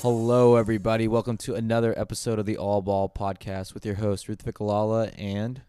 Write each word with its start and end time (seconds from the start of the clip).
Hello, 0.00 0.54
everybody. 0.56 1.08
Welcome 1.08 1.36
to 1.38 1.54
another 1.54 1.98
episode 1.98 2.38
of 2.38 2.46
the 2.46 2.56
All 2.56 2.82
Ball 2.82 3.08
Podcast 3.08 3.74
with 3.74 3.84
your 3.84 3.96
host 3.96 4.28
Ruth 4.28 4.44
Fikalala 4.44 5.12
and 5.18 5.62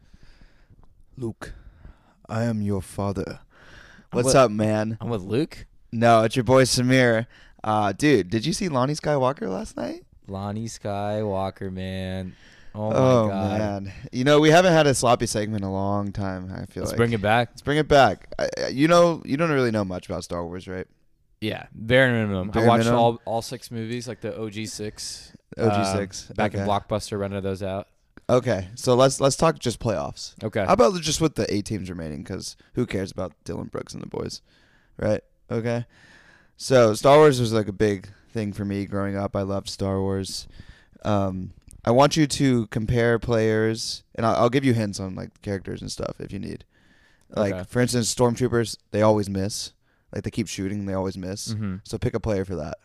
Luke, 1.18 1.54
I 2.28 2.44
am 2.44 2.62
your 2.62 2.82
father. 2.82 3.40
What's 4.12 4.28
What- 4.28 4.36
up, 4.36 4.52
man? 4.52 4.98
I'm 5.02 5.10
with 5.10 5.22
Luke, 5.24 5.66
No, 5.92 6.22
it's 6.24 6.36
your 6.36 6.44
boy 6.44 6.64
Samir. 6.66 7.26
Uh, 7.64 7.92
dude, 7.92 8.30
did 8.30 8.46
you 8.46 8.54
see 8.54 8.70
Lonnie 8.70 8.94
Skywalker 8.94 9.50
last 9.50 9.76
night? 9.76 10.06
Lonnie 10.28 10.68
Skywalker, 10.68 11.72
man. 11.74 12.36
Oh 12.76 12.90
my 12.92 12.96
Oh, 12.96 13.28
god. 13.30 13.60
man, 13.60 13.94
you 14.12 14.24
know 14.24 14.40
we 14.40 14.52
haven't 14.52 14.74
had 14.74 14.86
a 14.86 14.94
sloppy 14.94 15.26
segment 15.26 15.64
in 15.64 15.68
a 15.68 15.74
long 15.74 16.12
time. 16.12 16.52
I 16.54 16.66
feel 16.68 16.84
Let's 16.84 16.92
like 16.92 16.98
bring 16.98 17.14
it 17.14 17.22
back. 17.22 17.50
Let's 17.50 17.64
bring 17.64 17.80
it 17.80 17.88
back. 17.88 18.28
I, 18.38 18.48
I- 18.66 18.68
you 18.68 18.88
know, 18.88 19.24
you 19.26 19.36
don't 19.38 19.50
really 19.50 19.72
know 19.72 19.84
much 19.84 20.06
about 20.08 20.24
Star 20.24 20.46
Wars, 20.46 20.68
right? 20.68 20.86
Yeah, 21.42 21.68
bare 21.74 22.12
minimum. 22.12 22.50
Bare 22.50 22.64
I 22.64 22.68
watched 22.68 22.80
minimum? 22.86 23.00
all 23.00 23.22
all 23.26 23.42
six 23.42 23.72
movies, 23.72 24.08
like 24.08 24.22
the 24.22 24.38
OG 24.40 24.68
six. 24.68 25.32
OG 25.58 25.72
um, 25.72 25.98
six 25.98 26.24
back 26.36 26.54
in. 26.54 26.62
Blockbuster, 26.68 27.18
rented 27.20 27.44
those 27.44 27.64
out. 27.64 27.88
Okay, 28.30 28.68
so 28.76 28.94
let's 28.94 29.20
let's 29.20 29.36
talk 29.36 29.58
just 29.58 29.80
playoffs. 29.80 30.36
Okay. 30.44 30.64
How 30.66 30.74
about 30.74 31.00
just 31.02 31.20
with 31.22 31.36
the 31.36 31.52
eight 31.54 31.66
teams 31.66 31.90
remaining? 31.90 32.20
Because 32.24 32.56
who 32.74 32.86
cares 32.86 33.12
about 33.12 33.34
Dillon 33.44 33.68
Brooks 33.68 33.94
and 33.94 34.04
the 34.04 34.08
boys, 34.08 34.42
right? 34.98 35.22
Okay. 35.50 35.86
So 36.58 36.94
Star 36.94 37.18
Wars 37.18 37.40
was 37.40 37.54
like 37.54 37.68
a 37.68 37.74
big 37.74 38.10
thing 38.32 38.54
for 38.54 38.66
me 38.66 38.86
growing 38.86 39.16
up. 39.18 39.36
I 39.36 39.42
loved 39.42 39.70
Star 39.70 40.00
Wars. 40.00 40.48
Um, 41.04 41.54
I 41.86 41.92
want 41.92 42.18
you 42.18 42.28
to 42.28 42.68
compare 42.68 43.18
players, 43.18 44.04
and 44.14 44.26
I'll, 44.26 44.36
I'll 44.36 44.50
give 44.50 44.66
you 44.66 44.74
hints 44.74 45.00
on 45.00 45.16
like 45.16 45.42
characters 45.42 45.82
and 45.82 45.92
stuff 45.92 46.20
if 46.20 46.32
you 46.32 46.38
need. 46.40 46.66
Like 47.36 47.54
Okay. 47.54 47.64
for 47.64 47.80
instance, 47.80 48.14
stormtroopers 48.14 48.78
they 48.92 49.02
always 49.02 49.30
miss. 49.30 49.72
Like 50.14 50.24
they 50.24 50.32
keep 50.32 50.48
shooting, 50.48 50.86
they 50.86 50.94
always 50.94 51.18
miss. 51.18 51.52
hmm 51.52 51.76
So 51.84 51.98
pick 51.98 52.14
a 52.14 52.20
player 52.20 52.46
for 52.46 52.56
that. 52.56 52.78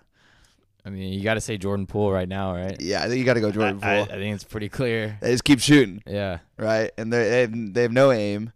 I 0.86 0.90
mean, 0.90 1.14
you 1.14 1.22
got 1.24 1.34
to 1.34 1.40
say 1.40 1.56
Jordan 1.56 1.86
Poole 1.86 2.12
right 2.12 2.28
now, 2.28 2.54
right? 2.54 2.76
Yeah, 2.78 3.02
I 3.02 3.06
think 3.08 3.18
you 3.18 3.24
got 3.24 3.34
to 3.34 3.40
go 3.40 3.50
Jordan 3.50 3.80
I, 3.82 3.96
I, 3.96 4.00
I 4.02 4.06
think 4.06 4.34
it's 4.34 4.44
pretty 4.44 4.68
clear. 4.68 5.16
They 5.22 5.30
just 5.32 5.44
keep 5.44 5.60
shooting, 5.60 6.02
Yeah. 6.06 6.38
right? 6.58 6.90
And 6.98 7.10
they 7.10 7.28
they 7.30 7.40
have, 7.40 7.74
they 7.74 7.82
have 7.82 7.92
no 7.92 8.12
aim. 8.12 8.52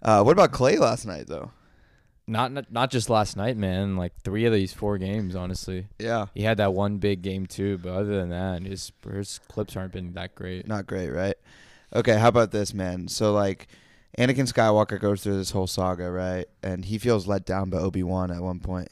Uh, 0.00 0.22
what 0.22 0.32
about 0.32 0.52
Klay 0.52 0.78
last 0.78 1.06
night 1.06 1.26
though? 1.26 1.50
Not, 2.28 2.52
not 2.52 2.70
not 2.70 2.90
just 2.92 3.10
last 3.10 3.36
night, 3.36 3.56
man. 3.56 3.96
Like 3.96 4.12
three 4.22 4.44
of 4.44 4.52
these 4.52 4.72
four 4.72 4.96
games, 4.96 5.34
honestly. 5.34 5.88
Yeah. 5.98 6.26
He 6.34 6.42
had 6.44 6.58
that 6.58 6.72
one 6.72 6.98
big 6.98 7.20
game 7.20 7.46
too, 7.46 7.78
but 7.78 7.90
other 7.90 8.16
than 8.16 8.30
that, 8.30 8.62
his 8.62 8.92
his 9.12 9.40
clips 9.48 9.74
aren't 9.76 9.92
been 9.92 10.12
that 10.12 10.36
great. 10.36 10.68
Not 10.68 10.86
great, 10.86 11.10
right? 11.10 11.34
Okay, 11.94 12.16
how 12.16 12.28
about 12.28 12.52
this, 12.52 12.72
man? 12.72 13.08
So 13.08 13.32
like 13.32 13.66
Anakin 14.18 14.50
Skywalker 14.52 15.00
goes 15.00 15.22
through 15.22 15.36
this 15.38 15.50
whole 15.52 15.66
saga, 15.66 16.10
right? 16.10 16.46
And 16.62 16.84
he 16.84 16.98
feels 16.98 17.26
let 17.26 17.46
down 17.46 17.70
by 17.70 17.78
Obi-Wan 17.78 18.30
at 18.30 18.42
one 18.42 18.60
point. 18.60 18.88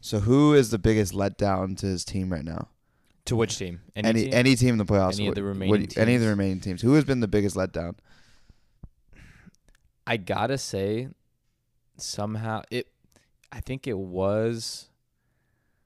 So 0.00 0.20
who 0.20 0.54
is 0.54 0.70
the 0.70 0.78
biggest 0.78 1.12
letdown 1.12 1.76
to 1.78 1.86
his 1.86 2.04
team 2.04 2.32
right 2.32 2.44
now? 2.44 2.68
To 3.26 3.36
which 3.36 3.58
team? 3.58 3.80
Any 3.94 4.22
team? 4.24 4.30
any 4.32 4.56
team 4.56 4.70
in 4.70 4.78
the 4.78 4.86
playoffs. 4.86 5.14
Any 5.14 5.26
of 5.26 5.30
What- 5.30 5.34
the 5.34 5.42
what- 5.42 5.48
remaining 5.48 5.88
any 5.96 6.14
of 6.14 6.22
the 6.22 6.28
remaining 6.28 6.60
teams. 6.60 6.80
Who 6.80 6.94
has 6.94 7.04
been 7.04 7.20
the 7.20 7.28
biggest 7.28 7.56
letdown? 7.56 7.96
I 10.06 10.16
gotta 10.16 10.56
say, 10.56 11.08
somehow 11.98 12.62
it. 12.70 12.86
I 13.52 13.60
think 13.60 13.86
it 13.86 13.98
was. 13.98 14.88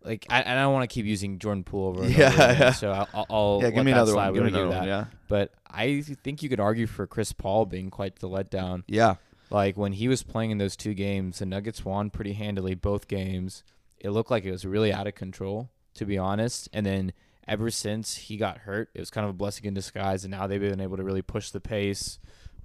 Like 0.04 0.26
I, 0.28 0.40
I 0.42 0.54
don't 0.54 0.72
want 0.72 0.88
to 0.88 0.92
keep 0.92 1.06
using 1.06 1.38
Jordan 1.38 1.64
Poole 1.64 1.88
over 1.88 2.02
and 2.02 2.14
Yeah, 2.14 2.26
over 2.26 2.34
again, 2.34 2.56
yeah. 2.60 2.72
so 2.72 2.90
I'll, 3.12 3.26
I'll, 3.30 3.60
yeah, 3.62 3.70
give 3.70 3.84
me 3.84 3.92
another 3.92 4.12
slide. 4.12 4.30
one. 4.30 4.34
Give 4.34 4.42
me 4.44 4.48
another 4.50 4.68
one. 4.76 4.86
Yeah. 4.86 5.04
But 5.28 5.52
I 5.70 6.02
think 6.02 6.42
you 6.42 6.48
could 6.48 6.60
argue 6.60 6.86
for 6.86 7.06
Chris 7.06 7.32
Paul 7.32 7.66
being 7.66 7.90
quite 7.90 8.16
the 8.16 8.28
letdown. 8.28 8.82
Yeah. 8.86 9.16
Like 9.50 9.76
when 9.76 9.92
he 9.92 10.08
was 10.08 10.22
playing 10.22 10.50
in 10.50 10.58
those 10.58 10.76
two 10.76 10.94
games, 10.94 11.38
the 11.38 11.46
Nuggets 11.46 11.84
won 11.84 12.10
pretty 12.10 12.32
handily 12.32 12.74
both 12.74 13.06
games. 13.06 13.62
It 13.98 14.10
looked 14.10 14.30
like 14.30 14.44
it 14.44 14.50
was 14.50 14.64
really 14.64 14.92
out 14.92 15.06
of 15.06 15.14
control, 15.14 15.70
to 15.94 16.04
be 16.04 16.18
honest. 16.18 16.68
And 16.72 16.84
then 16.86 17.12
ever 17.46 17.70
since 17.70 18.16
he 18.16 18.36
got 18.36 18.58
hurt, 18.58 18.90
it 18.94 19.00
was 19.00 19.10
kind 19.10 19.24
of 19.24 19.30
a 19.30 19.34
blessing 19.34 19.66
in 19.66 19.74
disguise. 19.74 20.24
And 20.24 20.30
now 20.30 20.46
they've 20.46 20.60
been 20.60 20.80
able 20.80 20.96
to 20.96 21.04
really 21.04 21.22
push 21.22 21.50
the 21.50 21.60
pace. 21.60 22.18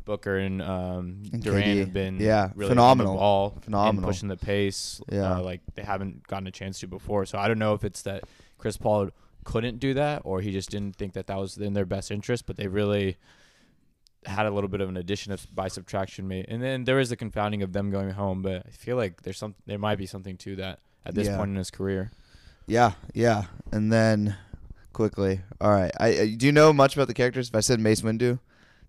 Booker 0.07 0.37
and 0.37 0.61
um, 0.63 1.21
And 1.31 1.43
Durant 1.43 1.65
KD. 1.65 1.79
have 1.81 1.93
been 1.93 2.19
Yeah, 2.19 2.49
really 2.55 2.69
phenomenal. 2.71 3.13
the 3.13 3.19
ball, 3.19 3.57
Phenomenal. 3.61 4.09
pushing 4.09 4.29
the 4.29 4.37
pace. 4.37 4.99
Yeah. 5.11 5.35
uh, 5.37 5.41
like 5.43 5.61
they 5.75 5.83
haven't 5.83 6.25
gotten 6.25 6.47
a 6.47 6.51
chance 6.51 6.79
to 6.79 6.87
before. 6.87 7.27
So 7.27 7.37
I 7.37 7.47
don't 7.47 7.59
know 7.59 7.75
if 7.75 7.83
it's 7.83 8.01
that 8.03 8.23
Chris 8.57 8.77
Paul 8.77 9.09
couldn't 9.43 9.77
do 9.79 9.93
that 9.93 10.23
or 10.25 10.41
he 10.41 10.51
just 10.51 10.71
didn't 10.71 10.95
think 10.95 11.13
that 11.13 11.27
that 11.27 11.37
was 11.37 11.57
in 11.57 11.73
their 11.73 11.85
best 11.85 12.09
interest. 12.09 12.47
But 12.47 12.55
they 12.57 12.67
really 12.67 13.17
had 14.25 14.45
a 14.45 14.51
little 14.51 14.67
bit 14.69 14.81
of 14.81 14.89
an 14.89 14.97
addition 14.97 15.31
of 15.31 15.45
by 15.53 15.67
subtraction 15.67 16.27
made, 16.27 16.45
and 16.49 16.61
then 16.61 16.83
there 16.85 16.99
is 16.99 17.09
the 17.09 17.15
confounding 17.15 17.61
of 17.61 17.71
them 17.73 17.91
going 17.91 18.09
home. 18.09 18.41
But 18.41 18.63
I 18.65 18.71
feel 18.71 18.97
like 18.97 19.21
there's 19.21 19.37
some, 19.37 19.53
there 19.67 19.77
might 19.77 19.97
be 19.97 20.05
something 20.07 20.35
to 20.37 20.55
that 20.57 20.79
at 21.05 21.13
this 21.15 21.27
Yeah. 21.27 21.37
point 21.37 21.51
in 21.51 21.55
his 21.55 21.69
career. 21.71 22.11
Yeah, 22.65 22.93
yeah. 23.13 23.43
And 23.71 23.93
then 23.93 24.35
quickly. 24.91 25.41
All 25.61 25.71
right. 25.71 25.91
I 25.99 26.17
uh, 26.17 26.25
do 26.35 26.45
you 26.47 26.51
know 26.51 26.73
much 26.73 26.95
about 26.95 27.07
the 27.07 27.13
characters? 27.13 27.47
If 27.47 27.55
I 27.55 27.61
said 27.61 27.79
Mace 27.79 28.01
Windu, 28.01 28.39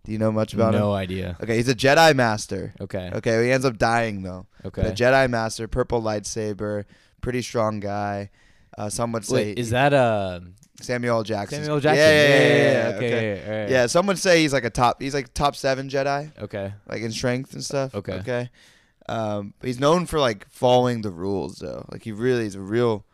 do 0.04 0.12
you 0.12 0.18
know 0.18 0.32
much 0.32 0.54
about 0.54 0.74
him? 0.74 0.80
no 0.80 0.92
idea. 0.92 1.36
Okay, 1.42 1.56
he's 1.56 1.68
a 1.68 1.74
Jedi 1.74 2.14
master. 2.14 2.74
Okay. 2.80 3.10
Okay, 3.14 3.44
he 3.46 3.52
ends 3.52 3.66
up 3.66 3.76
dying 3.78 4.22
though. 4.22 4.46
Okay. 4.64 4.82
The 4.82 4.90
Jedi 4.90 5.28
Master, 5.30 5.68
purple 5.68 6.00
lightsaber, 6.02 6.84
pretty 7.20 7.42
strong 7.42 7.80
guy. 7.80 8.30
Uh, 8.76 8.88
some 8.88 9.12
would 9.12 9.24
say 9.24 9.34
Wait, 9.34 9.58
is 9.58 9.70
that 9.70 9.92
uh 9.92 10.40
Samuel 10.80 11.22
Jackson. 11.24 11.60
Samuel 11.62 11.80
Jackson? 11.80 11.98
Yeah, 11.98 12.10
yeah, 12.10 12.28
yeah. 12.28 12.38
yeah, 12.38 12.88
yeah, 12.90 12.96
okay. 12.96 13.06
okay. 13.06 13.26
yeah, 13.46 13.52
yeah, 13.66 13.68
Yeah, 13.70 13.86
some 13.86 14.06
would 14.06 14.18
say 14.18 14.40
he's 14.42 14.52
like 14.52 14.64
a 14.64 14.70
top. 14.70 15.02
He's 15.02 15.14
like 15.14 15.34
top 15.34 15.56
seven 15.56 15.88
Jedi, 15.88 16.30
Okay. 16.40 16.72
like 16.88 17.02
in 17.02 17.10
strength 17.10 17.52
and 17.52 17.64
stuff. 17.64 17.94
Okay. 17.94 18.14
Okay. 18.14 18.50
Um, 19.08 19.54
but 19.58 19.66
he's 19.66 19.80
known 19.80 20.06
for 20.06 20.20
like 20.20 20.46
following 20.50 21.02
the 21.02 21.10
rules 21.10 21.58
though. 21.58 21.84
Like 21.90 22.02
he 22.04 22.12
really 22.12 22.46
is 22.46 22.54
a 22.54 22.60
real 22.60 23.04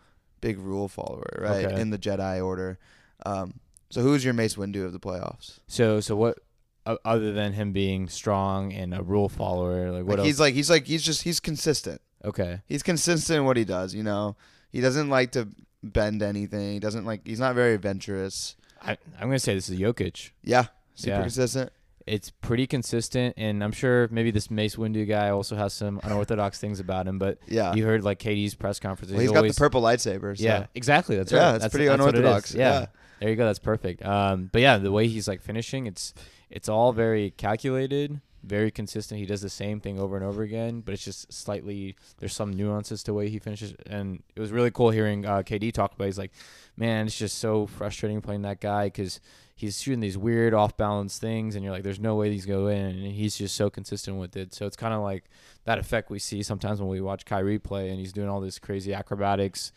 big 0.40 0.58
rule 0.58 0.88
follower, 0.88 1.38
right? 1.40 1.64
Okay. 1.64 1.80
In 1.80 1.90
the 1.90 1.98
Jedi 1.98 2.44
Order. 2.44 2.78
Um, 3.24 3.60
so 3.90 4.02
who's 4.02 4.24
your 4.24 4.34
Mace 4.34 4.56
Windu 4.56 4.84
of 4.84 4.92
the 4.92 5.00
playoffs? 5.00 5.60
So 5.66 6.00
so 6.00 6.16
what? 6.16 6.38
Other 6.86 7.32
than 7.32 7.54
him 7.54 7.72
being 7.72 8.08
strong 8.08 8.72
and 8.72 8.92
a 8.94 9.02
rule 9.02 9.28
follower, 9.30 9.90
like 9.90 10.04
what 10.04 10.18
Like, 10.18 10.26
he's 10.26 10.38
like 10.38 10.54
he's 10.54 10.68
like 10.68 10.86
he's 10.86 11.02
just 11.02 11.22
he's 11.22 11.40
consistent. 11.40 12.00
okay. 12.24 12.60
he's 12.66 12.82
consistent 12.82 13.38
in 13.38 13.44
what 13.46 13.56
he 13.56 13.64
does. 13.64 13.94
You 13.94 14.02
know, 14.02 14.36
he 14.70 14.80
doesn't 14.82 15.08
like 15.08 15.32
to 15.32 15.48
bend 15.82 16.22
anything. 16.22 16.72
He 16.74 16.78
doesn't 16.80 17.06
like. 17.06 17.26
He's 17.26 17.40
not 17.40 17.54
very 17.54 17.74
adventurous. 17.74 18.56
I, 18.82 18.98
I'm 19.18 19.28
gonna 19.28 19.38
say 19.38 19.54
this 19.54 19.70
is 19.70 19.78
Jokic. 19.78 20.30
Yeah, 20.42 20.66
super 20.94 21.16
Yeah. 21.16 21.20
consistent. 21.22 21.72
It's 22.06 22.28
pretty 22.28 22.66
consistent, 22.66 23.32
and 23.38 23.64
I'm 23.64 23.72
sure 23.72 24.08
maybe 24.10 24.30
this 24.30 24.50
Mace 24.50 24.76
Windu 24.76 25.08
guy 25.08 25.30
also 25.30 25.56
has 25.56 25.72
some 25.72 26.00
unorthodox 26.02 26.58
things 26.60 26.80
about 26.80 27.06
him. 27.08 27.18
But 27.18 27.38
Yeah, 27.46 27.72
you 27.72 27.86
heard 27.86 28.04
like 28.04 28.18
KD's 28.18 28.54
press 28.54 28.78
conference. 28.78 29.10
well, 29.10 29.22
he's 29.22 29.30
got 29.32 29.40
the 29.40 29.54
purple 29.54 29.80
lightsabers. 29.80 30.36
So. 30.36 30.44
Yeah, 30.44 30.66
exactly. 30.74 31.16
That's 31.16 31.32
Yeah, 31.32 31.52
right. 31.52 31.62
it's 31.62 31.68
pretty 31.68 31.86
is. 31.86 31.92
unorthodox. 31.94 32.54
Yeah. 32.54 32.80
Yeah. 32.80 32.86
there 33.20 33.30
you 33.30 33.36
go. 33.36 33.46
That's 33.46 33.58
perfect. 33.58 34.04
Um, 34.04 34.50
but 34.52 34.60
yeah, 34.60 34.76
the 34.76 34.92
way 34.92 35.08
he's 35.08 35.26
like 35.26 35.40
finishing, 35.40 35.86
it's 35.86 36.12
it's 36.54 36.68
all 36.68 36.92
very 36.92 37.32
calculated, 37.32 38.20
very 38.44 38.70
consistent. 38.70 39.18
He 39.18 39.26
does 39.26 39.42
the 39.42 39.50
same 39.50 39.80
thing 39.80 39.98
over 39.98 40.14
and 40.16 40.24
over 40.24 40.44
again, 40.44 40.82
but 40.82 40.94
it's 40.94 41.04
just 41.04 41.32
slightly 41.32 41.96
there's 42.18 42.32
some 42.32 42.52
nuances 42.52 43.02
to 43.02 43.10
the 43.10 43.14
way 43.14 43.28
he 43.28 43.40
finishes, 43.40 43.74
and 43.86 44.22
it 44.36 44.40
was 44.40 44.52
really 44.52 44.70
cool 44.70 44.90
hearing 44.90 45.26
uh, 45.26 45.42
KD 45.42 45.72
talk 45.72 45.94
about. 45.94 46.04
it. 46.04 46.08
He's 46.08 46.18
like, 46.18 46.30
man, 46.76 47.06
it's 47.06 47.18
just 47.18 47.38
so 47.38 47.66
frustrating 47.66 48.20
playing 48.20 48.42
that 48.42 48.60
guy 48.60 48.86
because 48.86 49.20
he's 49.56 49.82
shooting 49.82 49.98
these 49.98 50.16
weird 50.16 50.54
off 50.54 50.76
balance 50.76 51.18
things, 51.18 51.56
and 51.56 51.64
you're 51.64 51.72
like, 51.72 51.82
there's 51.82 51.98
no 51.98 52.14
way 52.14 52.28
these 52.28 52.46
go 52.46 52.68
in, 52.68 52.86
and 52.86 53.12
he's 53.12 53.36
just 53.36 53.56
so 53.56 53.68
consistent 53.68 54.18
with 54.18 54.36
it. 54.36 54.54
So 54.54 54.64
it's 54.64 54.76
kind 54.76 54.94
of 54.94 55.02
like 55.02 55.24
that 55.64 55.80
effect 55.80 56.08
we 56.08 56.20
see 56.20 56.44
sometimes 56.44 56.80
when 56.80 56.88
we 56.88 57.00
watch 57.00 57.24
Kyrie 57.24 57.58
play, 57.58 57.90
and 57.90 57.98
he's 57.98 58.12
doing 58.12 58.28
all 58.28 58.40
this 58.40 58.60
crazy 58.60 58.94
acrobatics. 58.94 59.72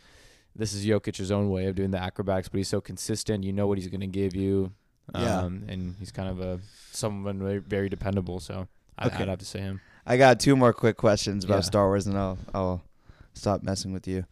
This 0.55 0.75
is 0.75 0.85
Jokic's 0.85 1.31
own 1.31 1.49
way 1.49 1.66
of 1.66 1.73
doing 1.73 1.89
the 1.89 1.99
acrobatics, 1.99 2.49
but 2.49 2.57
he's 2.59 2.67
so 2.67 2.81
consistent. 2.81 3.43
You 3.43 3.53
know 3.53 3.66
what 3.66 3.79
he's 3.79 3.87
going 3.87 4.01
to 4.01 4.07
give 4.07 4.35
you, 4.35 4.73
Yeah. 5.16 5.40
um, 5.40 5.64
and 5.67 5.96
he's 5.99 6.11
kind 6.11 6.29
of 6.29 6.40
a 6.41 6.59
someone 6.91 7.40
very, 7.40 7.59
very 7.59 7.90
dependable. 7.90 8.40
So 8.40 8.67
I, 8.97 9.08
Okay. 9.08 9.23
I'd 9.23 9.28
have 9.29 9.40
to 9.40 9.46
say 9.46 9.59
him. 9.59 9.81
I 10.05 10.17
got 10.17 10.40
two 10.40 10.55
more 10.55 10.73
quick 10.73 10.97
questions 10.97 11.43
about 11.46 11.55
Yeah. 11.58 11.61
Star 11.61 11.87
Wars, 11.87 12.08
and 12.08 12.17
I'll 12.17 12.37
I'll 12.53 12.84
stop 13.34 13.64
messing 13.64 13.93
with 13.93 14.08
you. 14.08 14.26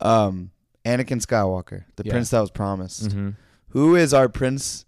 Um, 0.00 0.50
Anakin 0.84 1.20
Skywalker, 1.24 1.84
the 1.96 2.04
Yeah. 2.04 2.12
prince 2.12 2.30
that 2.30 2.40
was 2.40 2.50
promised. 2.50 3.08
Mm-hmm. 3.08 3.30
Who 3.70 3.94
is 3.96 4.14
our 4.14 4.28
prince 4.28 4.84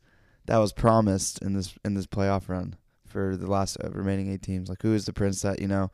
that 0.47 0.57
was 0.59 0.73
promised 0.73 1.41
in 1.43 1.53
this 1.55 1.75
in 1.85 1.95
this 1.95 2.07
playoff 2.07 2.49
run 2.49 2.77
for 3.07 3.37
the 3.37 3.47
last 3.51 3.77
uh, 3.85 3.91
remaining 3.91 4.31
eight 4.33 4.43
teams? 4.43 4.69
Like, 4.69 4.83
who 4.83 4.95
is 4.95 5.05
the 5.05 5.13
prince 5.13 5.43
that 5.43 5.61
you 5.61 5.69
know? 5.69 5.91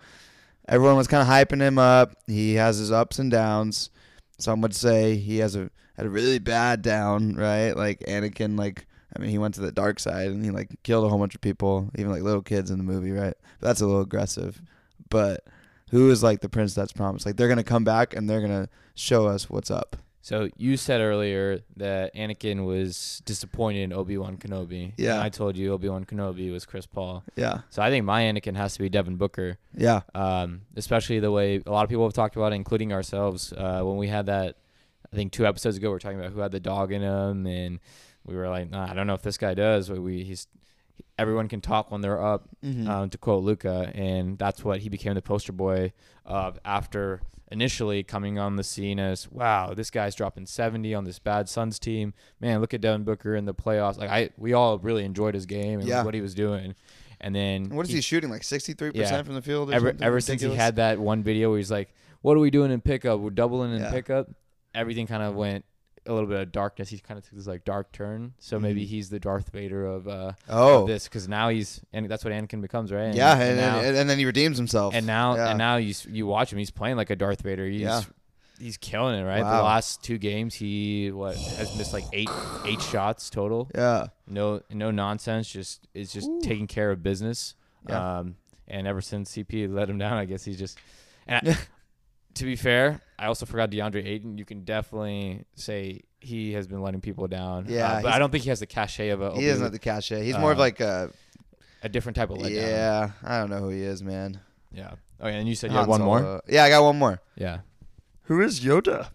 Everyone 0.68 0.96
was 0.96 1.06
kind 1.06 1.22
of 1.22 1.28
hyping 1.28 1.60
him 1.60 1.78
up. 1.78 2.16
He 2.26 2.54
has 2.54 2.78
his 2.78 2.90
ups 2.90 3.18
and 3.20 3.30
downs. 3.30 3.90
Some 4.38 4.60
would 4.62 4.74
say 4.74 5.16
he 5.16 5.38
has 5.38 5.54
a 5.56 5.70
had 5.96 6.06
a 6.06 6.10
really 6.10 6.38
bad 6.38 6.82
down, 6.82 7.34
right? 7.36 7.72
Like 7.72 8.00
Anakin, 8.00 8.58
like 8.58 8.86
I 9.16 9.22
mean, 9.22 9.30
he 9.30 9.38
went 9.38 9.54
to 9.54 9.60
the 9.60 9.72
dark 9.72 9.98
side 9.98 10.28
and 10.28 10.44
he 10.44 10.50
like 10.50 10.68
killed 10.82 11.04
a 11.04 11.08
whole 11.08 11.18
bunch 11.18 11.34
of 11.34 11.40
people, 11.40 11.90
even 11.96 12.12
like 12.12 12.22
little 12.22 12.42
kids 12.42 12.70
in 12.70 12.78
the 12.78 12.84
movie, 12.84 13.12
right? 13.12 13.34
But 13.60 13.66
that's 13.68 13.80
a 13.80 13.86
little 13.86 14.02
aggressive. 14.02 14.60
But 15.08 15.44
who 15.90 16.10
is 16.10 16.22
like 16.22 16.40
the 16.40 16.48
prince 16.48 16.74
that's 16.74 16.92
promised? 16.92 17.24
Like 17.26 17.36
they're 17.36 17.48
gonna 17.48 17.64
come 17.64 17.84
back 17.84 18.14
and 18.14 18.28
they're 18.28 18.40
gonna 18.40 18.68
show 18.94 19.26
us 19.26 19.48
what's 19.48 19.70
up. 19.70 19.96
So 20.20 20.48
you 20.56 20.76
said 20.76 21.00
earlier 21.00 21.60
that 21.76 22.12
Anakin 22.16 22.66
was 22.66 23.22
disappointed 23.24 23.82
in 23.82 23.92
Obi 23.92 24.18
Wan 24.18 24.36
Kenobi. 24.38 24.92
Yeah. 24.96 25.14
And 25.14 25.22
I 25.22 25.28
told 25.28 25.56
you 25.56 25.72
Obi 25.72 25.88
Wan 25.88 26.04
Kenobi 26.04 26.50
was 26.50 26.66
Chris 26.66 26.84
Paul. 26.84 27.22
Yeah, 27.36 27.60
So 27.70 27.80
I 27.80 27.90
think 27.90 28.04
my 28.04 28.22
Anakin 28.22 28.56
has 28.56 28.72
to 28.74 28.80
be 28.80 28.88
Devin 28.88 29.14
Booker. 29.16 29.56
yeah, 29.76 30.00
Um, 30.16 30.62
especially 30.74 31.20
the 31.20 31.30
way 31.30 31.62
a 31.64 31.70
lot 31.70 31.84
of 31.84 31.90
people 31.90 32.02
have 32.04 32.12
talked 32.12 32.34
about 32.34 32.52
it, 32.52 32.56
including 32.56 32.92
ourselves, 32.92 33.52
uh, 33.52 33.82
when 33.84 33.98
we 33.98 34.08
had 34.08 34.26
that 34.26 34.56
I 35.12 35.14
think 35.14 35.30
two 35.30 35.46
episodes 35.46 35.76
ago 35.76 35.90
we 35.90 35.94
are 35.96 36.00
talking 36.00 36.18
about 36.18 36.32
who 36.32 36.40
had 36.40 36.50
the 36.50 36.58
dog 36.58 36.90
in 36.90 37.02
him, 37.02 37.46
and 37.46 37.78
we 38.26 38.36
were 38.36 38.48
like, 38.48 38.70
nah, 38.70 38.90
I 38.90 38.94
don't 38.94 39.06
know 39.06 39.14
if 39.14 39.22
this 39.22 39.38
guy 39.38 39.54
does. 39.54 39.88
But 39.88 40.00
we 40.02 40.24
he's 40.24 40.46
everyone 41.18 41.48
can 41.48 41.60
talk 41.60 41.90
when 41.90 42.00
they're 42.02 42.22
up, 42.22 42.48
Mhm. 42.64 42.88
um, 42.88 43.10
to 43.10 43.18
quote 43.18 43.42
Luka, 43.42 43.90
and 43.94 44.38
that's 44.38 44.64
what 44.64 44.80
he 44.80 44.88
became 44.88 45.14
the 45.14 45.22
poster 45.22 45.52
boy 45.52 45.92
of 46.24 46.58
after 46.64 47.22
initially 47.52 48.02
coming 48.02 48.38
on 48.38 48.56
the 48.56 48.64
scene 48.64 48.98
as 48.98 49.30
wow, 49.30 49.72
this 49.72 49.90
guy's 49.90 50.14
dropping 50.14 50.44
70 50.46 50.92
on 50.94 51.04
this 51.04 51.18
bad 51.18 51.48
Suns 51.48 51.78
team. 51.78 52.12
Man, 52.40 52.60
look 52.60 52.74
at 52.74 52.80
Devin 52.80 53.04
Booker 53.04 53.36
in 53.36 53.44
the 53.44 53.54
playoffs. 53.54 53.98
Like 53.98 54.10
I, 54.10 54.30
we 54.36 54.52
all 54.52 54.78
really 54.78 55.04
enjoyed 55.04 55.34
his 55.34 55.46
game 55.46 55.78
and 55.80 55.88
Yeah. 55.88 56.02
what 56.02 56.12
he 56.14 56.20
was 56.20 56.34
doing. 56.34 56.74
And 57.20 57.34
then 57.34 57.70
what 57.70 57.86
is 57.86 57.92
he, 57.94 58.00
shooting? 58.02 58.28
Like 58.30 58.42
sixty 58.44 58.72
three 58.74 58.90
percent 58.90 59.24
from 59.26 59.36
the 59.36 59.42
field. 59.42 59.70
Or 59.70 59.74
ever 59.74 59.94
ever 60.02 60.20
since 60.20 60.42
he 60.42 60.54
had 60.54 60.76
that 60.76 60.98
one 60.98 61.22
video 61.22 61.48
where 61.50 61.56
he's 61.58 61.70
like, 61.70 61.94
"What 62.20 62.36
are 62.36 62.40
we 62.40 62.50
doing 62.50 62.70
in 62.70 62.80
pickup? 62.82 63.20
We're 63.20 63.30
doubling 63.30 63.72
in 63.74 63.80
Yeah. 63.80 63.90
pickup." 63.90 64.28
Everything 64.74 65.06
kind 65.06 65.22
of 65.22 65.34
went 65.34 65.64
a 66.06 66.12
little 66.12 66.28
bit 66.28 66.40
of 66.40 66.52
darkness. 66.52 66.88
He 66.88 66.98
kind 66.98 67.18
of 67.18 67.24
took 67.24 67.34
this 67.36 67.46
like 67.46 67.64
dark 67.64 67.92
turn. 67.92 68.34
So 68.38 68.58
maybe 68.60 68.82
Mhm. 68.84 68.88
he's 68.88 69.08
the 69.10 69.18
Darth 69.20 69.50
Vader 69.50 69.84
of 69.86 70.06
uh 70.08 70.32
Oh, 70.48 70.82
of 70.82 70.88
this 70.88 71.04
because 71.04 71.28
now 71.28 71.48
he's 71.48 71.80
and 71.92 72.08
that's 72.08 72.24
what 72.24 72.32
Anakin 72.32 72.60
becomes, 72.62 72.92
right? 72.92 73.14
yeah, 73.14 73.36
and, 73.38 73.56
now, 73.56 73.78
and, 73.80 73.96
and 73.96 74.08
then 74.10 74.18
he 74.18 74.24
redeems 74.24 74.56
himself. 74.56 74.94
and 74.94 75.06
now 75.06 75.34
yeah. 75.34 75.48
and 75.50 75.58
now 75.58 75.76
you 75.76 75.94
you 76.08 76.26
watch 76.26 76.52
him. 76.52 76.58
He's 76.58 76.70
playing 76.70 76.96
like 76.96 77.10
a 77.10 77.16
Darth 77.16 77.42
Vader. 77.42 77.66
He's 77.66 77.80
Yeah. 77.82 78.02
he's 78.58 78.76
killing 78.76 79.18
it, 79.18 79.24
right? 79.24 79.38
The 79.38 79.62
last 79.62 80.02
two 80.02 80.18
games, 80.18 80.54
he 80.54 81.10
what 81.10 81.36
has 81.36 81.76
missed 81.76 81.92
like 81.92 82.04
eight 82.12 82.30
eight 82.64 82.80
shots 82.92 83.28
total. 83.30 83.70
yeah, 83.74 84.06
No 84.26 84.62
no 84.70 84.90
nonsense. 84.90 85.48
Just 85.50 85.86
is 85.94 86.12
just 86.12 86.28
Ooh. 86.28 86.40
taking 86.42 86.66
care 86.66 86.90
of 86.90 87.02
business. 87.02 87.54
Yeah. 87.88 88.18
Um, 88.18 88.36
and 88.68 88.86
ever 88.86 89.00
since 89.00 89.30
CP 89.36 89.72
let 89.72 89.88
him 89.88 89.98
down, 89.98 90.14
I 90.14 90.24
guess 90.24 90.44
he's 90.44 90.58
just. 90.58 90.78
And 91.28 91.48
I- 91.48 91.56
to 92.36 92.44
be 92.44 92.56
fair, 92.56 93.00
I 93.18 93.26
also 93.26 93.46
forgot 93.46 93.70
DeAndre 93.70 94.04
Ayton. 94.06 94.38
You 94.38 94.44
can 94.44 94.64
definitely 94.64 95.44
say 95.54 96.02
he 96.20 96.52
has 96.54 96.66
been 96.66 96.80
letting 96.82 97.00
people 97.00 97.26
down. 97.28 97.66
Uh, 97.66 97.70
Yeah, 97.70 98.00
but 98.02 98.12
I 98.12 98.18
don't 98.18 98.30
think 98.30 98.44
he 98.44 98.50
has 98.50 98.60
the 98.60 98.66
cachet 98.66 99.10
of 99.10 99.20
a 99.20 99.34
he 99.34 99.46
doesn't 99.46 99.62
have 99.62 99.72
the 99.72 99.78
cachet. 99.78 100.24
He's 100.24 100.38
more 100.38 100.52
of 100.52 100.58
Uh, 100.58 100.60
like 100.62 100.80
a 100.80 101.10
a 101.82 101.88
different 101.88 102.16
type 102.16 102.30
of 102.30 102.38
letdown. 102.38 102.50
yeah. 102.54 103.10
I 103.22 103.38
don't 103.38 103.50
know 103.50 103.58
who 103.58 103.68
he 103.68 103.82
is, 103.82 104.02
man. 104.02 104.40
Yeah. 104.72 104.92
Oh, 105.20 105.28
yeah, 105.28 105.34
and 105.34 105.48
you 105.48 105.54
said 105.54 105.70
you 105.70 105.76
had 105.78 105.88
Han 105.88 106.00
one 106.00 106.02
more. 106.02 106.42
Yeah, 106.48 106.64
I 106.64 106.68
got 106.68 106.82
one 106.82 106.98
more. 106.98 107.20
Yeah. 107.36 107.60
Who 108.24 108.40
is 108.42 108.60
Yoda? 108.60 109.08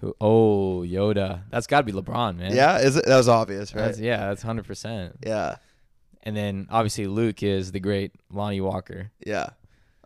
Who? 0.00 0.14
Oh, 0.20 0.80
Yoda. 0.86 1.42
That's 1.50 1.66
got 1.66 1.80
to 1.80 1.84
be 1.84 1.92
LeBron, 1.92 2.36
man. 2.38 2.54
Yeah, 2.54 2.78
is 2.78 2.96
it? 2.96 3.04
That 3.06 3.16
was 3.16 3.28
obvious, 3.28 3.74
right? 3.74 3.86
That's, 3.86 3.98
yeah, 4.00 4.28
that's 4.28 4.42
hundred 4.42 4.66
percent. 4.66 5.16
yeah, 5.24 5.56
And 6.22 6.36
then 6.36 6.66
obviously 6.70 7.06
Luke 7.06 7.42
is 7.42 7.70
the 7.72 7.80
great 7.80 8.12
Lonnie 8.32 8.60
Walker. 8.60 9.10
yeah. 9.24 9.50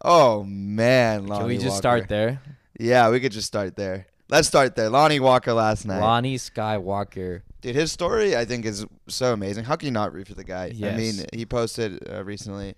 Oh 0.02 0.44
man, 0.44 1.26
Lonnie 1.26 1.40
Can 1.40 1.48
we 1.48 1.54
just 1.56 1.66
Walker. 1.66 1.76
start 1.76 2.08
there? 2.08 2.40
Yeah, 2.78 3.10
we 3.10 3.20
could 3.20 3.32
just 3.32 3.46
start 3.46 3.76
there. 3.76 4.06
Let's 4.30 4.48
start 4.48 4.76
there. 4.76 4.88
Lonnie 4.88 5.20
Walker 5.20 5.52
last 5.52 5.84
night. 5.84 6.00
Lonnie 6.00 6.36
Skywalker. 6.36 7.42
Dude, 7.60 7.74
his 7.74 7.92
story 7.92 8.36
I 8.36 8.44
think 8.44 8.64
is 8.64 8.86
so 9.08 9.32
amazing. 9.32 9.64
How 9.64 9.76
can 9.76 9.86
you 9.86 9.92
not 9.92 10.14
root 10.14 10.28
for 10.28 10.34
the 10.34 10.44
guy? 10.44 10.72
I 10.82 10.96
mean, 10.96 11.14
he 11.32 11.44
posted 11.44 12.08
uh, 12.08 12.24
recently. 12.24 12.74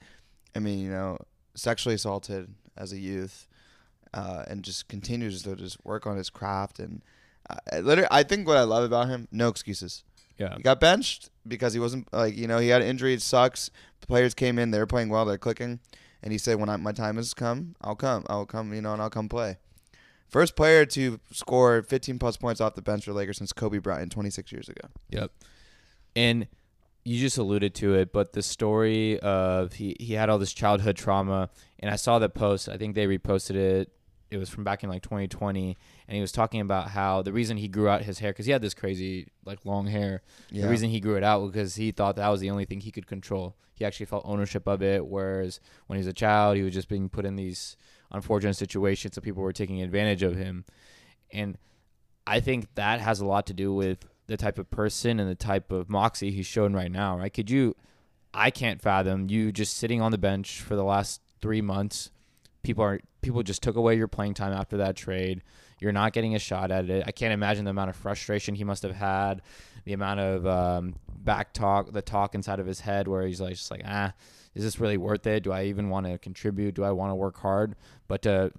I 0.56 0.58
mean, 0.58 0.80
you 0.80 0.90
know, 0.90 1.18
sexually 1.54 1.94
assaulted 1.94 2.52
as 2.76 2.92
a 2.92 2.98
youth, 2.98 3.46
uh, 4.14 4.44
and 4.48 4.64
just 4.64 4.88
continues 4.88 5.42
to 5.44 5.54
just 5.54 5.84
work 5.84 6.06
on 6.06 6.16
his 6.16 6.30
craft. 6.30 6.78
And 6.80 7.02
uh, 7.48 7.56
I 7.70 7.80
literally, 7.80 8.08
I 8.10 8.22
think 8.22 8.48
what 8.48 8.56
I 8.56 8.62
love 8.62 8.84
about 8.84 9.08
him, 9.08 9.28
no 9.30 9.48
excuses. 9.48 10.02
Yeah. 10.38 10.56
He 10.56 10.62
got 10.62 10.80
benched 10.80 11.30
because 11.46 11.74
he 11.74 11.78
wasn't 11.78 12.12
like 12.12 12.36
you 12.36 12.48
know 12.48 12.58
he 12.58 12.68
had 12.68 12.82
an 12.82 12.88
injury. 12.88 13.14
It 13.14 13.22
sucks. 13.22 13.70
The 14.00 14.06
players 14.08 14.34
came 14.34 14.58
in, 14.58 14.72
they 14.72 14.78
were 14.78 14.86
playing 14.86 15.10
well, 15.10 15.24
they're 15.24 15.38
clicking, 15.38 15.78
and 16.22 16.32
he 16.32 16.38
said, 16.38 16.58
"When 16.58 16.68
I, 16.68 16.76
my 16.76 16.92
time 16.92 17.16
has 17.16 17.34
come, 17.34 17.74
I'll 17.80 17.96
come. 17.96 18.24
I'll 18.28 18.46
come. 18.46 18.72
You 18.72 18.80
know, 18.80 18.92
and 18.92 19.02
I'll 19.02 19.10
come 19.10 19.28
play." 19.28 19.58
First 20.28 20.56
player 20.56 20.86
to 20.86 21.20
score 21.30 21.82
15 21.82 22.18
plus 22.18 22.38
points 22.38 22.60
off 22.60 22.74
the 22.74 22.80
bench 22.80 23.04
for 23.04 23.12
Lakers 23.12 23.36
since 23.36 23.52
Kobe 23.52 23.76
Bryant 23.78 24.10
26 24.10 24.50
years 24.50 24.66
ago. 24.66 24.88
Yep. 25.10 25.30
And 26.16 26.46
you 27.04 27.18
just 27.18 27.36
alluded 27.36 27.74
to 27.74 27.94
it, 27.94 28.14
but 28.14 28.32
the 28.32 28.42
story 28.42 29.20
of 29.20 29.74
he 29.74 29.96
he 29.98 30.14
had 30.14 30.30
all 30.30 30.38
this 30.38 30.52
childhood 30.52 30.96
trauma, 30.96 31.50
and 31.80 31.90
I 31.90 31.96
saw 31.96 32.18
that 32.18 32.34
post. 32.34 32.68
I 32.68 32.76
think 32.76 32.94
they 32.94 33.06
reposted 33.06 33.56
it. 33.56 33.92
It 34.32 34.38
was 34.38 34.48
from 34.48 34.64
back 34.64 34.82
in 34.82 34.88
like 34.88 35.02
2020, 35.02 35.76
and 36.08 36.14
he 36.14 36.20
was 36.20 36.32
talking 36.32 36.60
about 36.60 36.88
how 36.88 37.20
the 37.20 37.32
reason 37.32 37.58
he 37.58 37.68
grew 37.68 37.88
out 37.88 38.02
his 38.02 38.18
hair 38.18 38.32
because 38.32 38.46
he 38.46 38.52
had 38.52 38.62
this 38.62 38.72
crazy 38.72 39.28
like 39.44 39.66
long 39.66 39.86
hair. 39.86 40.22
Yeah. 40.50 40.62
The 40.62 40.68
reason 40.70 40.88
he 40.88 41.00
grew 41.00 41.16
it 41.16 41.22
out 41.22 41.42
was 41.42 41.52
because 41.52 41.74
he 41.74 41.90
thought 41.90 42.16
that 42.16 42.28
was 42.28 42.40
the 42.40 42.50
only 42.50 42.64
thing 42.64 42.80
he 42.80 42.90
could 42.90 43.06
control. 43.06 43.56
He 43.74 43.84
actually 43.84 44.06
felt 44.06 44.22
ownership 44.24 44.66
of 44.66 44.82
it, 44.82 45.06
whereas 45.06 45.60
when 45.86 45.98
he 45.98 46.00
was 46.00 46.06
a 46.06 46.14
child, 46.14 46.56
he 46.56 46.62
was 46.62 46.72
just 46.72 46.88
being 46.88 47.08
put 47.08 47.26
in 47.26 47.36
these 47.36 47.76
unfortunate 48.10 48.54
situations, 48.54 49.14
so 49.14 49.20
people 49.20 49.42
were 49.42 49.52
taking 49.52 49.82
advantage 49.82 50.22
of 50.22 50.36
him. 50.36 50.64
And 51.30 51.58
I 52.26 52.40
think 52.40 52.74
that 52.74 53.00
has 53.00 53.20
a 53.20 53.26
lot 53.26 53.46
to 53.48 53.54
do 53.54 53.74
with 53.74 54.06
the 54.28 54.36
type 54.36 54.58
of 54.58 54.70
person 54.70 55.20
and 55.20 55.28
the 55.28 55.34
type 55.34 55.72
of 55.72 55.90
moxie 55.90 56.30
he's 56.30 56.46
shown 56.46 56.72
right 56.72 56.90
now, 56.90 57.18
right? 57.18 57.32
Could 57.32 57.50
you? 57.50 57.76
I 58.34 58.50
can't 58.50 58.80
fathom 58.80 59.28
you 59.28 59.52
just 59.52 59.76
sitting 59.76 60.00
on 60.00 60.10
the 60.10 60.18
bench 60.18 60.62
for 60.62 60.74
the 60.74 60.84
last 60.84 61.20
three 61.42 61.60
months. 61.60 62.10
People 62.62 62.84
are 62.84 63.00
people 63.22 63.42
just 63.42 63.62
took 63.62 63.76
away 63.76 63.96
your 63.96 64.08
playing 64.08 64.34
time 64.34 64.52
after 64.52 64.78
that 64.78 64.96
trade. 64.96 65.42
You're 65.80 65.92
not 65.92 66.12
getting 66.12 66.34
a 66.34 66.38
shot 66.38 66.70
at 66.70 66.88
it. 66.90 67.04
I 67.06 67.10
can't 67.12 67.32
imagine 67.32 67.64
the 67.64 67.70
amount 67.72 67.90
of 67.90 67.96
frustration 67.96 68.54
he 68.54 68.62
must 68.64 68.82
have 68.84 68.94
had, 68.94 69.42
the 69.84 69.92
amount 69.94 70.20
of 70.20 70.46
um, 70.46 70.94
back 71.16 71.52
talk, 71.52 71.92
the 71.92 72.02
talk 72.02 72.34
inside 72.36 72.60
of 72.60 72.66
his 72.66 72.80
head 72.80 73.08
where 73.08 73.26
he's 73.26 73.40
like, 73.40 73.54
just 73.54 73.70
like, 73.70 73.82
ah, 73.84 74.12
is 74.54 74.62
this 74.62 74.78
really 74.78 74.96
worth 74.96 75.26
it? 75.26 75.42
Do 75.42 75.50
I 75.50 75.64
even 75.64 75.88
want 75.88 76.06
to 76.06 76.18
contribute? 76.18 76.74
Do 76.76 76.84
I 76.84 76.92
want 76.92 77.10
to 77.10 77.16
work 77.16 77.36
hard? 77.38 77.74
But 78.08 78.22
to 78.22 78.52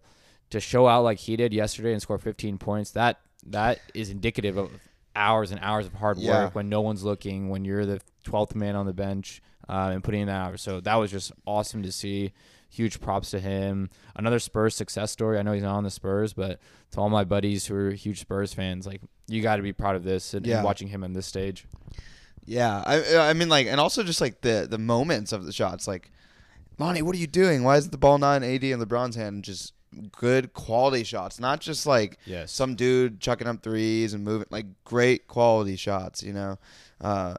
to 0.50 0.60
show 0.60 0.88
out 0.88 1.04
like 1.04 1.18
he 1.20 1.36
did 1.36 1.54
yesterday 1.54 1.94
and 1.94 2.02
score 2.02 2.18
15 2.18 2.58
points, 2.58 2.92
that 2.92 3.20
that 3.48 3.80
is 3.94 4.10
indicative 4.10 4.58
of 4.58 4.70
hours 5.16 5.52
and 5.52 5.60
hours 5.62 5.86
of 5.86 5.94
hard 5.94 6.18
work 6.18 6.26
Yeah. 6.26 6.50
when 6.52 6.70
no 6.70 6.82
one's 6.82 7.04
looking, 7.04 7.50
when 7.50 7.64
you're 7.66 7.86
the 7.86 8.02
12th 8.26 8.56
man 8.56 8.76
on 8.76 8.86
the 8.86 8.94
bench 8.94 9.42
uh, 9.70 9.92
and 9.94 10.04
putting 10.04 10.22
in 10.22 10.28
that 10.28 10.42
hour. 10.48 10.58
So 10.58 10.80
that 10.82 10.96
was 10.96 11.12
just 11.12 11.32
awesome 11.46 11.84
to 11.84 11.92
see. 11.92 12.34
Huge 12.74 13.00
props 13.00 13.30
to 13.32 13.40
him. 13.40 13.90
Another 14.16 14.40
Spurs 14.40 14.76
success 14.76 15.12
story. 15.12 15.38
I 15.38 15.44
know 15.44 15.52
he's 15.54 15.62
not 15.64 15.76
on 15.76 15.84
the 15.84 15.92
Spurs, 15.92 16.34
but 16.34 16.60
to 16.92 17.00
all 17.00 17.10
my 17.10 17.24
buddies 17.24 17.68
who 17.68 17.76
are 17.76 17.92
huge 17.92 18.20
Spurs 18.20 18.52
fans, 18.54 18.88
like 18.88 19.00
you 19.28 19.42
got 19.44 19.58
to 19.58 19.62
be 19.62 19.74
proud 19.74 19.96
of 19.96 20.04
this 20.04 20.34
and, 20.34 20.46
and 20.46 20.52
Yeah. 20.52 20.64
watching 20.64 20.88
him 20.88 21.04
on 21.04 21.14
this 21.14 21.28
stage. 21.28 21.66
Yeah, 22.46 22.84
I 22.86 23.30
I 23.30 23.34
mean 23.34 23.48
like, 23.48 23.68
and 23.68 23.80
also 23.80 24.04
just 24.04 24.20
like 24.22 24.42
the 24.42 24.68
the 24.70 24.78
moments 24.80 25.32
of 25.32 25.46
the 25.46 25.54
shots, 25.54 25.88
like, 25.88 26.12
Lonnie, 26.80 27.02
what 27.02 27.16
are 27.16 27.20
you 27.20 27.28
doing? 27.28 27.64
Why 27.64 27.78
is 27.78 27.90
the 27.90 27.98
ball 27.98 28.18
not 28.18 28.42
in 28.42 28.56
AD 28.56 28.64
and 28.64 28.82
LeBron's 28.82 29.16
hand? 29.16 29.44
Just 29.44 29.74
good 30.12 30.54
quality 30.54 31.04
shots, 31.04 31.40
not 31.40 31.62
just 31.62 31.86
like 31.86 32.18
Yes. 32.26 32.52
some 32.52 32.74
dude 32.76 33.20
chucking 33.22 33.48
up 33.48 33.62
threes 33.62 34.14
and 34.16 34.24
moving, 34.26 34.48
like 34.50 34.66
great 34.84 35.28
quality 35.28 35.76
shots, 35.76 36.24
you 36.24 36.34
know. 36.34 36.58
Uh, 37.00 37.36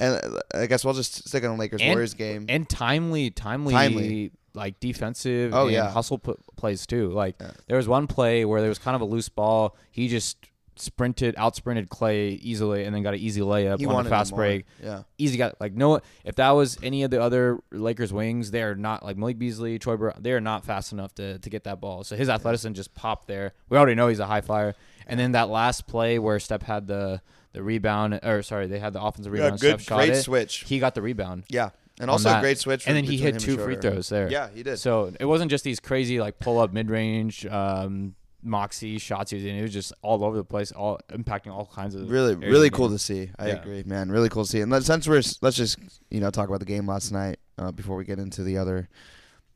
and 0.00 0.14
uh, 0.16 0.40
I 0.54 0.66
guess 0.66 0.84
we'll 0.84 0.94
just 0.94 1.26
stick 1.28 1.44
on 1.44 1.52
the 1.52 1.56
Lakers 1.56 1.80
And- 1.80 1.90
Warriors 1.90 2.14
game. 2.14 2.46
and 2.48 2.68
timely, 2.68 3.30
timely, 3.30 3.72
Timely. 3.72 4.32
Like 4.54 4.80
defensive 4.80 5.54
Oh, 5.54 5.64
and 5.64 5.72
yeah. 5.72 5.90
hustle 5.90 6.18
p- 6.18 6.34
plays 6.56 6.86
too. 6.86 7.10
Like 7.10 7.36
Yeah. 7.40 7.52
there 7.66 7.76
was 7.76 7.86
one 7.88 8.06
play 8.06 8.44
where 8.44 8.60
there 8.60 8.68
was 8.70 8.78
kind 8.78 8.94
of 8.94 9.00
a 9.00 9.04
loose 9.04 9.28
ball. 9.28 9.76
He 9.90 10.08
just 10.08 10.36
sprinted, 10.76 11.34
out 11.36 11.56
sprinted 11.56 11.88
Klay 11.88 12.38
easily, 12.40 12.84
and 12.84 12.94
then 12.94 13.02
got 13.02 13.14
an 13.14 13.20
easy 13.20 13.40
layup 13.40 13.78
he 13.80 13.86
on 13.86 14.06
a 14.06 14.08
fast 14.08 14.34
break. 14.34 14.64
Yeah, 14.82 15.02
Easy 15.18 15.36
got 15.36 15.60
like 15.60 15.74
no. 15.74 16.00
If 16.24 16.36
that 16.36 16.50
was 16.50 16.78
any 16.82 17.02
of 17.02 17.10
the 17.10 17.20
other 17.20 17.58
Lakers 17.72 18.12
wings, 18.12 18.50
they're 18.52 18.74
not 18.76 19.04
like 19.04 19.16
Malik 19.16 19.38
Beasley, 19.38 19.78
Troy 19.78 19.96
Brown. 19.96 20.14
They're 20.20 20.40
not 20.40 20.64
fast 20.64 20.92
enough 20.92 21.14
to 21.16 21.38
to 21.38 21.50
get 21.50 21.64
that 21.64 21.80
ball. 21.80 22.04
So 22.04 22.16
his 22.16 22.28
athleticism 22.28 22.72
just 22.74 22.94
popped 22.94 23.26
there. 23.28 23.52
We 23.68 23.76
already 23.76 23.94
know 23.96 24.08
he's 24.08 24.20
a 24.20 24.26
high 24.26 24.40
flyer. 24.40 24.74
And 25.06 25.18
then 25.18 25.32
that 25.32 25.48
last 25.48 25.86
play 25.86 26.18
where 26.18 26.38
Steph 26.38 26.62
had 26.62 26.86
the 26.86 27.22
the 27.52 27.62
rebound, 27.62 28.20
or 28.22 28.42
sorry, 28.42 28.66
they 28.66 28.78
had 28.78 28.92
the 28.92 29.02
offensive 29.02 29.34
yeah, 29.34 29.44
rebound. 29.44 29.60
good, 29.60 29.68
Steph 29.80 29.82
shot 29.82 29.96
great 29.96 30.10
it. 30.10 30.22
switch. 30.22 30.64
He 30.66 30.78
got 30.78 30.94
the 30.94 31.02
rebound. 31.02 31.44
Yeah, 31.48 31.70
and 32.00 32.10
also 32.10 32.28
that. 32.28 32.38
a 32.38 32.40
great 32.40 32.58
switch. 32.58 32.86
and 32.86 32.96
then 32.96 33.04
he 33.04 33.16
hit 33.16 33.38
two 33.38 33.56
free 33.58 33.76
throws 33.76 34.08
there. 34.08 34.30
Yeah, 34.30 34.48
he 34.54 34.62
did. 34.62 34.78
So 34.78 35.12
it 35.18 35.24
wasn't 35.24 35.50
just 35.50 35.64
these 35.64 35.80
crazy 35.80 36.20
like 36.20 36.38
pull 36.38 36.58
up 36.58 36.72
mid 36.72 36.90
range 36.90 37.44
um, 37.46 38.14
moxie 38.42 38.98
shots 38.98 39.30
he 39.32 39.36
was 39.36 39.44
in. 39.44 39.56
It 39.56 39.62
was 39.62 39.72
just 39.72 39.92
all 40.02 40.22
over 40.24 40.36
the 40.36 40.44
place, 40.44 40.70
all 40.72 41.00
impacting 41.10 41.52
all 41.52 41.66
kinds 41.66 41.94
of 41.94 42.08
really 42.10 42.34
really 42.36 42.70
cool 42.70 42.88
to 42.90 42.98
see 42.98 43.30
i 43.38 43.48
Yeah. 43.48 43.54
agree 43.54 43.82
man 43.84 44.10
really 44.10 44.28
cool 44.28 44.44
to 44.44 44.50
see 44.50 44.60
and 44.60 44.70
let, 44.70 44.84
since 44.84 45.08
we're 45.08 45.22
let's 45.42 45.56
just 45.56 45.78
you 46.10 46.20
know 46.20 46.30
talk 46.30 46.48
about 46.48 46.60
the 46.60 46.66
game 46.66 46.86
last 46.86 47.10
night 47.10 47.38
uh, 47.58 47.72
before 47.72 47.96
we 47.96 48.04
get 48.04 48.18
into 48.18 48.42
the 48.44 48.56
other 48.58 48.88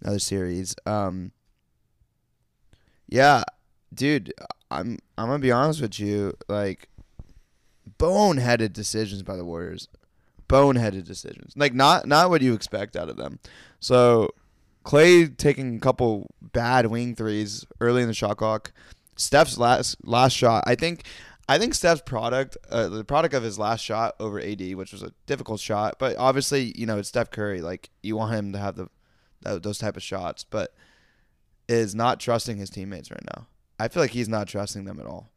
other 0.05 0.19
series 0.19 0.75
um 0.85 1.31
yeah 3.09 3.45
dude 3.95 4.33
i'm 4.71 4.99
i'm 5.17 5.27
gonna 5.29 5.39
be 5.39 5.53
honest 5.53 5.81
with 5.81 6.01
you 6.01 6.33
like 6.49 6.89
boneheaded 7.99 8.73
decisions 8.73 9.23
by 9.23 9.37
the 9.37 9.45
warriors 9.45 9.89
boneheaded 10.52 11.04
decisions 11.04 11.52
like 11.56 11.75
not 11.75 12.06
not 12.06 12.30
what 12.30 12.42
you 12.42 12.54
expect 12.54 12.97
out 12.97 13.09
of 13.09 13.16
them 13.16 13.38
so 13.80 14.28
Klay 14.85 15.37
taking 15.37 15.76
a 15.76 15.80
couple 15.80 16.28
bad 16.40 16.87
wing 16.87 17.14
threes 17.14 17.64
early 17.80 18.02
in 18.02 18.09
the 18.09 18.14
shot 18.14 18.37
clock 18.37 18.73
steph's 19.16 19.59
last 19.59 19.97
last 20.04 20.32
shot 20.32 20.64
i 20.66 20.75
think 20.75 21.04
I 21.49 21.59
think 21.59 21.75
Steph's 21.75 22.00
product, 22.00 22.56
uh, 22.71 22.88
the 22.88 23.04
product 23.04 23.35
of 23.35 23.42
his 23.42 23.59
last 23.59 23.85
shot 23.85 24.14
over 24.21 24.40
AD, 24.40 24.75
which 24.75 24.92
was 24.92 25.02
a 25.02 25.12
difficult 25.26 25.61
shot, 25.61 25.97
but 25.99 26.16
obviously, 26.16 26.73
you 26.76 26.87
know, 26.87 26.99
it's 26.99 27.09
Steph 27.09 27.30
Curry. 27.30 27.61
Like 27.61 27.90
you 28.02 28.16
want 28.16 28.32
him 28.32 28.52
to 28.52 28.59
have 28.59 28.76
the 28.76 28.88
those 29.42 29.78
type 29.78 29.97
of 29.97 30.02
shots, 30.02 30.44
but 30.44 30.73
is 31.68 31.94
not 31.94 32.21
trusting 32.21 32.56
his 32.56 32.71
teammates 32.71 33.11
right 33.11 33.25
now. 33.37 33.47
I 33.78 33.88
feel 33.88 34.02
like 34.02 34.12
he's 34.12 34.28
not 34.28 34.47
trusting 34.47 34.85
them 34.85 35.00
at 35.00 35.06
all. 35.06 35.30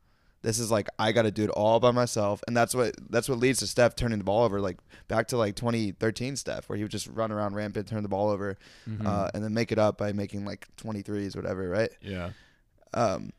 This 0.45 0.59
is 0.59 0.69
like 0.71 0.87
I 0.99 1.11
got 1.11 1.23
to 1.23 1.31
do 1.31 1.43
it 1.43 1.49
all 1.49 1.79
by 1.79 1.91
myself, 1.91 2.43
and 2.47 2.55
that's 2.55 2.73
what 2.75 2.93
that's 3.09 3.27
what 3.27 3.39
leads 3.39 3.59
to 3.59 3.67
Steph 3.67 3.95
turning 3.95 4.19
the 4.19 4.23
ball 4.23 4.43
over. 4.43 4.61
Like 4.61 4.77
back 5.07 5.27
to 5.29 5.37
like 5.37 5.55
2013 5.55 6.35
Steph, 6.35 6.69
where 6.69 6.77
he 6.77 6.83
would 6.83 6.91
just 6.91 7.07
run 7.07 7.31
around 7.31 7.55
rampant, 7.55 7.87
turn 7.87 8.03
the 8.03 8.09
ball 8.09 8.29
over, 8.29 8.57
Mhm. 8.87 9.05
uh, 9.05 9.29
and 9.33 9.43
then 9.43 9.53
make 9.53 9.71
it 9.71 9.79
up 9.79 9.97
by 9.97 10.13
making 10.13 10.45
like 10.45 10.67
23s, 10.77 11.35
whatever. 11.35 11.67
Right? 11.67 11.89
yeah. 12.01 12.29
Um, 12.93 13.33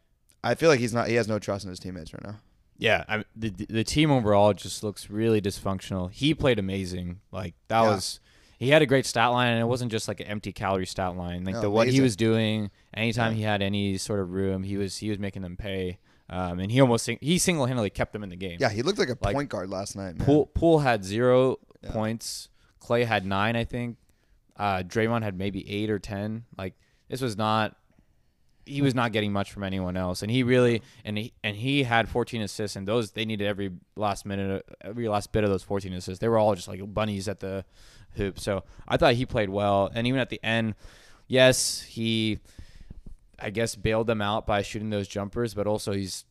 I 0.44 0.54
feel 0.54 0.68
like 0.68 0.80
he's 0.80 0.92
not. 0.94 1.08
He 1.08 1.14
has 1.14 1.28
no 1.28 1.38
trust 1.38 1.64
in 1.64 1.70
his 1.70 1.78
teammates 1.78 2.12
right 2.12 2.24
now. 2.24 2.36
Yeah, 2.78 3.04
I, 3.08 3.24
the 3.34 3.50
the 3.50 3.84
team 3.84 4.10
overall 4.10 4.52
just 4.52 4.82
looks 4.82 5.08
really 5.08 5.40
dysfunctional. 5.40 6.10
He 6.12 6.34
played 6.34 6.58
amazing. 6.58 7.20
Like 7.32 7.54
that 7.68 7.82
Yeah. 7.82 7.90
was 7.90 8.20
he 8.58 8.68
had 8.70 8.82
a 8.82 8.86
great 8.86 9.06
stat 9.06 9.30
line 9.32 9.52
and 9.52 9.60
it 9.60 9.64
wasn't 9.66 9.90
just 9.92 10.08
like 10.08 10.20
an 10.20 10.26
empty 10.26 10.52
calorie 10.52 10.86
stat 10.86 11.16
line. 11.16 11.44
Like 11.44 11.54
No, 11.54 11.60
the 11.62 11.70
what 11.70 11.88
he 11.88 12.00
was 12.00 12.16
doing, 12.16 12.70
anytime 12.94 13.32
Yeah. 13.32 13.36
he 13.36 13.42
had 13.44 13.62
any 13.62 13.96
sort 13.96 14.20
of 14.20 14.30
room, 14.30 14.62
he 14.62 14.76
was 14.76 14.98
he 14.98 15.08
was 15.08 15.18
making 15.18 15.42
them 15.42 15.56
pay. 15.56 15.98
Um, 16.28 16.58
and 16.58 16.72
he 16.72 16.80
almost 16.80 17.04
sing- 17.04 17.18
he 17.20 17.38
single 17.38 17.66
handedly 17.66 17.90
kept 17.90 18.12
them 18.12 18.22
in 18.24 18.30
the 18.30 18.36
game. 18.36 18.58
Yeah, 18.60 18.70
he 18.70 18.82
looked 18.82 18.98
like 18.98 19.08
a 19.10 19.16
Like, 19.20 19.34
point 19.34 19.48
guard 19.48 19.70
last 19.70 19.94
night. 19.96 20.16
Man. 20.18 20.26
Poole 20.26 20.46
Poole 20.46 20.80
had 20.80 21.04
zero 21.04 21.58
Yeah. 21.82 21.92
points. 21.92 22.48
Klay 22.80 23.04
had 23.06 23.24
nine, 23.24 23.54
I 23.56 23.64
think. 23.64 23.96
Uh, 24.56 24.78
Draymond 24.82 25.22
had 25.22 25.36
maybe 25.38 25.68
eight 25.70 25.90
or 25.90 25.98
ten. 25.98 26.44
Like 26.58 26.74
this 27.08 27.20
was 27.20 27.36
not. 27.36 27.76
He 28.68 28.82
was 28.82 28.96
not 28.96 29.12
getting 29.12 29.32
much 29.32 29.52
from 29.52 29.62
anyone 29.62 29.96
else, 29.96 30.22
and 30.22 30.30
he 30.30 30.42
really 30.42 30.82
and 31.04 31.16
he 31.16 31.32
and 31.44 31.56
he 31.56 31.84
had 31.84 32.08
14 32.08 32.42
assists, 32.42 32.74
and 32.74 32.88
those 32.88 33.12
they 33.12 33.24
needed 33.24 33.46
every 33.46 33.70
last 33.94 34.26
minute, 34.26 34.66
every 34.80 35.06
last 35.08 35.30
bit 35.30 35.44
of 35.44 35.50
those 35.50 35.62
14 35.62 35.92
assists. 35.92 36.18
They 36.18 36.26
were 36.28 36.38
all 36.38 36.52
just 36.56 36.66
like 36.66 36.80
bunnies 36.92 37.28
at 37.28 37.38
the 37.38 37.64
hoop. 38.16 38.40
So 38.40 38.64
I 38.88 38.96
thought 38.96 39.14
he 39.14 39.24
played 39.24 39.50
well, 39.50 39.88
and 39.94 40.04
even 40.08 40.18
at 40.18 40.30
the 40.30 40.40
end, 40.42 40.74
yes, 41.28 41.82
he, 41.82 42.40
I 43.38 43.50
guess, 43.50 43.74
bailed 43.74 44.06
them 44.06 44.22
out 44.22 44.46
by 44.46 44.62
shooting 44.62 44.90
those 44.90 45.08
jumpers, 45.08 45.54
but 45.54 45.66
also 45.66 45.92
he's 45.92 46.24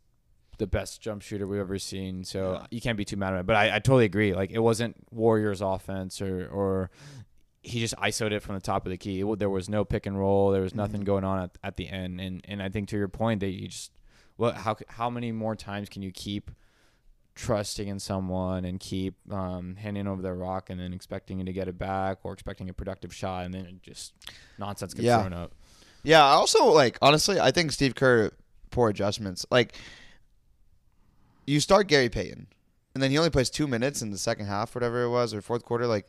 the 0.58 0.68
best 0.68 1.02
jump 1.02 1.22
shooter 1.22 1.46
we've 1.46 1.60
ever 1.60 1.78
seen. 1.78 2.24
So 2.24 2.54
Yeah. 2.54 2.68
you 2.72 2.82
can't 2.82 2.98
be 2.98 3.06
too 3.06 3.18
mad 3.18 3.34
at 3.34 3.40
him. 3.42 3.46
But 3.46 3.58
I, 3.58 3.76
I 3.76 3.80
totally 3.80 4.06
agree. 4.06 4.34
Like 4.34 4.52
it 4.52 4.60
wasn't 4.60 4.96
Warriors 5.12 5.62
offense 5.62 6.22
or 6.22 6.48
or 6.48 6.90
he 7.62 7.80
just 7.80 7.96
isoed 7.98 8.32
it 8.32 8.42
from 8.42 8.56
the 8.56 8.62
top 8.62 8.86
of 8.86 8.92
the 8.92 8.98
key. 8.98 9.20
It, 9.22 9.40
there 9.40 9.50
was 9.50 9.68
no 9.68 9.84
pick 9.84 10.06
and 10.06 10.18
roll. 10.18 10.52
There 10.52 10.62
was 10.62 10.76
nothing 10.76 11.02
Mhm. 11.02 11.06
going 11.06 11.24
on 11.24 11.40
at, 11.44 11.58
at 11.64 11.76
the 11.78 11.90
end. 11.90 12.22
And 12.22 12.42
and 12.48 12.62
I 12.64 12.70
think 12.70 12.88
to 12.90 12.98
your 12.98 13.08
point 13.08 13.40
that 13.42 13.50
you 13.50 13.68
just 13.68 13.92
what 14.38 14.56
how 14.56 14.78
how 14.88 15.10
many 15.10 15.32
more 15.32 15.56
times 15.56 15.90
can 15.90 16.02
you 16.02 16.12
keep 16.12 16.52
trusting 17.36 17.90
in 17.90 18.00
someone 18.00 18.64
and 18.64 18.80
keep 18.80 19.16
um, 19.32 19.76
handing 19.76 20.08
over 20.08 20.22
their 20.22 20.36
rock 20.36 20.70
and 20.70 20.80
then 20.80 20.94
expecting 20.94 21.46
to 21.46 21.52
get 21.52 21.68
it 21.68 21.78
back 21.78 22.20
or 22.24 22.32
expecting 22.32 22.70
a 22.70 22.74
productive 22.74 23.14
shot 23.14 23.44
and 23.46 23.54
then 23.54 23.80
just 23.84 24.14
nonsense 24.58 24.94
gets 24.94 25.04
Yeah. 25.06 25.20
thrown 25.20 25.34
up. 25.34 25.54
Yeah, 26.06 26.24
I 26.24 26.34
also 26.34 26.66
like 26.66 26.98
honestly, 27.02 27.40
I 27.40 27.52
think 27.52 27.72
Steve 27.72 27.96
Kerr 27.96 28.32
poor 28.70 28.90
adjustments. 28.90 29.46
Like 29.50 29.76
you 31.48 31.60
start 31.60 31.88
Gary 31.88 32.10
Payton, 32.10 32.48
and 32.94 33.04
then 33.04 33.10
he 33.10 33.18
only 33.18 33.32
plays 33.32 33.50
two 33.50 33.68
minutes 33.68 34.02
in 34.02 34.12
the 34.12 34.18
second 34.18 34.46
half, 34.46 34.76
whatever 34.76 35.04
it 35.04 35.10
was, 35.10 35.34
or 35.34 35.42
fourth 35.42 35.66
quarter. 35.66 35.88
Like 35.88 36.08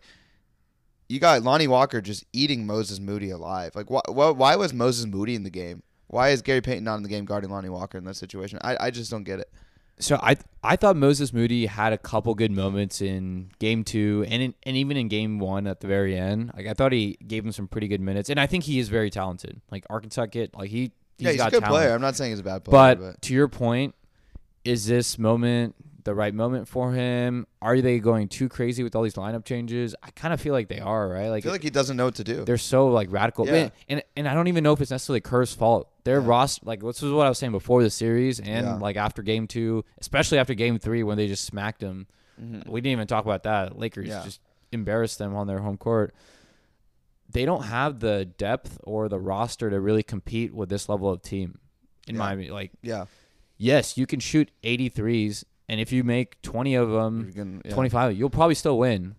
you 1.09 1.19
got 1.19 1.43
Lonnie 1.43 1.67
Walker 1.67 2.03
just 2.03 2.25
eating 2.35 2.67
Moses 2.67 3.01
Moody 3.01 3.31
alive. 3.31 3.75
Like 3.75 3.91
why? 3.91 4.03
Why, 4.09 4.31
why 4.31 4.57
was 4.57 4.75
Moses 4.75 5.07
Moody 5.07 5.35
in 5.35 5.45
the 5.45 5.51
game? 5.51 5.83
Why 6.09 6.29
is 6.29 6.43
Gary 6.43 6.61
Payton 6.61 6.85
not 6.85 6.97
in 6.97 7.03
the 7.03 7.09
game 7.09 7.25
guarding 7.25 7.51
Lonnie 7.51 7.71
Walker 7.71 7.97
in 7.97 8.05
that 8.05 8.17
situation? 8.17 8.59
I, 8.63 8.77
I 8.79 8.91
just 8.91 9.11
don't 9.11 9.25
get 9.25 9.41
it. 9.41 9.51
So 9.99 10.19
I 10.23 10.37
I 10.63 10.77
thought 10.77 10.97
Moses 10.97 11.33
Moody 11.33 11.67
had 11.67 11.93
a 11.93 11.99
couple 11.99 12.35
good 12.35 12.51
moments 12.53 13.01
in 13.01 13.51
game 13.59 13.83
two 13.83 14.25
and 14.29 14.43
in, 14.43 14.55
and 14.65 14.77
even 14.77 14.97
in 14.97 15.09
game 15.09 15.39
one 15.39 15.67
at 15.67 15.81
the 15.81 15.87
very 15.87 16.17
end. 16.17 16.53
Like 16.55 16.67
I 16.67 16.75
thought 16.75 16.93
he 16.93 17.17
gave 17.27 17.45
him 17.45 17.53
some 17.53 17.67
pretty 17.67 17.89
good 17.89 18.01
minutes, 18.01 18.29
and 18.29 18.39
I 18.39 18.47
think 18.47 18.65
he 18.65 18.79
is 18.79 18.89
very 18.89 19.09
talented. 19.11 19.61
Like 19.71 19.85
Arkansas 19.89 20.27
kid, 20.27 20.51
like 20.55 20.71
he 20.71 20.93
yeah, 21.19 21.31
he's 21.31 21.39
got 21.39 21.49
a 21.49 21.51
good 21.53 21.61
talent. 21.63 21.81
player. 21.81 21.95
I'm 21.95 22.03
not 22.03 22.15
saying 22.15 22.33
he's 22.33 22.41
a 22.41 22.43
bad 22.43 22.65
player, 22.65 22.73
But, 22.97 23.01
but, 23.01 23.23
to 23.23 23.33
your 23.35 23.49
point, 23.49 23.95
is 24.65 24.87
this 24.87 25.19
moment 25.19 25.75
the 26.07 26.15
right 26.15 26.33
moment 26.33 26.67
for 26.67 26.93
him? 26.95 27.47
Are 27.61 27.79
they 27.83 27.99
going 27.99 28.29
too 28.29 28.49
crazy 28.49 28.83
with 28.83 28.97
all 28.97 29.03
these 29.03 29.15
lineup 29.15 29.45
changes? 29.45 29.95
I 30.03 30.11
kind 30.13 30.33
of 30.33 30.41
feel 30.41 30.55
like 30.55 30.69
they 30.69 30.81
are, 30.81 31.07
right? 31.09 31.27
I 31.27 31.29
Like, 31.29 31.43
feel 31.43 31.53
like 31.53 31.63
he 31.63 31.69
doesn't 31.69 31.99
know 31.99 32.07
what 32.07 32.15
to 32.15 32.25
do. 32.25 32.45
they're 32.47 32.57
so 32.57 32.89
like 32.89 33.09
radical, 33.13 33.47
Yeah. 33.47 33.55
and, 33.55 33.73
and 33.91 34.03
and 34.17 34.29
I 34.29 34.33
don't 34.33 34.49
even 34.49 34.65
know 34.65 34.73
if 34.73 34.81
it's 34.81 34.91
necessarily 34.91 35.21
Kerr's 35.21 35.53
fault. 35.53 35.91
Their 36.05 36.21
Yeah. 36.21 36.27
roster, 36.29 36.65
like 36.65 36.81
this 36.81 37.03
was 37.03 37.13
what 37.13 37.27
I 37.27 37.29
was 37.29 37.39
saying 37.39 37.53
before 37.53 37.83
the 37.83 37.91
series, 37.91 38.41
and 38.41 38.67
Yeah. 38.67 38.75
like 38.77 38.97
after 38.97 39.23
game 39.23 39.47
two, 39.47 39.85
especially 39.99 40.39
after 40.39 40.55
game 40.55 40.79
three 40.79 41.03
when 41.03 41.19
they 41.19 41.27
just 41.29 41.45
smacked 41.45 41.81
them. 41.81 42.07
Mhm. 42.43 42.67
We 42.69 42.81
didn't 42.81 42.93
even 42.93 43.07
talk 43.07 43.25
about 43.27 43.43
that. 43.43 43.79
Lakers 43.79 44.09
just 44.09 44.41
embarrassed 44.73 45.19
them 45.19 45.35
on 45.37 45.47
their 45.47 45.59
home 45.59 45.77
court. 45.77 46.15
They 47.29 47.45
don't 47.45 47.65
have 47.65 48.01
the 48.01 48.25
depth 48.25 48.79
or 48.85 49.09
the 49.09 49.19
roster 49.19 49.69
to 49.71 49.81
really 49.81 50.03
compete 50.03 50.55
with 50.55 50.69
this 50.69 50.89
level 50.89 51.11
of 51.11 51.23
team. 51.23 51.59
In 52.09 52.17
my 52.17 52.35
like, 52.35 52.71
Yeah, 52.83 53.07
yes, 53.59 53.99
you 53.99 54.07
can 54.07 54.21
shoot 54.21 54.51
83s, 54.63 55.45
and 55.69 55.81
if 55.81 55.93
you 55.93 56.05
make 56.05 56.41
20 56.43 56.75
of 56.75 56.91
them, 56.91 57.31
gonna- 57.35 57.61
yeah. 57.65 57.75
25, 57.75 58.17
you'll 58.17 58.31
probably 58.31 58.55
still 58.55 58.79
win. 58.79 59.17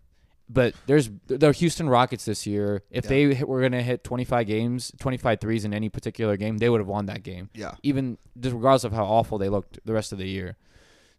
But 0.50 0.75
there's 0.86 1.10
the 1.27 1.51
Houston 1.51 1.89
Rockets 1.89 2.24
this 2.24 2.48
year. 2.48 2.82
If 2.89 3.04
Yeah. 3.04 3.10
they 3.10 3.36
hit- 3.36 3.48
were 3.50 3.60
going 3.60 3.74
to 3.74 3.82
hit 3.84 4.06
25 4.06 4.48
games, 4.48 4.94
25 4.98 5.42
threes 5.42 5.66
in 5.66 5.74
any 5.74 5.89
particular 5.89 6.38
game, 6.38 6.58
they 6.60 6.70
would 6.70 6.80
have 6.80 6.88
won 6.88 7.08
that 7.08 7.22
game, 7.24 7.50
Yeah, 7.54 7.74
even 7.84 8.18
just 8.39 8.56
regardless 8.56 8.86
of 8.86 8.94
how 8.94 9.04
awful 9.04 9.38
they 9.38 9.50
looked 9.50 9.80
the 9.84 9.92
rest 9.94 10.13
of 10.13 10.20
the 10.20 10.27
year. 10.27 10.56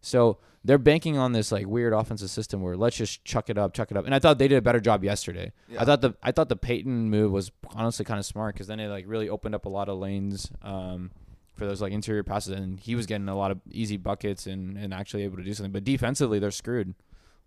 So 0.01 0.39
they're 0.65 0.79
banking 0.79 1.15
on 1.17 1.33
this 1.33 1.51
like 1.51 1.67
weird 1.67 1.93
offensive 1.93 2.29
system 2.31 2.61
where 2.63 2.75
let's 2.75 2.95
just 2.97 3.23
chuck 3.23 3.51
it 3.51 3.57
up, 3.57 3.73
chuck 3.73 3.91
it 3.91 3.97
up. 3.97 4.05
And 4.05 4.15
I 4.15 4.19
thought 4.19 4.39
they 4.39 4.47
did 4.47 4.57
a 4.57 4.61
better 4.63 4.79
job 4.79 5.03
yesterday. 5.03 5.51
Yeah. 5.69 5.81
I 5.81 5.85
thought 5.85 6.01
the 6.01 6.15
I 6.23 6.31
thought 6.31 6.49
the 6.49 6.55
Payton 6.55 7.09
move 7.11 7.31
was 7.31 7.51
honestly 7.75 8.05
kind 8.05 8.19
of 8.19 8.25
smart 8.25 8.55
because 8.55 8.65
then 8.67 8.79
it 8.79 8.87
like 8.87 9.05
really 9.07 9.29
opened 9.29 9.53
up 9.53 9.65
a 9.65 9.69
lot 9.69 9.89
of 9.89 9.99
lanes 9.99 10.49
um, 10.63 11.11
for 11.59 11.67
those 11.67 11.81
like 11.81 11.91
interior 11.93 12.23
passes, 12.23 12.53
and 12.57 12.79
he 12.79 12.95
was 12.95 13.05
getting 13.05 13.29
a 13.29 13.35
lot 13.37 13.51
of 13.51 13.59
easy 13.69 13.97
buckets 13.97 14.47
and 14.47 14.77
and 14.77 14.93
actually 14.93 15.23
able 15.23 15.37
to 15.37 15.43
do 15.43 15.53
something. 15.53 15.71
But 15.71 15.83
defensively, 15.83 16.39
they're 16.39 16.49
screwed. 16.49 16.95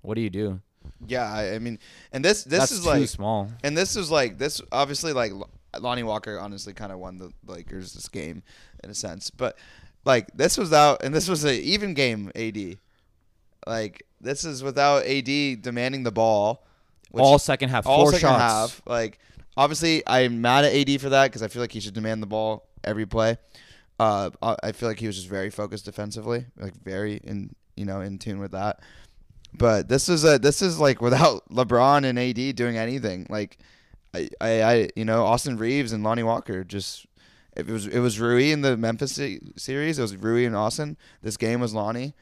What 0.03 0.15
do 0.15 0.21
you 0.21 0.31
do? 0.31 0.61
yeah. 1.07 1.33
I, 1.33 1.55
I 1.55 1.59
mean, 1.59 1.79
and 2.13 2.25
this 2.25 2.45
this 2.45 2.59
That's 2.61 2.73
is 2.73 2.81
too 2.81 2.89
like 2.91 3.09
small. 3.09 3.51
And 3.65 3.77
this 3.77 3.97
is 3.97 4.11
like 4.11 4.39
this 4.39 4.61
obviously 4.71 5.13
like 5.13 5.33
Lonnie 5.81 6.03
Walker 6.03 6.39
honestly 6.39 6.73
kind 6.75 6.93
of 6.93 6.99
won 6.99 7.19
the 7.19 7.33
Lakers 7.47 7.93
this 7.95 8.09
game 8.09 8.43
in 8.85 8.91
a 8.91 8.95
sense, 8.95 9.31
but 9.31 9.57
like 10.05 10.29
this 10.35 10.59
was 10.59 10.73
out 10.73 11.03
and 11.05 11.15
this 11.15 11.29
was 11.29 11.45
an 11.45 11.55
even 11.55 11.95
game 11.95 12.31
AD. 12.35 12.79
Like 13.67 14.03
this 14.21 14.45
is 14.45 14.63
without 14.63 15.05
AD 15.07 15.63
demanding 15.63 16.03
the 16.03 16.13
ball. 16.13 16.65
which- 17.11 17.23
all 17.23 17.39
second 17.39 17.69
half, 17.71 17.87
all 17.87 18.03
four 18.05 18.13
second 18.13 18.29
shots. 18.29 18.43
half. 18.43 18.83
Like 18.87 19.19
obviously 19.57 20.03
I'm 20.07 20.41
mad 20.41 20.65
at 20.65 20.73
AD 20.75 21.01
for 21.01 21.11
that 21.11 21.27
because 21.29 21.43
I 21.43 21.49
feel 21.49 21.63
like 21.63 21.73
he 21.73 21.81
should 21.81 21.95
demand 21.95 22.23
the 22.23 22.27
ball 22.27 22.67
every 22.85 23.07
play. 23.07 23.37
Uh, 24.01 24.31
I 24.63 24.73
feel 24.73 24.89
like 24.89 24.99
he 24.99 25.07
was 25.07 25.17
just 25.17 25.29
very 25.29 25.51
focused 25.51 25.85
defensively, 25.85 26.47
like 26.57 26.75
very 26.83 27.17
in 27.25 27.55
you 27.77 27.85
know 27.85 28.01
in 28.01 28.19
tune 28.19 28.39
with 28.41 28.53
that. 28.53 28.81
But 29.55 29.89
this 29.89 30.09
is 30.09 30.25
a 30.25 30.39
this 30.39 30.63
is 30.63 30.79
like 30.81 31.01
without 31.01 31.49
LeBron 31.51 32.05
and 32.05 32.19
AD 32.19 32.57
doing 32.57 32.77
anything. 32.77 33.27
Like 33.29 33.59
I, 34.15 34.29
I, 34.41 34.63
I 34.63 34.89
you 34.97 35.05
know 35.05 35.25
Austin 35.25 35.57
Reaves 35.57 35.93
and 35.93 36.03
Lonnie 36.03 36.23
Walker 36.23 36.65
just 36.65 37.07
it 37.57 37.67
was 37.67 37.87
it 37.87 38.01
was 38.01 38.19
Rui 38.19 38.51
in 38.51 38.63
the 38.63 38.77
Memphis 38.77 39.13
se- 39.15 39.41
series. 39.57 39.99
It 39.99 40.03
was 40.03 40.17
Rui 40.17 40.47
and 40.47 40.57
Austin. 40.57 40.97
This 41.23 41.37
game 41.37 41.61
was 41.61 41.75
Lonnie 41.75 42.15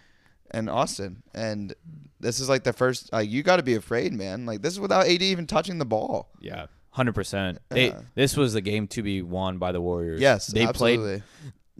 and 0.50 0.68
Austin. 0.68 1.22
And 1.32 1.72
this 2.18 2.40
is 2.40 2.48
like 2.48 2.64
the 2.64 2.72
first. 2.72 3.08
Uh, 3.14 3.18
you 3.18 3.42
got 3.42 3.56
to 3.56 3.62
be 3.62 3.74
afraid, 3.76 4.12
man. 4.12 4.44
Like 4.44 4.60
this 4.62 4.72
is 4.72 4.80
without 4.80 5.06
AD 5.06 5.22
even 5.22 5.46
touching 5.46 5.78
the 5.78 5.84
ball. 5.84 6.28
Yeah, 6.40 6.66
hundred 6.90 7.14
percent. 7.14 7.58
They 7.68 7.88
Yeah. 7.88 8.00
this 8.16 8.36
was 8.36 8.52
the 8.54 8.60
game 8.60 8.88
to 8.88 9.02
be 9.02 9.22
won 9.22 9.58
by 9.58 9.70
the 9.72 9.80
Warriors. 9.80 10.20
Yes, 10.20 10.48
they 10.48 10.66
played 10.66 10.98
absolutely. 10.98 11.22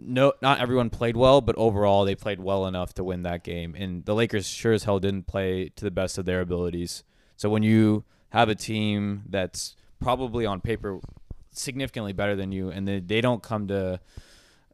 No, 0.03 0.33
not 0.41 0.59
everyone 0.59 0.89
played 0.89 1.15
well, 1.15 1.41
but 1.41 1.55
overall 1.57 2.05
they 2.05 2.15
played 2.15 2.39
well 2.39 2.65
enough 2.65 2.93
to 2.95 3.03
win 3.03 3.21
that 3.23 3.43
game. 3.43 3.75
And 3.77 4.03
the 4.05 4.15
Lakers 4.15 4.47
sure 4.47 4.73
as 4.73 4.83
hell 4.85 4.99
didn't 4.99 5.27
play 5.27 5.69
to 5.75 5.83
the 5.85 5.91
best 5.91 6.17
of 6.17 6.25
their 6.25 6.41
abilities. 6.41 7.03
So 7.37 7.49
when 7.49 7.61
you 7.63 8.03
have 8.29 8.49
a 8.49 8.55
team 8.55 9.23
that's 9.29 9.75
probably 9.99 10.45
on 10.45 10.59
paper 10.61 10.99
significantly 11.51 12.13
better 12.13 12.35
than 12.35 12.51
you, 12.51 12.69
and 12.69 12.87
they, 12.87 12.99
they 12.99 13.21
don't 13.21 13.43
come 13.43 13.67
to, 13.67 13.99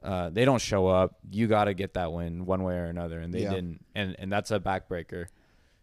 uh, 0.03 0.29
they 0.29 0.45
don't 0.45 0.61
show 0.61 0.87
up, 0.87 1.17
you 1.29 1.47
got 1.47 1.65
to 1.65 1.73
get 1.73 1.93
that 1.95 2.13
win 2.13 2.45
one 2.45 2.63
way 2.63 2.75
or 2.75 2.85
another, 2.85 3.19
and 3.19 3.33
they 3.33 3.41
Yeah. 3.43 3.49
didn't, 3.55 3.83
and 3.95 4.15
and 4.19 4.31
that's 4.31 4.51
a 4.51 4.59
backbreaker. 4.59 5.25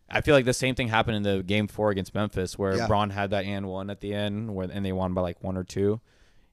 I 0.08 0.20
feel 0.20 0.34
like 0.34 0.44
the 0.44 0.54
same 0.54 0.74
thing 0.74 0.88
happened 0.88 1.16
in 1.16 1.22
the 1.22 1.42
game 1.42 1.66
four 1.66 1.90
against 1.90 2.14
Memphis, 2.14 2.58
where 2.58 2.76
Yeah. 2.76 2.86
Bron 2.86 3.10
had 3.10 3.30
that 3.30 3.44
and 3.44 3.66
one 3.68 3.90
at 3.90 4.00
the 4.00 4.14
end, 4.14 4.54
where 4.54 4.68
and 4.70 4.84
they 4.86 4.92
won 4.92 5.14
by 5.14 5.22
like 5.22 5.42
one 5.42 5.56
or 5.56 5.64
two. 5.64 6.00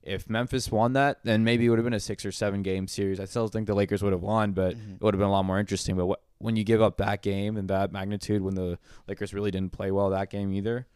If 0.04 0.30
Memphis 0.30 0.72
won 0.72 0.94
that, 0.94 1.20
then 1.24 1.44
maybe 1.44 1.66
it 1.66 1.70
would 1.70 1.78
have 1.78 1.84
been 1.86 1.94
a 1.94 2.00
six 2.00 2.26
or 2.26 2.32
seven 2.32 2.64
game 2.64 2.88
series. 2.88 3.20
I 3.20 3.26
still 3.26 3.48
think 3.48 3.68
the 3.68 3.76
Lakers 3.76 4.02
would 4.02 4.14
have 4.14 4.22
won, 4.24 4.52
but 4.54 4.76
Mhm. 4.76 4.96
it 4.96 5.02
would 5.02 5.14
have 5.14 5.20
been 5.20 5.28
a 5.28 5.32
lot 5.32 5.44
more 5.46 5.60
interesting. 5.60 5.96
But 5.96 6.08
what, 6.08 6.22
when 6.40 6.56
you 6.56 6.64
give 6.64 6.82
up 6.82 6.98
that 6.98 7.22
game 7.22 7.56
and 7.56 7.70
that 7.70 7.92
magnitude, 7.92 8.42
when 8.42 8.56
the 8.56 8.80
Lakers 9.08 9.34
really 9.34 9.52
didn't 9.52 9.74
play 9.74 9.92
well 9.92 10.10
that 10.10 10.30
game 10.32 10.52
either, 10.54 10.88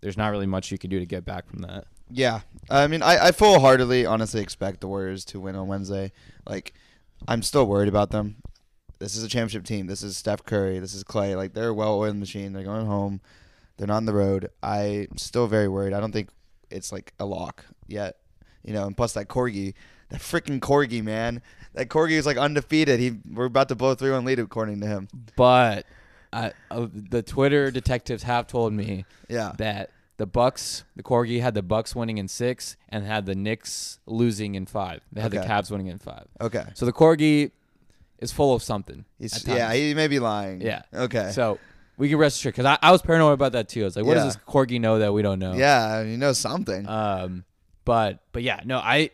there's 0.00 0.16
not 0.16 0.28
really 0.30 0.46
much 0.46 0.70
you 0.72 0.78
can 0.78 0.88
do 0.88 0.98
to 0.98 1.06
get 1.06 1.24
back 1.24 1.46
from 1.48 1.60
that. 1.60 1.84
Yeah, 2.10 2.40
I 2.70 2.86
mean, 2.86 3.02
I, 3.02 3.26
I 3.26 3.32
full 3.32 3.60
heartedly, 3.60 4.06
honestly 4.06 4.40
expect 4.40 4.80
the 4.80 4.86
Warriors 4.88 5.24
to 5.26 5.40
win 5.40 5.56
on 5.56 5.66
Wednesday. 5.68 6.12
Like, 6.46 6.72
I'm 7.26 7.42
still 7.42 7.66
worried 7.66 7.88
about 7.88 8.10
them. 8.10 8.36
This 9.00 9.16
is 9.16 9.24
a 9.24 9.28
championship 9.28 9.64
team. 9.64 9.86
This 9.86 10.02
is 10.02 10.16
Steph 10.16 10.44
Curry. 10.44 10.78
This 10.78 10.94
is 10.94 11.04
Klay. 11.04 11.36
Like, 11.36 11.52
they're 11.52 11.68
a 11.68 11.74
well-oiled 11.74 12.16
machine. 12.16 12.52
They're 12.52 12.62
going 12.64 12.86
home. 12.86 13.20
They're 13.76 13.88
not 13.88 13.96
on 13.96 14.04
the 14.06 14.14
road. 14.14 14.48
I'm 14.62 15.18
still 15.18 15.46
very 15.46 15.68
worried. 15.68 15.92
I 15.92 16.00
don't 16.00 16.12
think 16.12 16.30
it's 16.70 16.92
like 16.92 17.12
a 17.18 17.26
lock 17.26 17.66
yet. 17.86 18.16
You 18.66 18.72
know, 18.74 18.86
and 18.86 18.96
plus 18.96 19.12
that 19.14 19.28
corgi, 19.28 19.74
that 20.10 20.20
freaking 20.20 20.60
corgi, 20.60 21.02
man. 21.02 21.40
That 21.74 21.88
corgi 21.88 22.12
is 22.12 22.26
like 22.26 22.36
undefeated. 22.36 23.00
He 23.00 23.16
we're 23.32 23.44
about 23.46 23.68
to 23.68 23.74
blow 23.74 23.94
three 23.94 24.10
one 24.10 24.24
lead 24.24 24.38
according 24.38 24.80
to 24.80 24.86
him. 24.86 25.08
But 25.36 25.86
uh, 26.32 26.50
uh, 26.70 26.88
the 26.92 27.22
Twitter 27.22 27.70
detectives 27.70 28.24
have 28.24 28.46
told 28.46 28.72
me 28.72 29.04
Yeah. 29.28 29.52
that 29.58 29.90
the 30.16 30.26
Bucks, 30.26 30.84
the 30.96 31.02
corgi 31.02 31.40
had 31.40 31.54
the 31.54 31.62
Bucks 31.62 31.94
winning 31.94 32.18
in 32.18 32.26
six 32.28 32.76
and 32.88 33.04
had 33.06 33.26
the 33.26 33.34
Knicks 33.34 34.00
losing 34.06 34.54
in 34.54 34.66
five. 34.66 35.02
They 35.12 35.20
had 35.20 35.30
the 35.30 35.38
Okay. 35.40 35.48
Cavs 35.48 35.70
winning 35.70 35.86
in 35.88 35.98
five. 35.98 36.26
Okay. 36.40 36.64
So 36.74 36.86
the 36.86 36.92
corgi 36.92 37.50
is 38.18 38.32
full 38.32 38.54
of 38.54 38.62
something. 38.62 39.04
He's, 39.18 39.46
yeah, 39.46 39.72
he 39.74 39.92
may 39.94 40.08
be 40.08 40.18
lying. 40.18 40.62
Yeah. 40.62 40.82
Okay. 40.92 41.30
So 41.32 41.58
we 41.98 42.08
can 42.08 42.16
rest 42.18 42.38
assured 42.38 42.54
because 42.54 42.64
I, 42.64 42.78
I 42.82 42.90
was 42.92 43.02
paranoid 43.02 43.34
about 43.34 43.52
that 43.52 43.68
too. 43.68 43.82
I 43.82 43.84
was 43.84 43.96
like, 43.96 44.06
what 44.06 44.16
Yeah. 44.16 44.24
does 44.24 44.34
this 44.36 44.42
corgi 44.48 44.80
know 44.80 44.98
that 45.00 45.12
we 45.12 45.20
don't 45.20 45.38
know? 45.38 45.52
Yeah, 45.54 46.00
you 46.02 46.16
know 46.16 46.32
something. 46.32 46.88
Um, 46.88 47.44
but 47.86 48.20
but 48.32 48.42
yeah, 48.42 48.60
no, 48.66 48.76
I, 48.78 49.08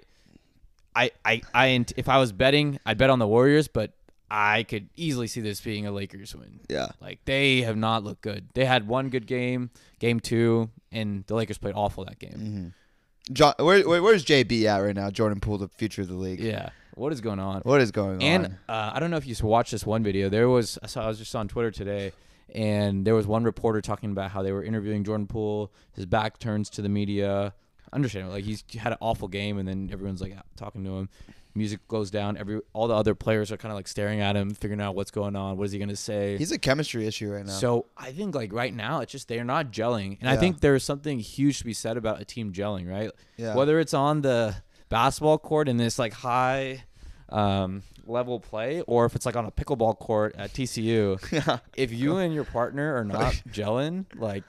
I, 0.97 1.12
I, 1.25 1.43
I, 1.55 1.85
if 1.97 2.09
I 2.09 2.19
was 2.19 2.33
betting, 2.33 2.81
I'd 2.85 2.99
bet 2.99 3.09
on 3.11 3.21
the 3.21 3.29
Warriors, 3.29 3.69
but 3.69 3.93
I 4.29 4.64
could 4.64 4.88
easily 4.97 5.26
see 5.29 5.41
this 5.41 5.61
being 5.61 5.87
a 5.87 5.93
Lakers 5.93 6.35
win. 6.35 6.61
yeah. 6.69 6.88
Like 7.00 7.21
they 7.25 7.61
have 7.62 7.76
not 7.76 8.02
looked 8.02 8.23
good. 8.23 8.49
They 8.55 8.64
had 8.64 8.88
one 8.88 9.09
good 9.11 9.26
game, 9.26 9.71
game 10.00 10.19
two, 10.21 10.71
and 10.91 11.25
the 11.29 11.35
Lakers 11.35 11.59
played 11.59 11.75
awful 11.76 12.05
that 12.07 12.19
game. 12.19 12.31
Mm-hmm. 12.33 13.33
John, 13.35 13.55
where, 13.59 13.87
where 13.88 14.02
where's 14.02 14.25
JB 14.25 14.64
at 14.64 14.79
right 14.79 14.97
now? 14.97 15.09
Jordan 15.11 15.38
Poole, 15.38 15.59
the 15.59 15.69
future 15.69 16.02
of 16.02 16.09
the 16.09 16.14
league. 16.17 16.41
Yeah, 16.41 16.71
what 16.95 17.12
is 17.12 17.21
going 17.21 17.38
on? 17.38 17.61
What 17.62 17.81
is 17.81 17.91
going 17.93 18.21
And 18.23 18.47
on? 18.47 18.59
uh, 18.69 18.91
I 18.95 18.99
don't 19.00 19.11
know 19.12 19.17
if 19.17 19.26
you 19.26 19.35
watched 19.47 19.71
this 19.71 19.87
one 19.87 20.02
video. 20.02 20.29
There 20.29 20.49
was 20.49 20.76
I 20.83 20.87
saw 20.88 21.05
I 21.05 21.09
was 21.09 21.19
just 21.19 21.37
on 21.37 21.47
Twitter 21.47 21.71
today, 21.71 22.11
and 22.52 23.07
there 23.07 23.14
was 23.14 23.26
one 23.26 23.45
reporter 23.45 23.81
talking 23.81 24.11
about 24.11 24.33
how 24.33 24.43
they 24.43 24.50
were 24.50 24.64
interviewing 24.64 25.05
Jordan 25.05 25.26
Poole. 25.29 25.73
His 25.93 26.05
back 26.05 26.38
turns 26.41 26.69
to 26.71 26.83
the 26.83 26.88
media. 26.88 27.55
Understandable, 27.92 28.34
like 28.34 28.44
he's 28.44 28.64
had 28.78 28.92
an 28.92 28.99
awful 29.00 29.28
game, 29.28 29.58
and 29.58 29.68
then 29.68 29.90
everyone's 29.92 30.20
like 30.20 30.34
talking 30.56 30.84
to 30.84 30.90
him. 30.99 31.08
Music 31.54 31.87
goes 31.87 32.11
down. 32.11 32.38
Every 32.38 32.61
all 32.72 32.88
the 32.88 32.94
other 32.94 33.14
players 33.14 33.52
are 33.52 33.58
kind 33.58 33.70
of 33.70 33.76
like 33.76 33.87
staring 33.87 34.20
at 34.20 34.34
him, 34.34 34.54
figuring 34.54 34.80
out 34.80 34.94
what's 34.94 35.11
going 35.11 35.37
on. 35.37 35.58
What 35.58 35.64
is 35.64 35.72
he 35.72 35.78
gonna 35.78 35.96
say? 35.96 36.38
He's 36.38 36.52
a 36.52 36.58
chemistry 36.58 37.06
issue 37.06 37.30
right 37.30 37.44
now. 37.44 37.52
So 37.52 37.87
I 37.96 38.12
think 38.12 38.34
like 38.34 38.52
right 38.52 38.72
now 38.72 39.00
it's 39.00 39.12
just 39.12 39.28
they're 39.28 39.44
not 39.44 39.70
gelling, 39.72 40.16
and 40.20 40.30
I 40.30 40.37
think 40.37 40.61
there's 40.61 40.84
something 40.84 41.18
huge 41.18 41.58
to 41.58 41.64
be 41.64 41.75
said 41.75 41.99
about 41.99 42.20
a 42.20 42.25
team 42.25 42.52
gelling, 42.52 42.90
right? 42.90 43.11
yeah. 43.37 43.54
Whether 43.54 43.78
it's 43.80 43.92
on 43.92 44.22
the 44.22 44.56
basketball 44.88 45.38
court 45.38 45.68
in 45.68 45.76
this 45.76 45.99
like 45.99 46.14
high 46.14 46.84
um, 47.28 47.82
level 48.06 48.40
play, 48.40 48.82
or 48.82 49.04
if 49.04 49.16
it's 49.16 49.26
like 49.26 49.37
on 49.37 49.44
a 49.44 49.50
pickleball 49.50 49.99
court 49.99 50.34
at 50.38 50.52
TCU, 50.52 51.20
yeah. 51.46 51.58
if 51.76 51.92
you 51.92 52.16
and 52.16 52.34
your 52.34 52.44
partner 52.44 52.96
are 52.96 53.04
not 53.04 53.32
gelling, 53.49 54.06
like 54.16 54.44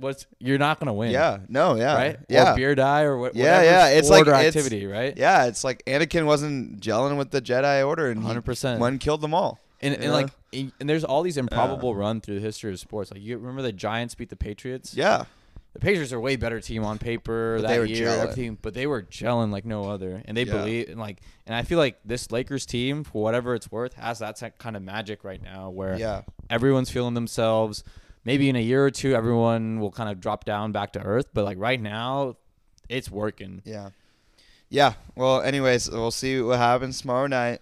what's 0.00 0.26
you're 0.38 0.58
not 0.58 0.78
gonna 0.80 0.92
win, 0.94 1.10
Yeah. 1.10 1.38
No. 1.48 1.74
Yeah. 1.76 1.94
right? 1.94 2.18
Yeah. 2.28 2.52
Or 2.52 2.56
beer 2.56 2.74
die 2.74 3.02
or 3.02 3.16
what? 3.18 3.34
Yeah, 3.36 3.62
yeah, 3.62 3.88
it's 3.88 4.08
like- 4.10 4.26
or 4.26 4.30
it's- 4.30 4.46
activity, 4.56 4.86
right? 4.86 5.16
yeah. 5.16 5.44
It's 5.46 5.62
like 5.64 5.84
Anakin 5.86 6.24
wasn't 6.26 6.80
gelling 6.80 7.16
with 7.18 7.30
the 7.30 7.40
Jedi 7.42 7.86
Order, 7.86 8.10
and 8.10 8.22
Hundred 8.22 8.44
percent. 8.44 8.80
one 8.80 8.98
killed 8.98 9.20
them 9.20 9.34
all. 9.34 9.58
And, 9.82 9.94
and 9.94 10.12
like 10.12 10.30
and 10.52 10.72
there's 10.90 11.04
all 11.04 11.22
these 11.22 11.36
improbable 11.36 11.94
run 11.94 12.20
through 12.20 12.34
the 12.34 12.40
history 12.40 12.72
of 12.72 12.78
sports. 12.80 13.10
Like 13.12 13.22
you 13.22 13.38
remember 13.38 13.62
the 13.62 13.72
Giants 13.72 14.14
beat 14.14 14.28
the 14.28 14.36
Patriots. 14.36 14.94
Yeah. 14.94 15.24
The 15.72 15.78
Patriots 15.78 16.12
are 16.12 16.16
a 16.16 16.20
way 16.20 16.34
better 16.34 16.60
team 16.60 16.82
on 16.84 16.98
paper 16.98 17.54
But 17.58 17.62
that 17.62 17.68
they 17.68 17.78
were 17.78 17.84
year, 17.84 18.08
gelling. 18.08 18.22
everything, 18.22 18.58
but 18.60 18.74
they 18.74 18.88
were 18.88 19.02
gelling 19.02 19.52
like 19.52 19.64
no 19.64 19.84
other, 19.88 20.20
and 20.24 20.36
they 20.36 20.42
Yeah. 20.42 20.52
believe 20.54 20.88
and 20.88 20.98
like, 20.98 21.20
and 21.46 21.54
I 21.54 21.62
feel 21.62 21.78
like 21.78 22.00
this 22.04 22.32
Lakers 22.32 22.66
team, 22.66 23.04
for 23.04 23.22
whatever 23.22 23.54
it's 23.54 23.70
worth, 23.70 23.94
has 23.94 24.18
that 24.18 24.40
kind 24.58 24.74
of 24.76 24.82
magic 24.82 25.22
right 25.22 25.40
now 25.40 25.70
where 25.70 25.96
Yeah. 25.96 26.22
everyone's 26.50 26.90
feeling 26.90 27.14
themselves. 27.14 27.84
Maybe 28.24 28.48
in 28.48 28.56
a 28.56 28.60
year 28.60 28.84
or 28.84 28.90
two, 28.90 29.14
everyone 29.14 29.80
will 29.80 29.90
kind 29.90 30.10
of 30.10 30.20
drop 30.20 30.44
down 30.44 30.72
back 30.72 30.92
to 30.92 31.00
earth, 31.00 31.26
but 31.32 31.44
like 31.44 31.58
right 31.58 31.80
now, 31.80 32.36
it's 32.88 33.10
working. 33.10 33.62
Yeah. 33.64 33.90
Yeah. 34.68 34.94
Well, 35.16 35.40
anyways, 35.40 35.90
we'll 35.90 36.10
see 36.10 36.40
what 36.40 36.58
happens 36.58 37.00
tomorrow 37.00 37.26
night. 37.26 37.60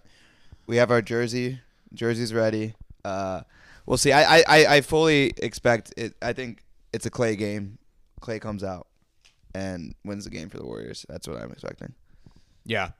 We 0.66 0.76
have 0.76 0.90
our 0.90 1.00
jersey. 1.00 1.60
Jersey's 1.94 2.34
ready. 2.34 2.74
Uh, 3.04 3.42
we'll 3.86 3.96
see. 3.96 4.12
I, 4.12 4.38
I, 4.38 4.44
I 4.46 4.66
I 4.76 4.80
fully 4.82 5.32
expect 5.38 5.94
it. 5.96 6.14
I 6.20 6.32
think 6.32 6.62
it's 6.92 7.06
a 7.06 7.10
Klay 7.10 7.38
game. 7.38 7.78
Klay 8.20 8.40
comes 8.40 8.62
out 8.62 8.88
and 9.54 9.94
wins 10.04 10.24
the 10.24 10.30
game 10.30 10.50
for 10.50 10.58
the 10.58 10.66
Warriors. 10.66 11.06
That's 11.08 11.26
what 11.26 11.40
I'm 11.40 11.50
expecting. 11.52 11.94
Yeah, 12.64 12.90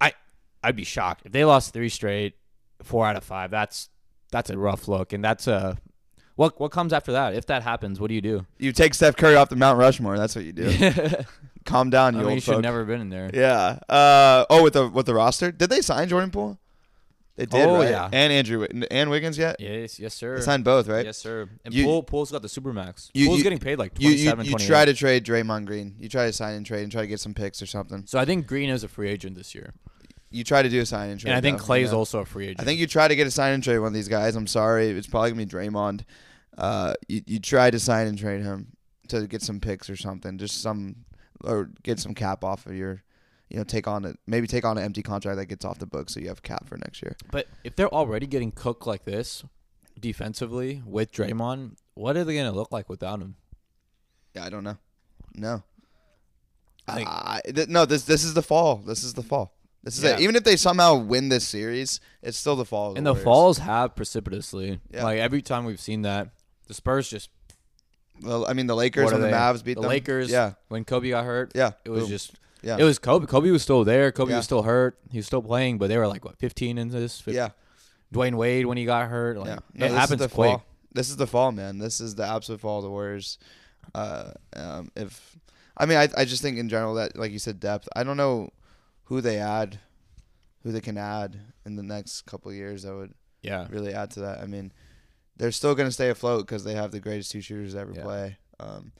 I 0.00 0.12
I'd 0.64 0.74
be 0.74 0.84
shocked 0.84 1.22
if 1.26 1.32
they 1.32 1.44
lost 1.44 1.72
three 1.72 1.88
straight, 1.88 2.34
four 2.82 3.06
out 3.06 3.16
of 3.16 3.22
five. 3.22 3.50
That's 3.52 3.88
that's 4.32 4.50
a 4.50 4.58
rough 4.58 4.88
look, 4.88 5.12
and 5.12 5.22
that's 5.24 5.46
a 5.46 5.78
what 6.40 6.58
what 6.58 6.70
comes 6.72 6.92
after 6.94 7.12
that? 7.12 7.34
If 7.34 7.44
that 7.46 7.62
happens, 7.62 8.00
what 8.00 8.08
do 8.08 8.14
you 8.14 8.22
do? 8.22 8.46
You 8.58 8.72
take 8.72 8.94
Steph 8.94 9.16
Curry 9.16 9.36
off 9.36 9.50
the 9.50 9.56
Mount 9.56 9.78
Rushmore. 9.78 10.16
That's 10.16 10.34
what 10.34 10.44
you 10.46 10.52
do. 10.52 10.72
Calm 11.66 11.90
down, 11.90 12.14
you 12.14 12.20
mean, 12.20 12.28
you 12.28 12.34
old 12.36 12.42
should 12.42 12.54
folk. 12.54 12.62
never 12.62 12.84
been 12.86 13.02
in 13.02 13.10
there. 13.10 13.30
Yeah. 13.34 13.78
Uh, 13.94 14.46
oh, 14.48 14.62
with 14.62 14.72
the 14.72 14.88
with 14.88 15.04
the 15.04 15.14
roster, 15.14 15.52
did 15.52 15.68
they 15.68 15.82
sign 15.82 16.08
Jordan 16.08 16.30
Poole? 16.30 16.58
They 17.36 17.44
did, 17.46 17.66
Oh, 17.68 17.74
right? 17.76 17.90
yeah. 17.90 18.08
And 18.12 18.32
Andrew 18.32 18.66
and 18.90 19.08
Wiggins 19.10 19.36
yet? 19.38 19.56
Yes, 19.60 19.98
yes, 19.98 20.14
sir. 20.14 20.36
They 20.36 20.42
signed 20.42 20.64
both, 20.64 20.88
right? 20.88 21.04
Yes, 21.06 21.16
sir. 21.18 21.48
And 21.64 21.72
You- 21.72 21.84
Poole, 21.84 22.02
Poole's 22.02 22.30
got 22.30 22.42
the 22.42 22.48
supermax. 22.48 23.10
You- 23.14 23.26
Poole's 23.26 23.38
you- 23.38 23.44
getting 23.44 23.58
paid 23.58 23.78
like 23.78 23.92
You 23.98 24.10
you, 24.10 24.30
27, 24.30 24.46
you 24.46 24.66
try 24.66 24.84
to 24.84 24.92
trade 24.92 25.24
Draymond 25.24 25.64
Green. 25.66 25.94
You 25.98 26.08
try 26.10 26.26
to 26.26 26.32
sign 26.34 26.54
and 26.54 26.66
trade 26.66 26.82
and 26.82 26.92
try 26.92 27.00
to 27.02 27.06
get 27.06 27.20
some 27.20 27.32
picks 27.32 27.62
or 27.62 27.66
something. 27.66 28.02
So 28.06 28.18
I 28.18 28.24
think 28.26 28.46
Green 28.46 28.68
is 28.68 28.82
a 28.84 28.88
free 28.88 29.08
agent 29.08 29.36
this 29.36 29.54
year, 29.54 29.72
You 30.30 30.44
try 30.44 30.60
to 30.62 30.68
do 30.68 30.80
a 30.80 30.86
sign 30.86 31.08
and 31.10 31.18
trade. 31.20 31.30
and 31.30 31.38
I 31.38 31.40
think 31.40 31.58
though, 31.58 31.64
Klay's 31.64 31.86
you 31.86 31.92
know? 31.92 31.98
also 31.98 32.18
a 32.20 32.24
free 32.26 32.44
agent. 32.46 32.60
I 32.60 32.64
think 32.64 32.78
you 32.78 32.86
try 32.86 33.08
to 33.08 33.16
get 33.16 33.26
a 33.26 33.30
sign 33.30 33.52
and 33.54 33.62
trade 33.62 33.78
one 33.78 33.88
of 33.88 33.94
these 33.94 34.08
guys. 34.08 34.36
I'm 34.36 34.46
sorry, 34.46 34.88
it's 34.88 35.06
probably 35.06 35.30
gonna 35.30 35.46
be 35.46 35.50
Draymond. 35.50 36.04
Uh, 36.60 36.92
you 37.08 37.22
you 37.26 37.38
try 37.40 37.70
to 37.70 37.78
sign 37.80 38.06
and 38.06 38.18
trade 38.18 38.42
him 38.42 38.68
to 39.08 39.26
get 39.26 39.40
some 39.42 39.58
picks 39.60 39.88
or 39.90 39.96
something, 39.96 40.36
just 40.38 40.60
some 40.60 40.94
or 41.42 41.70
get 41.82 41.98
some 41.98 42.14
cap 42.14 42.44
off 42.44 42.66
of 42.66 42.74
your, 42.74 43.02
you 43.48 43.56
know, 43.56 43.64
take 43.64 43.88
on 43.88 44.04
it. 44.04 44.18
Maybe 44.26 44.46
take 44.46 44.64
on 44.66 44.76
an 44.76 44.84
empty 44.84 45.02
contract 45.02 45.38
that 45.38 45.46
gets 45.46 45.64
off 45.64 45.78
the 45.78 45.86
book, 45.86 46.10
so 46.10 46.20
you 46.20 46.28
have 46.28 46.42
cap 46.42 46.68
for 46.68 46.76
next 46.76 47.02
year. 47.02 47.16
But 47.32 47.46
if 47.64 47.74
they're 47.76 47.88
already 47.92 48.26
getting 48.26 48.52
cooked 48.52 48.86
like 48.86 49.04
this 49.06 49.42
defensively 49.98 50.82
with 50.84 51.12
Draymond, 51.12 51.76
what 51.94 52.16
are 52.16 52.24
they 52.24 52.34
going 52.34 52.50
to 52.50 52.56
look 52.56 52.70
like 52.72 52.88
without 52.88 53.20
him? 53.20 53.36
Yeah, 54.34 54.44
I 54.44 54.50
don't 54.50 54.64
know. 54.64 54.76
No. 55.34 55.62
I 56.86 56.94
think- 56.94 57.08
I- 57.08 57.40
th- 57.54 57.68
no, 57.68 57.84
this 57.86 58.02
this 58.04 58.22
is 58.24 58.34
the 58.34 58.42
fall. 58.42 58.76
This 58.76 59.02
is 59.04 59.14
the 59.14 59.22
fall. 59.22 59.54
This 59.82 59.96
is 59.96 60.04
Yeah. 60.04 60.10
it. 60.16 60.20
Even 60.20 60.36
if 60.36 60.44
they 60.44 60.56
somehow 60.56 60.96
win 60.96 61.30
this 61.30 61.46
series, 61.48 62.00
it's 62.22 62.36
still 62.36 62.56
the 62.56 62.64
fall. 62.66 62.90
of 62.92 62.96
And 62.98 63.06
the 63.06 63.14
falls 63.14 63.58
have 63.58 63.96
precipitously. 63.96 64.80
Yeah. 64.92 65.04
Like 65.04 65.18
every 65.20 65.40
time 65.40 65.64
we've 65.64 65.80
seen 65.80 66.02
that, 66.02 66.30
the 66.70 66.74
Spurs 66.74 67.10
just 67.10 67.30
Well, 68.22 68.46
I 68.48 68.52
mean, 68.52 68.66
the 68.68 68.76
Lakers 68.76 69.12
are 69.12 69.18
the? 69.18 69.26
Mavs 69.28 69.64
beat 69.64 69.74
the 69.74 69.80
them. 69.82 69.90
Lakers. 69.90 70.30
Yeah, 70.30 70.52
When 70.68 70.84
Kobe 70.84 71.10
got 71.10 71.24
hurt, 71.24 71.52
yeah. 71.54 71.72
it 71.84 71.90
was 71.90 72.02
Boom. 72.04 72.10
just 72.10 72.32
yeah, 72.62 72.76
it 72.78 72.84
was 72.84 72.98
Kobe. 72.98 73.26
Kobe 73.26 73.50
was 73.50 73.62
still 73.62 73.84
there. 73.84 74.12
Kobe 74.12 74.30
Yeah. 74.30 74.36
was 74.36 74.44
still 74.44 74.62
hurt. 74.62 74.98
He 75.10 75.18
was 75.18 75.26
still 75.26 75.42
playing, 75.42 75.78
but 75.78 75.88
they 75.88 75.96
were 75.98 76.06
like 76.06 76.24
what 76.24 76.36
15 76.38 76.78
in 76.78 76.88
this. 76.90 77.18
15? 77.20 77.34
yeah. 77.34 77.48
Dwyane 78.14 78.34
Wade 78.34 78.66
when 78.66 78.76
he 78.76 78.84
got 78.84 79.08
hurt, 79.08 79.38
like 79.38 79.46
yeah. 79.48 79.54
it 79.54 79.62
No, 79.74 79.88
this 79.88 79.96
happens 79.98 80.20
is 80.20 80.28
the 80.28 80.34
quick. 80.34 80.50
fall. 80.50 80.64
This 80.92 81.08
is 81.10 81.16
the 81.16 81.26
fall, 81.26 81.52
man. 81.52 81.78
This 81.78 82.00
is 82.00 82.14
the 82.16 82.24
absolute 82.26 82.60
fall 82.60 82.78
of 82.78 82.84
the 82.84 82.90
Warriors. 82.90 83.38
Uh, 83.94 84.32
um, 84.54 84.90
if 84.96 85.36
I 85.76 85.86
mean, 85.86 85.96
I 85.98 86.08
I 86.16 86.24
just 86.24 86.42
think 86.42 86.58
in 86.58 86.68
general 86.68 86.94
that, 86.94 87.16
like 87.16 87.32
you 87.32 87.38
said, 87.38 87.58
depth. 87.60 87.88
I 87.96 88.02
don't 88.04 88.16
know 88.16 88.50
who 89.04 89.20
they 89.20 89.38
add, 89.38 89.78
who 90.62 90.70
they 90.72 90.80
can 90.80 90.98
add 90.98 91.40
in 91.64 91.76
the 91.76 91.82
next 91.82 92.22
couple 92.26 92.50
of 92.50 92.56
years 92.56 92.82
that 92.82 92.94
would 92.94 93.14
Yeah, 93.42 93.66
really 93.70 93.94
add 93.94 94.10
to 94.12 94.20
that. 94.20 94.40
I 94.40 94.46
mean, 94.46 94.72
they're 95.40 95.50
still 95.52 95.74
going 95.74 95.88
to 95.88 95.92
stay 95.92 96.10
afloat 96.10 96.46
because 96.46 96.64
they 96.64 96.74
have 96.74 96.90
the 96.92 97.00
greatest 97.00 97.30
two 97.32 97.40
shooters 97.40 97.74
ever 97.74 97.92
Yeah. 97.94 98.02
play. 98.02 98.36
Um, 98.60 98.92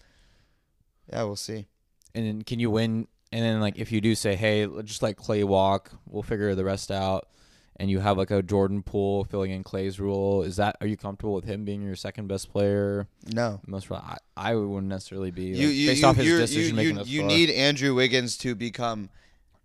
yeah, 1.13 1.23
we'll 1.25 1.37
see. 1.37 1.67
and 2.15 2.27
then 2.27 2.43
can 2.43 2.59
you 2.59 2.71
win? 2.71 3.07
And 3.31 3.45
then 3.45 3.61
like 3.61 3.79
if 3.79 3.93
you 3.93 4.01
do 4.01 4.15
say, 4.17 4.35
hey, 4.35 4.67
just 4.83 5.03
like 5.03 5.17
Klay 5.17 5.45
walk, 5.45 5.93
we'll 6.07 6.23
figure 6.25 6.55
the 6.55 6.65
rest 6.65 6.91
out. 6.91 7.29
And 7.77 7.89
you 7.91 8.01
have 8.01 8.19
like 8.19 8.31
a 8.31 8.43
Jordan 8.43 8.83
Poole 8.83 9.25
filling 9.25 9.53
in 9.53 9.63
Klay's 9.65 9.99
role. 10.01 10.43
Is 10.43 10.57
that 10.57 10.77
are 10.81 10.87
you 10.87 10.97
comfortable 10.97 11.35
with 11.35 11.45
him 11.45 11.65
being 11.65 11.83
your 11.83 11.95
second 11.97 12.27
best 12.27 12.51
player? 12.51 13.07
No, 13.33 13.61
Most 13.67 13.91
I, 13.93 14.17
I 14.37 14.55
wouldn't 14.55 14.89
necessarily 14.89 15.31
be 15.31 15.53
like, 15.53 15.61
you 15.63 15.69
you 15.69 15.89
based 15.89 16.01
you 16.03 16.07
off 16.09 16.17
his 16.17 16.27
decision 16.41 16.77
you, 16.79 16.95
making. 16.95 17.07
you, 17.07 17.23
you 17.23 17.27
need 17.27 17.49
Andrew 17.51 17.95
Wiggins 17.95 18.37
to 18.39 18.55
become 18.55 19.09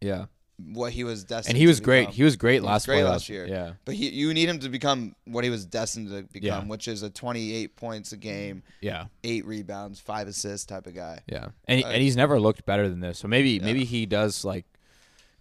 yeah, 0.01 0.25
what 0.57 0.93
he 0.93 1.03
was 1.03 1.23
destined. 1.25 1.55
and 1.55 1.57
he 1.57 1.67
was 1.67 1.77
to 1.79 1.83
great. 1.83 2.01
become. 2.03 2.13
He 2.13 2.23
was 2.23 2.35
great 2.37 2.61
was 2.61 2.67
last 2.69 2.85
great 2.85 3.03
playoffs. 3.03 3.09
last 3.09 3.29
year. 3.29 3.45
Yeah, 3.45 3.73
But 3.83 3.95
he, 3.95 4.09
you 4.09 4.33
need 4.33 4.47
him 4.47 4.59
to 4.59 4.69
become 4.69 5.15
what 5.25 5.43
he 5.43 5.49
was 5.49 5.65
destined 5.65 6.09
to 6.09 6.23
become, 6.23 6.63
Yeah. 6.63 6.69
which 6.69 6.87
is 6.87 7.03
a 7.03 7.09
28 7.09 7.75
points 7.75 8.13
a 8.13 8.17
game, 8.17 8.63
yeah, 8.81 9.05
eight 9.23 9.45
rebounds, 9.45 9.99
five 9.99 10.27
assists 10.27 10.65
type 10.65 10.87
of 10.87 10.95
guy. 10.95 11.19
yeah. 11.27 11.49
And 11.67 11.79
he, 11.79 11.83
Like- 11.83 11.93
and 11.93 12.01
he's 12.01 12.15
never 12.15 12.39
looked 12.39 12.65
better 12.65 12.87
than 12.87 13.01
this. 13.01 13.19
So 13.19 13.27
maybe 13.27 13.51
Yeah. 13.51 13.63
maybe 13.65 13.83
he 13.83 14.05
does 14.05 14.45
like 14.45 14.65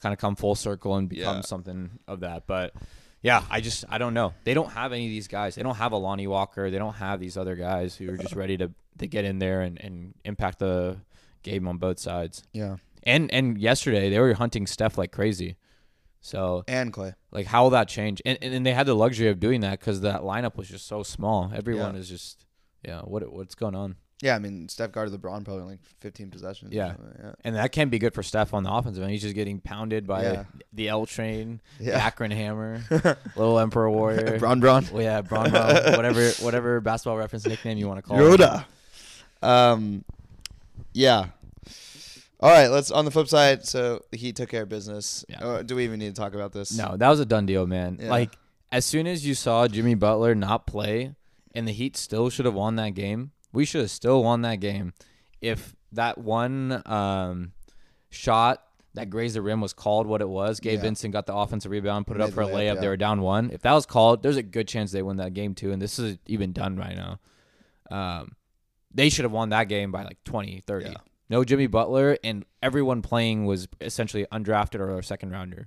kind 0.01 0.13
of 0.13 0.19
come 0.19 0.35
full 0.37 0.55
circle 0.57 0.97
and 0.97 1.09
become 1.09 1.37
Yeah. 1.37 1.43
something 1.43 1.91
of 2.09 2.21
that. 2.21 2.47
But 2.47 2.75
yeah, 3.23 3.45
I 3.49 3.61
just 3.61 3.85
I 3.89 3.99
don't 3.99 4.15
know. 4.15 4.35
They 4.45 4.53
don't 4.53 4.71
have 4.73 4.93
any 4.93 5.07
of 5.07 5.11
these 5.11 5.29
guys. 5.29 5.55
They 5.55 5.63
don't 5.63 5.77
have 5.77 5.93
a 5.93 5.97
Lonnie 5.97 6.27
Walker. 6.27 6.71
They 6.71 6.79
don't 6.79 6.95
have 6.97 7.21
these 7.21 7.37
other 7.37 7.55
guys 7.57 7.95
who 7.97 8.13
are 8.13 8.17
just 8.17 8.35
ready 8.37 8.57
to 8.59 8.71
to 8.99 9.07
get 9.07 9.25
in 9.25 9.39
there 9.39 9.63
and, 9.63 9.81
and 9.81 10.15
impact 10.25 10.59
the 10.59 10.97
game 11.43 11.67
on 11.69 11.79
both 11.79 11.99
sides. 11.99 12.43
Yeah, 12.53 12.77
And 13.05 13.33
and 13.33 13.59
yesterday 13.59 14.11
they 14.11 14.19
were 14.19 14.35
hunting 14.35 14.67
Steph 14.67 14.97
like 14.99 15.13
crazy. 15.13 15.57
So 16.21 16.65
and 16.67 16.93
Klay. 16.93 17.15
like 17.33 17.47
how 17.47 17.65
will 17.65 17.71
that 17.71 17.89
change? 17.89 18.23
And 18.25 18.39
and, 18.41 18.55
and 18.55 18.67
they 18.67 18.73
had 18.73 18.87
the 18.87 18.95
luxury 18.95 19.29
of 19.29 19.39
doing 19.41 19.61
that 19.61 19.79
because 19.79 20.01
that 20.03 20.23
lineup 20.23 20.57
was 20.57 20.69
just 20.69 20.87
so 20.87 21.03
small. 21.03 21.53
Everyone 21.55 21.95
Yeah. 21.95 22.01
is 22.01 22.09
just 22.09 22.45
yeah. 22.83 23.01
What 23.03 23.31
what's 23.33 23.55
going 23.55 23.75
on? 23.75 23.97
Yeah, 24.23 24.37
I 24.37 24.39
mean 24.39 24.69
Steph 24.71 24.93
guarded 24.93 25.21
LeBron 25.21 25.45
probably 25.45 25.65
like 25.65 25.81
15 26.01 26.31
possessions. 26.31 26.73
Yeah. 26.73 26.95
yeah. 27.19 27.33
And 27.45 27.57
that 27.57 27.73
can 27.73 27.91
be 27.91 27.99
good 27.99 28.15
for 28.15 28.23
Steph 28.23 28.55
on 28.55 28.63
the 28.63 28.73
offensive 28.73 29.03
end. 29.03 29.13
He's 29.13 29.21
just 29.21 29.35
getting 29.35 29.61
pounded 29.61 30.07
by 30.07 30.23
Yeah. 30.23 30.45
the 30.73 30.89
L 30.89 31.05
train, 31.05 31.61
Yeah. 31.79 31.99
Akron 31.99 32.31
Hammer, 32.31 32.81
Little 33.37 33.59
Emperor 33.59 33.91
Warrior. 33.91 34.39
Bron 34.39 34.61
Bron. 34.61 34.87
Well, 34.93 35.03
yeah, 35.03 35.21
Bronmo, 35.21 35.97
whatever 35.97 36.31
whatever 36.43 36.81
basketball 36.81 37.19
reference 37.19 37.45
nickname 37.47 37.77
you 37.77 37.87
want 37.87 37.99
to 37.99 38.03
call 38.03 38.17
him. 38.17 38.25
Yoda. 38.39 38.65
Um, 39.43 40.05
yeah. 40.95 41.27
All 42.45 42.51
right, 42.51 42.67
let's 42.69 42.91
on 42.91 43.07
the 43.07 43.11
flip 43.11 43.27
side. 43.27 43.65
So 43.65 44.05
the 44.11 44.19
Heat 44.19 44.37
took 44.37 44.51
care 44.51 44.65
of 44.65 44.69
business. 44.69 45.25
Yeah. 45.31 45.43
Uh, 45.43 45.63
do 45.63 45.77
we 45.77 45.85
even 45.85 45.99
need 45.99 46.15
to 46.15 46.21
talk 46.21 46.35
about 46.35 46.53
this? 46.53 46.77
No, 46.77 46.95
that 46.95 47.09
was 47.09 47.19
a 47.19 47.25
done 47.25 47.47
deal, 47.47 47.67
man. 47.67 47.97
Yeah. 47.99 48.11
Like 48.11 48.37
as 48.71 48.85
soon 48.85 49.07
as 49.07 49.27
you 49.27 49.35
saw 49.35 49.67
Jimmy 49.67 49.95
Butler 49.95 50.35
not 50.35 50.67
play, 50.67 51.15
and 51.55 51.67
the 51.67 51.73
Heat 51.73 51.97
still 51.97 52.29
should 52.29 52.45
have 52.45 52.55
won 52.55 52.77
that 52.77 52.91
game. 52.91 53.31
We 53.55 53.65
should 53.65 53.81
have 53.81 53.91
still 53.91 54.23
won 54.23 54.43
that 54.43 54.57
game 54.57 54.93
if 55.41 55.75
that 55.93 56.19
one 56.19 56.83
um, 56.85 57.53
shot 58.11 58.63
that 58.93 59.09
grazed 59.09 59.37
the 59.37 59.41
rim 59.43 59.63
was 59.63 59.73
called 59.73 60.07
what 60.07 60.21
it 60.21 60.29
was. 60.29 60.61
Gabe 60.61 60.75
Yeah. 60.75 60.83
Vincent 60.83 61.15
got 61.15 61.25
the 61.25 61.35
offensive 61.35 61.71
rebound, 61.71 62.07
put 62.07 62.17
it 62.17 62.19
Made 62.19 62.27
up 62.27 62.33
for 62.35 62.43
a 62.43 62.47
layup, 62.47 62.53
layup. 62.53 62.75
yeah. 62.75 62.81
They 62.83 62.89
were 62.89 62.97
down 62.99 63.23
one. 63.23 63.51
If 63.53 63.63
that 63.63 63.73
was 63.73 63.87
called, 63.87 64.23
there's 64.23 64.37
a 64.37 64.43
good 64.43 64.69
chance 64.69 64.93
they 64.93 65.01
win 65.03 65.17
that 65.17 65.33
game 65.33 65.55
too. 65.55 65.73
And 65.73 65.81
this 65.81 65.99
is 65.99 66.19
even 66.27 66.53
done 66.53 66.77
right 66.77 66.95
now. 66.95 67.21
Um, 67.91 68.37
they 68.93 69.09
should 69.09 69.25
have 69.25 69.33
won 69.33 69.49
that 69.49 69.65
game 69.65 69.91
by 69.93 70.05
like 70.05 70.19
20, 70.25 70.63
30. 70.67 70.87
Yeah. 70.91 70.95
No 71.35 71.43
Jimmy 71.43 71.67
Butler, 71.67 72.17
and 72.23 72.45
everyone 72.63 73.03
playing 73.03 73.45
was 73.45 73.67
essentially 73.81 74.25
undrafted 74.31 74.79
or 74.79 74.97
a 74.97 75.03
second 75.03 75.33
rounder. 75.33 75.67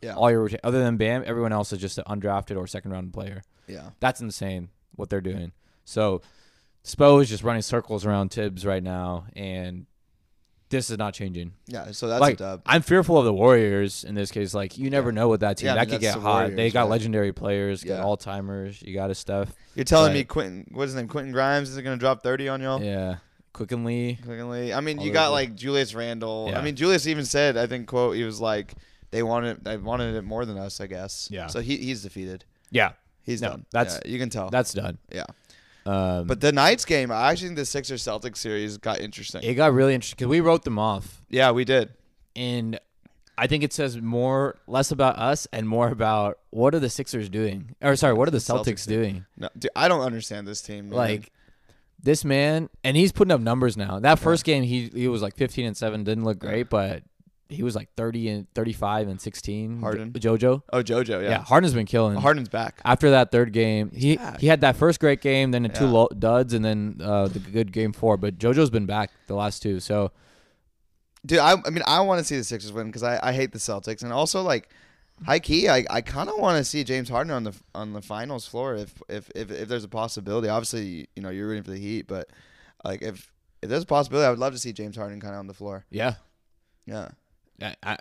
Yeah. 0.00 0.14
All 0.14 0.30
your 0.30 0.48
other 0.62 0.78
than 0.80 0.96
Bam, 0.96 1.24
everyone 1.26 1.52
else 1.52 1.72
is 1.72 1.80
just 1.80 1.98
an 1.98 2.04
undrafted 2.06 2.56
or 2.56 2.68
second 2.68 2.92
round 2.92 3.12
player. 3.12 3.42
yeah. 3.66 3.90
That's 3.98 4.20
insane 4.20 4.68
what 4.94 5.10
they're 5.10 5.20
doing. 5.20 5.50
So 5.84 6.22
Spo 6.84 7.20
is 7.20 7.28
just 7.28 7.42
running 7.42 7.62
circles 7.62 8.06
around 8.06 8.28
Thibs 8.28 8.64
right 8.64 8.80
now, 8.80 9.26
and 9.34 9.86
this 10.68 10.88
is 10.88 10.98
not 10.98 11.14
changing. 11.14 11.50
Yeah. 11.66 11.90
So 11.90 12.06
that's 12.06 12.20
like 12.20 12.38
a. 12.40 12.62
I'm 12.64 12.82
fearful 12.82 13.18
of 13.18 13.24
the 13.24 13.32
Warriors 13.34 14.04
in 14.04 14.14
this 14.14 14.30
case. 14.30 14.54
Like 14.54 14.78
you 14.78 14.88
never 14.88 15.10
Yeah. 15.10 15.14
know 15.16 15.28
with 15.30 15.40
that 15.40 15.56
team. 15.56 15.66
Yeah, 15.66 15.72
I 15.72 15.74
that 15.78 15.86
mean, 15.88 15.90
could 15.96 16.00
get 16.00 16.14
the 16.14 16.20
hot. 16.20 16.54
they 16.54 16.70
got 16.70 16.82
man. 16.84 16.90
legendary 16.90 17.32
players, 17.32 17.82
got 17.82 17.94
Yeah. 17.94 18.04
all 18.04 18.16
timers. 18.16 18.80
You 18.82 18.94
got 18.94 19.08
his 19.08 19.18
stuff. 19.18 19.52
You're 19.74 19.84
telling 19.84 20.12
me 20.12 20.22
but- 20.22 20.28
Quentin, 20.28 20.68
what's 20.70 20.90
his 20.90 20.94
name? 20.94 21.08
Quentin 21.08 21.32
Grimes 21.32 21.70
is 21.70 21.76
going 21.80 21.98
to 21.98 22.00
drop 22.00 22.22
30 22.22 22.48
on 22.48 22.60
y'all? 22.60 22.80
Yeah, 22.80 23.16
Quickly. 23.66 24.18
Quickly. 24.24 24.72
I 24.72 24.80
mean, 24.80 25.00
you 25.00 25.12
got 25.12 25.30
like 25.32 25.54
Julius 25.56 25.94
Randle. 25.94 26.52
I 26.54 26.62
mean, 26.62 26.76
Julius 26.76 27.06
even 27.06 27.24
said, 27.24 27.56
I 27.56 27.66
think, 27.66 27.86
quote, 27.88 28.16
he 28.16 28.22
was 28.24 28.40
like, 28.40 28.74
they 29.10 29.22
wanted, 29.22 29.64
they 29.64 29.76
wanted 29.76 30.14
it 30.14 30.22
more 30.22 30.44
than 30.44 30.56
us, 30.56 30.80
I 30.80 30.86
guess. 30.86 31.28
Yeah. 31.30 31.48
So 31.48 31.60
he, 31.60 31.76
he's 31.76 32.02
defeated. 32.02 32.44
Yeah, 32.70 32.92
He's 33.22 33.42
No, 33.42 33.50
done. 33.50 33.66
that's- 33.72 34.00
Yeah, 34.04 34.10
you 34.12 34.18
can 34.18 34.30
tell. 34.30 34.48
that's 34.50 34.72
done. 34.72 34.98
yeah. 35.12 35.24
Um, 35.86 36.26
But 36.26 36.40
the 36.40 36.52
Knights 36.52 36.84
game, 36.84 37.10
I 37.10 37.30
actually 37.32 37.48
think 37.48 37.56
the 37.58 37.64
Sixers 37.66 38.02
Celtics 38.02 38.36
series 38.36 38.76
got 38.78 39.00
interesting. 39.00 39.42
it 39.42 39.54
got 39.54 39.72
really 39.72 39.94
interesting 39.94 40.16
because 40.16 40.30
we 40.30 40.40
wrote 40.40 40.64
them 40.64 40.78
off. 40.78 41.22
yeah, 41.30 41.50
we 41.50 41.64
did. 41.64 41.90
and 42.36 42.78
I 43.40 43.46
think 43.46 43.62
it 43.62 43.72
says 43.72 43.96
more 44.00 44.56
less 44.66 44.90
about 44.90 45.16
us 45.16 45.46
and 45.52 45.68
more 45.68 45.88
about 45.88 46.38
what 46.50 46.74
are 46.74 46.80
the 46.80 46.90
Sixers 46.90 47.28
doing? 47.28 47.76
Or 47.80 47.94
sorry, 47.96 48.12
what 48.14 48.26
are 48.28 48.32
the 48.32 48.38
The 48.38 48.52
Celtics 48.52 48.64
Celtics 48.84 48.86
doing? 48.88 49.24
No, 49.36 49.48
dude, 49.56 49.70
I 49.76 49.86
don't 49.88 50.00
understand 50.02 50.46
this 50.48 50.60
team. 50.60 50.88
man. 50.90 50.96
Like 50.98 51.32
this 52.02 52.24
man, 52.24 52.68
and 52.84 52.96
he's 52.96 53.12
putting 53.12 53.32
up 53.32 53.40
numbers 53.40 53.76
now. 53.76 53.98
That 54.00 54.18
first 54.18 54.44
game, 54.44 54.62
he 54.62 54.90
he 54.94 55.08
was 55.08 55.22
like 55.22 55.34
15 55.36 55.66
and 55.66 55.76
seven, 55.76 56.04
didn't 56.04 56.24
look 56.24 56.38
great, 56.38 56.70
but 56.70 57.02
he 57.50 57.62
was 57.62 57.74
like 57.74 57.88
30 57.96 58.28
and 58.28 58.46
35 58.54 59.08
and 59.08 59.20
16. 59.20 59.80
Harden? 59.80 60.12
Jo- 60.18 60.36
JoJo, 60.36 60.62
oh 60.72 60.82
JoJo, 60.82 61.22
yeah. 61.22 61.28
yeah. 61.30 61.42
Harden's 61.42 61.72
been 61.72 61.86
killing. 61.86 62.16
Harden's 62.18 62.48
back. 62.50 62.80
After 62.84 63.10
that 63.10 63.32
third 63.32 63.52
game, 63.52 63.90
he 63.94 64.16
back. 64.16 64.38
he 64.38 64.46
had 64.48 64.60
that 64.60 64.76
first 64.76 65.00
great 65.00 65.20
game, 65.22 65.50
then 65.50 65.62
the 65.62 65.70
two 65.70 65.84
Yeah. 65.86 65.90
low 65.90 66.08
duds, 66.18 66.52
and 66.52 66.64
then 66.64 67.00
uh, 67.02 67.28
the 67.28 67.38
good 67.38 67.72
game 67.72 67.92
four. 67.92 68.16
But 68.16 68.38
JoJo's 68.38 68.70
been 68.70 68.86
back 68.86 69.10
the 69.26 69.34
last 69.34 69.62
two, 69.62 69.80
so 69.80 70.12
Dude, 71.26 71.40
I, 71.40 71.54
I 71.66 71.70
mean, 71.70 71.82
I 71.86 72.00
want 72.02 72.20
to 72.20 72.24
see 72.24 72.36
the 72.36 72.44
Sixers 72.44 72.72
win 72.72 72.86
because 72.86 73.02
I, 73.02 73.18
I 73.20 73.32
hate 73.32 73.50
the 73.52 73.58
Celtics, 73.58 74.02
and 74.02 74.12
also 74.12 74.42
like, 74.42 74.68
high 75.24 75.38
key, 75.40 75.68
I, 75.68 75.84
I 75.90 76.00
kind 76.00 76.28
of 76.28 76.36
want 76.38 76.58
to 76.58 76.64
see 76.64 76.84
James 76.84 77.08
Harden 77.08 77.32
on 77.32 77.44
the 77.44 77.54
on 77.74 77.92
the 77.92 78.02
finals 78.02 78.46
floor 78.46 78.74
if, 78.76 79.02
if 79.08 79.30
if 79.34 79.50
if 79.50 79.68
there's 79.68 79.84
a 79.84 79.88
possibility. 79.88 80.48
Obviously, 80.48 81.08
you 81.16 81.22
know 81.22 81.30
you're 81.30 81.46
rooting 81.48 81.62
for 81.64 81.70
the 81.72 81.78
Heat, 81.78 82.06
but 82.06 82.28
like 82.84 83.02
if 83.02 83.32
if 83.62 83.68
there's 83.68 83.82
a 83.82 83.86
possibility, 83.86 84.26
I 84.26 84.30
would 84.30 84.38
love 84.38 84.52
to 84.52 84.58
see 84.58 84.72
James 84.72 84.96
Harden 84.96 85.20
kind 85.20 85.34
of 85.34 85.40
on 85.40 85.46
the 85.46 85.54
floor. 85.54 85.84
yeah. 85.90 86.14
Yeah, 86.86 87.08
I, 87.60 87.74
I, 87.82 87.98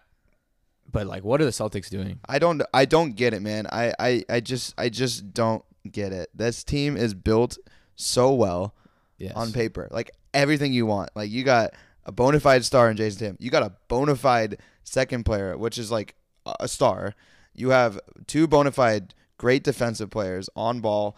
but 0.89 1.07
like, 1.07 1.23
what 1.25 1.41
are 1.41 1.45
the 1.45 1.51
Celtics 1.51 1.89
doing? 1.89 2.19
I 2.29 2.39
don't 2.39 2.61
I 2.73 2.85
don't 2.85 3.15
get 3.17 3.33
it, 3.33 3.41
man. 3.41 3.67
I, 3.69 3.93
I 3.99 4.23
I 4.29 4.39
just 4.39 4.73
I 4.77 4.87
just 4.89 5.33
don't 5.33 5.63
get 5.91 6.13
it. 6.13 6.29
This 6.33 6.63
team 6.63 6.95
is 6.95 7.13
built 7.13 7.57
so 7.95 8.33
well 8.33 8.73
Yes. 9.17 9.33
on 9.35 9.51
paper, 9.51 9.87
like 9.91 10.11
everything 10.33 10.71
you 10.73 10.85
want. 10.85 11.09
Like 11.15 11.31
you 11.31 11.43
got 11.43 11.73
a 12.05 12.11
bona 12.11 12.39
fide 12.39 12.63
star 12.63 12.89
in 12.89 12.95
Jayson 12.95 13.17
Tatum. 13.19 13.37
You 13.39 13.49
got 13.49 13.63
a 13.63 13.73
bona 13.89 14.15
fide 14.15 14.59
second 14.83 15.25
player, 15.25 15.57
which 15.57 15.77
is 15.77 15.91
like 15.91 16.15
a- 16.59 16.67
star. 16.67 17.13
You 17.53 17.69
have 17.69 17.99
two 18.27 18.47
bona 18.47 18.71
fide 18.71 19.13
great 19.37 19.63
defensive 19.63 20.09
players 20.09 20.49
on 20.55 20.79
ball. 20.79 21.15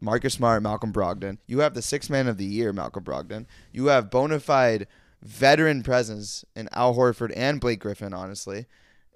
Marcus 0.00 0.34
Smart, 0.34 0.62
Malcolm 0.62 0.92
Brogdon. 0.92 1.38
You 1.46 1.60
have 1.60 1.72
the 1.74 1.80
six 1.82 2.10
man 2.10 2.28
of 2.28 2.36
the 2.36 2.44
year, 2.44 2.72
Malcolm 2.72 3.02
Brogdon. 3.04 3.46
You 3.72 3.86
have 3.86 4.10
bona 4.10 4.40
fide 4.40 4.86
veteran 5.22 5.82
presence 5.82 6.44
in 6.54 6.68
Al 6.72 6.94
Horford 6.94 7.32
and 7.34 7.60
Blake 7.60 7.80
Griffin, 7.80 8.12
honestly. 8.12 8.66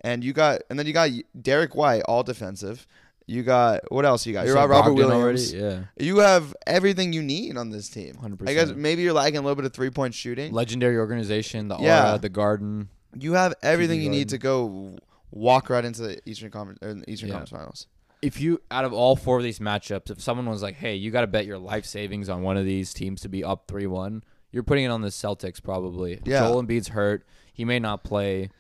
And 0.03 0.25
you 0.25 0.33
got, 0.33 0.63
and 0.71 0.79
then 0.79 0.87
you 0.87 0.95
got 0.95 1.11
Derrick 1.41 1.75
White, 1.75 2.03
all 2.09 2.23
defensive. 2.23 2.87
You 3.27 3.43
got 3.43 3.81
what 3.93 4.05
else? 4.07 4.27
You 4.27 4.33
got 4.33 4.47
you 4.47 4.55
got 4.55 4.71
Robert 4.71 4.93
Brogdon 4.93 4.97
Williams. 4.97 5.55
already? 5.55 5.65
Yeah. 5.77 5.85
You 5.99 6.19
have 6.19 6.55
everything 6.67 7.13
you 7.13 7.23
need 7.23 7.57
on 7.59 7.69
this 7.71 7.89
team. 7.91 8.15
100%. 8.15 8.49
I 8.49 8.55
guess 8.55 8.73
maybe 8.75 9.03
you're 9.03 9.13
lacking 9.13 9.37
a 9.37 9.43
little 9.43 9.55
bit 9.57 9.67
of 9.67 9.73
three 9.75 9.91
point 9.91 10.15
shooting. 10.15 10.53
Legendary 10.53 10.97
organization, 10.97 11.69
the 11.69 11.77
Yeah. 11.79 12.11
aura, 12.13 12.19
the 12.19 12.29
garden. 12.31 12.89
You 13.19 13.35
have 13.35 13.55
everything 13.63 14.01
you 14.01 14.09
need 14.09 14.31
to 14.31 14.39
go 14.39 14.97
walk 15.31 15.71
right 15.71 15.85
into 15.85 16.03
the 16.03 16.21
Eastern 16.29 16.51
Conference 16.51 16.79
or 16.83 16.95
the 16.95 17.11
Eastern 17.11 17.29
Yeah. 17.29 17.35
Conference 17.37 17.51
Finals. 17.51 17.87
If 18.23 18.41
you 18.41 18.61
out 18.71 18.85
of 18.85 18.93
all 18.93 19.17
four 19.17 19.39
of 19.39 19.43
these 19.43 19.61
matchups, 19.61 20.11
if 20.11 20.21
someone 20.21 20.47
was 20.47 20.63
like, 20.63 20.75
"Hey, 20.77 20.95
you 20.95 21.11
got 21.11 21.23
to 21.23 21.27
bet 21.27 21.47
your 21.47 21.59
life 21.59 21.87
savings 21.87 22.29
on 22.29 22.43
one 22.43 22.57
of 22.59 22.65
these 22.67 22.93
teams 22.93 23.23
to 23.23 23.29
be 23.29 23.43
up 23.43 23.65
three 23.67 23.87
one," 23.87 24.23
you're 24.53 24.63
putting 24.63 24.85
it 24.85 24.89
on 24.89 25.01
the 25.01 25.09
Celtics 25.09 25.63
probably. 25.63 26.21
Yeah. 26.27 26.41
Joel 26.41 26.63
Embiid's 26.63 26.89
hurt; 26.89 27.25
he 27.53 27.65
may 27.65 27.79
not 27.79 28.05
play. 28.05 28.51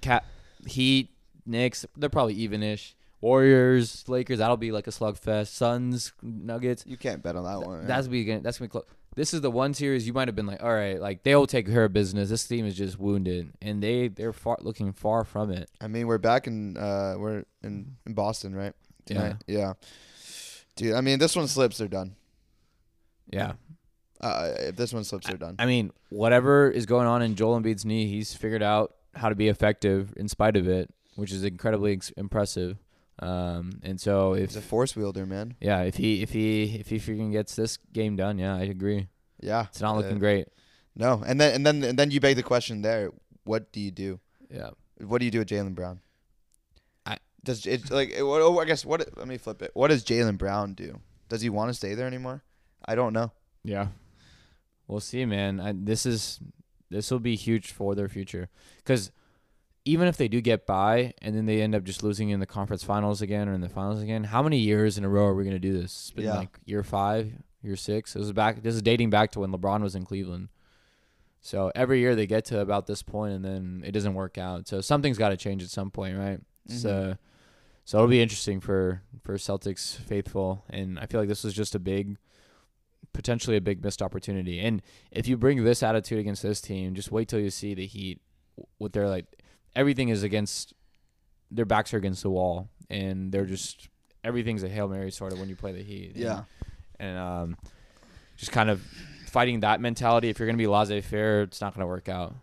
Cat, 0.00 0.24
Heat, 0.66 1.10
Knicks, 1.46 1.86
they're 1.96 2.08
probably 2.10 2.36
evenish. 2.36 2.94
Warriors, 3.20 4.04
Lakers, 4.08 4.38
that'll 4.40 4.56
be 4.56 4.72
like 4.72 4.88
a 4.88 4.90
slugfest. 4.90 5.48
Suns, 5.48 6.12
Nuggets, 6.22 6.84
You 6.84 6.96
can't 6.96 7.22
bet 7.22 7.36
on 7.36 7.44
that 7.44 7.64
one. 7.64 7.86
that's 7.86 8.08
be 8.08 8.24
gonna 8.24 8.40
that's 8.40 8.58
gonna 8.58 8.66
be 8.68 8.72
close. 8.72 8.84
This 9.14 9.34
is 9.34 9.42
the 9.42 9.50
one 9.50 9.74
series 9.74 10.06
you 10.06 10.12
might 10.14 10.28
have 10.28 10.34
been 10.34 10.46
like, 10.46 10.62
all 10.62 10.72
right, 10.72 10.98
like 11.00 11.22
they'll 11.22 11.46
take 11.46 11.66
care 11.66 11.84
of 11.84 11.92
business. 11.92 12.30
This 12.30 12.46
team 12.46 12.64
is 12.64 12.74
just 12.76 12.98
wounded, 12.98 13.52
and 13.60 13.82
they 13.82 14.08
they're 14.08 14.32
far 14.32 14.56
looking 14.62 14.92
far 14.92 15.24
from 15.24 15.50
it. 15.50 15.70
I 15.80 15.86
mean, 15.88 16.06
we're 16.06 16.18
back 16.18 16.46
in 16.46 16.76
uh 16.78 17.14
we're 17.18 17.44
in, 17.62 17.96
in 18.06 18.14
Boston, 18.14 18.54
right? 18.54 18.72
Tonight. 19.04 19.36
Yeah. 19.46 19.74
Dude, 20.76 20.94
I 20.94 21.02
mean, 21.02 21.18
this 21.18 21.36
one 21.36 21.46
slips, 21.48 21.76
they're 21.78 21.88
done. 21.88 22.14
Yeah, 23.30 23.52
Uh, 24.20 24.52
if 24.60 24.76
this 24.76 24.92
one 24.92 25.04
slips, 25.04 25.26
they're 25.26 25.36
done. 25.36 25.56
I 25.58 25.66
mean, 25.66 25.90
whatever 26.10 26.70
is 26.70 26.86
going 26.86 27.06
on 27.06 27.22
in 27.22 27.34
Joel 27.34 27.60
Embiid's 27.60 27.84
knee, 27.84 28.06
he's 28.06 28.34
figured 28.34 28.62
out 28.62 28.94
how 29.14 29.28
to 29.28 29.34
be 29.34 29.48
effective 29.48 30.12
in 30.16 30.28
spite 30.28 30.56
of 30.56 30.68
it, 30.68 30.90
which 31.16 31.32
is 31.32 31.44
incredibly 31.44 31.92
ex- 31.92 32.10
impressive. 32.16 32.78
Um, 33.18 33.80
and 33.82 34.00
so 34.00 34.34
He's 34.34 34.56
if 34.56 34.64
a 34.64 34.66
force 34.66 34.96
wielder, 34.96 35.26
man. 35.26 35.54
yeah, 35.60 35.82
if 35.82 35.96
he 35.96 36.22
if 36.22 36.30
he 36.32 36.76
if 36.80 36.88
he 36.88 36.98
freaking 36.98 37.30
gets 37.32 37.54
this 37.54 37.76
game 37.92 38.16
done, 38.16 38.38
yeah, 38.38 38.56
I 38.56 38.62
agree. 38.62 39.08
Yeah. 39.40 39.66
It's 39.70 39.80
not 39.80 39.96
looking 39.96 40.16
Uh, 40.16 40.20
great. 40.20 40.48
No, 40.96 41.22
and 41.24 41.40
then 41.40 41.54
and 41.54 41.66
then 41.66 41.82
and 41.84 41.98
then 41.98 42.10
you 42.10 42.20
beg 42.20 42.36
the 42.36 42.42
question 42.42 42.82
there: 42.82 43.10
What 43.44 43.70
do 43.72 43.80
you 43.80 43.90
do? 43.90 44.20
Yeah, 44.50 44.70
What 45.00 45.18
do 45.18 45.24
you 45.24 45.30
do 45.30 45.38
with 45.40 45.48
Jaylen 45.48 45.74
Brown? 45.74 46.00
I- 47.06 47.18
does 47.44 47.66
it 47.66 47.90
like 47.90 48.10
it, 48.10 48.22
oh, 48.22 48.58
I 48.58 48.64
guess 48.64 48.84
what 48.84 49.06
let 49.16 49.26
me 49.28 49.38
flip 49.38 49.62
it. 49.62 49.70
What 49.74 49.88
does 49.88 50.04
Jaylen 50.04 50.36
Brown 50.38 50.74
do? 50.74 51.00
Does 51.28 51.40
he 51.42 51.48
want 51.50 51.70
to 51.70 51.74
stay 51.74 51.94
there 51.94 52.06
anymore? 52.06 52.42
I 52.84 52.94
don't 52.94 53.12
know. 53.12 53.32
yeah. 53.64 53.88
We'll 54.88 55.00
see, 55.00 55.24
man. 55.24 55.60
I, 55.60 55.72
this 55.74 56.04
is 56.04 56.40
this 56.90 57.10
will 57.10 57.20
be 57.20 57.36
huge 57.36 57.70
for 57.72 57.94
their 57.94 58.08
future 58.08 58.48
because 58.78 59.10
even 59.84 60.06
if 60.08 60.16
they 60.16 60.28
do 60.28 60.40
get 60.40 60.66
by 60.66 61.12
and 61.22 61.34
then 61.34 61.46
they 61.46 61.60
end 61.60 61.74
up 61.74 61.82
just 61.84 62.02
losing 62.02 62.28
in 62.30 62.40
the 62.40 62.46
conference 62.46 62.84
finals 62.84 63.20
again 63.22 63.48
or 63.48 63.54
in 63.54 63.60
the 63.60 63.68
finals 63.68 64.00
again, 64.02 64.24
how 64.24 64.42
many 64.42 64.58
years 64.58 64.96
in 64.98 65.04
a 65.04 65.08
row 65.08 65.26
are 65.26 65.34
we 65.34 65.44
gonna 65.44 65.58
do 65.58 65.72
this? 65.72 65.84
It's 65.92 66.10
been 66.12 66.24
Yeah. 66.26 66.36
like 66.36 66.58
year 66.64 66.82
five, 66.84 67.32
year 67.62 67.76
six. 67.76 68.14
It 68.14 68.20
was 68.20 68.32
back. 68.32 68.62
This 68.62 68.74
is 68.74 68.82
dating 68.82 69.10
back 69.10 69.32
to 69.32 69.40
when 69.40 69.50
LeBron 69.52 69.82
was 69.82 69.94
in 69.94 70.04
Cleveland. 70.04 70.48
So 71.40 71.72
every 71.74 71.98
year 71.98 72.14
they 72.14 72.26
get 72.28 72.44
to 72.46 72.60
about 72.60 72.86
this 72.86 73.02
point 73.02 73.34
and 73.34 73.44
then 73.44 73.82
it 73.84 73.90
doesn't 73.92 74.14
work 74.14 74.38
out. 74.38 74.68
So 74.68 74.80
something's 74.80 75.18
got 75.18 75.30
to 75.30 75.36
change 75.36 75.62
at 75.64 75.70
some 75.70 75.90
point, 75.90 76.16
right? 76.16 76.38
Mm-hmm. 76.68 76.76
So, 76.76 77.16
so 77.84 77.98
it'll 77.98 78.08
be 78.08 78.22
interesting 78.22 78.60
for 78.60 79.02
for 79.24 79.34
Celtics 79.34 79.96
faithful, 79.96 80.64
and 80.70 80.98
I 81.00 81.06
feel 81.06 81.18
like 81.20 81.28
this 81.28 81.42
was 81.42 81.52
just 81.52 81.74
a 81.74 81.80
big, 81.80 82.16
potentially 83.12 83.56
a 83.56 83.60
big 83.60 83.82
missed 83.84 84.00
opportunity. 84.02 84.60
And 84.60 84.82
if 85.10 85.26
you 85.26 85.36
bring 85.36 85.64
this 85.64 85.82
attitude 85.82 86.20
against 86.20 86.42
this 86.44 86.60
team, 86.60 86.94
just 86.94 87.10
wait 87.10 87.26
till 87.28 87.40
you 87.40 87.50
see 87.50 87.74
the 87.74 87.86
Heat. 87.86 88.20
What 88.78 88.92
they're 88.92 89.08
like, 89.08 89.26
everything 89.74 90.08
is 90.08 90.22
against. 90.22 90.74
Their 91.50 91.66
backs 91.66 91.92
are 91.92 91.98
against 91.98 92.22
the 92.22 92.30
wall, 92.30 92.70
and 92.88 93.30
they're 93.30 93.44
just 93.44 93.88
everything's 94.24 94.62
a 94.62 94.68
hail 94.68 94.88
mary 94.88 95.10
sort 95.10 95.32
of 95.32 95.38
when 95.38 95.48
you 95.48 95.56
play 95.56 95.72
the 95.72 95.82
Heat. 95.82 96.12
Yeah. 96.14 96.44
and 96.98 97.18
um, 97.18 97.56
just 98.36 98.52
kind 98.52 98.70
of 98.70 98.80
fighting 99.26 99.60
that 99.60 99.80
mentality. 99.80 100.28
If 100.28 100.38
you're 100.38 100.46
gonna 100.46 100.58
be 100.58 100.66
laissez-faire, 100.66 101.42
it's 101.42 101.60
not 101.60 101.74
gonna 101.74 101.86
work 101.86 102.08
out. 102.08 102.34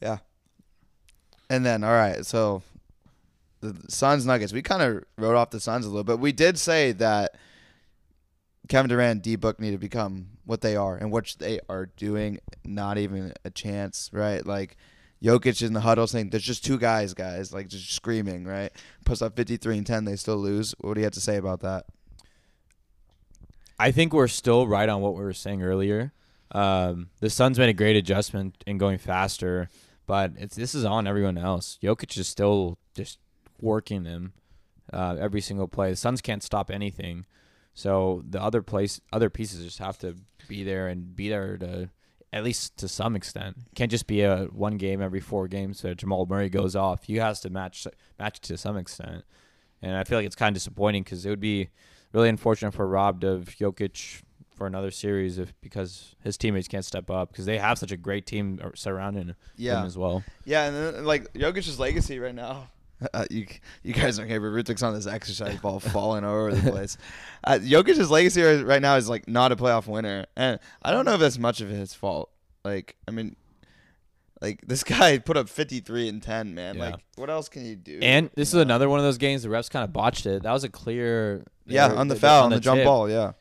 Yeah. 0.00 0.18
And 1.48 1.64
then, 1.64 1.82
all 1.84 1.92
right, 1.92 2.24
so 2.24 2.62
the 3.60 3.76
Suns 3.88 4.26
Nuggets. 4.26 4.52
We 4.52 4.62
kind 4.62 4.82
of 4.82 5.04
wrote 5.16 5.36
off 5.36 5.50
the 5.50 5.60
Suns 5.60 5.84
a 5.84 5.88
little 5.88 6.04
bit. 6.04 6.18
We 6.18 6.32
did 6.32 6.58
say 6.58 6.92
that 6.92 7.36
Kevin 8.68 8.88
Durant, 8.88 9.22
D 9.22 9.36
Book 9.36 9.60
need 9.60 9.72
to 9.72 9.78
become 9.78 10.28
what 10.44 10.60
they 10.60 10.76
are, 10.76 10.96
and 10.96 11.10
what 11.10 11.34
they 11.38 11.60
are 11.68 11.86
doing. 11.86 12.38
Not 12.64 12.98
even 12.98 13.32
a 13.44 13.50
chance, 13.50 14.10
right? 14.12 14.44
Like 14.44 14.76
Jokic 15.22 15.62
in 15.62 15.74
the 15.74 15.80
huddle 15.80 16.06
saying, 16.06 16.30
"There's 16.30 16.42
just 16.42 16.64
two 16.64 16.78
guys, 16.78 17.12
guys," 17.14 17.52
like 17.52 17.68
just 17.68 17.92
screaming, 17.92 18.44
right? 18.44 18.72
Puts 19.04 19.20
up 19.20 19.36
53 19.36 19.78
and 19.78 19.86
10, 19.86 20.04
they 20.04 20.16
still 20.16 20.36
lose. 20.36 20.74
What 20.80 20.94
do 20.94 21.00
you 21.00 21.04
have 21.04 21.12
to 21.14 21.20
say 21.20 21.36
about 21.36 21.60
that? 21.60 21.86
I 23.78 23.92
think 23.92 24.12
we're 24.12 24.28
still 24.28 24.66
right 24.66 24.88
on 24.88 25.00
what 25.00 25.14
we 25.14 25.22
were 25.22 25.32
saying 25.32 25.62
earlier. 25.62 26.12
Um, 26.52 27.10
the 27.20 27.30
Suns 27.30 27.58
made 27.58 27.68
a 27.68 27.74
great 27.74 27.96
adjustment 27.96 28.62
in 28.66 28.78
going 28.78 28.98
faster, 28.98 29.68
but 30.06 30.34
this 30.50 30.74
is 30.74 30.84
on 30.84 31.06
everyone 31.06 31.38
else. 31.38 31.78
Jokic 31.82 32.18
is 32.18 32.28
still 32.28 32.78
just 32.94 33.18
working 33.60 34.02
them 34.02 34.32
uh, 34.92 35.16
every 35.18 35.40
single 35.40 35.68
play. 35.68 35.90
The 35.90 35.96
Suns 35.96 36.20
can't 36.20 36.42
stop 36.42 36.70
anything, 36.70 37.26
so 37.72 38.22
the 38.28 38.42
other 38.42 38.62
place, 38.62 39.00
other 39.12 39.30
pieces 39.30 39.64
just 39.64 39.78
have 39.78 39.98
to 39.98 40.16
be 40.48 40.64
there 40.64 40.88
and 40.88 41.14
be 41.14 41.28
there 41.28 41.56
to 41.58 41.90
at 42.32 42.44
least 42.44 42.76
to 42.78 42.88
some 42.88 43.16
extent. 43.16 43.56
It 43.58 43.74
can't 43.74 43.90
just 43.90 44.06
be 44.06 44.22
a 44.22 44.44
one 44.52 44.76
game 44.76 45.02
every 45.02 45.20
four 45.20 45.48
games 45.48 45.82
that 45.82 45.98
Jamal 45.98 46.26
Murray 46.26 46.48
goes 46.48 46.76
off. 46.76 47.08
You 47.08 47.20
has 47.20 47.40
to 47.40 47.50
match 47.50 47.86
match 48.18 48.40
to 48.40 48.56
some 48.56 48.76
extent, 48.76 49.24
and 49.82 49.96
I 49.96 50.04
feel 50.04 50.18
like 50.18 50.26
it's 50.26 50.36
kind 50.36 50.54
of 50.54 50.54
disappointing 50.54 51.02
because 51.02 51.26
it 51.26 51.30
would 51.30 51.40
be 51.40 51.70
really 52.12 52.28
unfortunate 52.28 52.72
for 52.72 52.86
robbed 52.86 53.24
of 53.24 53.46
Jokic 53.46 54.22
for 54.54 54.66
another 54.66 54.90
series 54.90 55.38
if 55.38 55.54
because 55.62 56.14
his 56.22 56.36
teammates 56.36 56.68
can't 56.68 56.84
step 56.84 57.10
up 57.10 57.32
because 57.32 57.46
they 57.46 57.58
have 57.58 57.78
such 57.78 57.92
a 57.92 57.96
great 57.96 58.26
team 58.26 58.60
uh, 58.62 58.68
surrounding 58.74 59.34
him 59.80 59.86
as 59.86 59.96
well. 59.96 60.22
Yeah, 60.44 60.66
and 60.66 60.76
then, 60.76 61.04
like 61.04 61.32
Jokic's 61.32 61.78
legacy 61.78 62.18
right 62.18 62.34
now. 62.34 62.68
Uh, 63.14 63.24
you 63.30 63.46
you 63.82 63.94
guys 63.94 64.18
don't 64.18 64.28
care, 64.28 64.38
but 64.40 64.48
Rutik's 64.48 64.82
on 64.82 64.92
this 64.94 65.06
exercise 65.06 65.58
ball 65.58 65.80
falling 65.80 66.22
all 66.22 66.34
over 66.36 66.52
the 66.54 66.70
place. 66.70 66.98
Uh, 67.42 67.58
Jokic's 67.62 68.10
legacy 68.10 68.42
right 68.42 68.82
now 68.82 68.96
is 68.96 69.08
like 69.08 69.26
not 69.26 69.52
a 69.52 69.56
playoff 69.56 69.86
winner, 69.86 70.26
and 70.36 70.60
I 70.82 70.90
don't 70.90 71.06
know 71.06 71.14
if 71.14 71.20
that's 71.20 71.38
much 71.38 71.62
of 71.62 71.70
his 71.70 71.94
fault. 71.94 72.30
Like, 72.62 72.96
I 73.08 73.10
mean, 73.10 73.36
like 74.42 74.60
this 74.66 74.84
guy 74.84 75.16
put 75.18 75.36
up 75.38 75.48
53 75.48 76.08
and 76.08 76.22
10, 76.22 76.54
man. 76.54 76.76
Yeah. 76.76 76.90
Like, 76.90 76.94
what 77.16 77.30
else 77.30 77.48
can 77.48 77.64
you 77.64 77.74
do? 77.76 78.00
And 78.02 78.28
this 78.34 78.52
you 78.52 78.58
is 78.60 78.66
know? 78.66 78.74
another 78.74 78.88
one 78.90 78.98
of 78.98 79.04
those 79.06 79.18
games 79.18 79.42
the 79.44 79.48
refs 79.48 79.70
kind 79.70 79.84
of 79.84 79.92
botched 79.94 80.26
it. 80.26 80.42
That 80.42 80.52
was 80.52 80.64
a 80.64 80.68
clear. 80.68 81.44
Yeah, 81.66 81.88
they- 81.88 81.96
on 81.96 82.08
the 82.08 82.16
foul, 82.16 82.44
on 82.44 82.50
the, 82.50 82.56
tip. 82.56 82.64
jump 82.64 82.84
ball. 82.84 83.08
Yeah, 83.08 83.32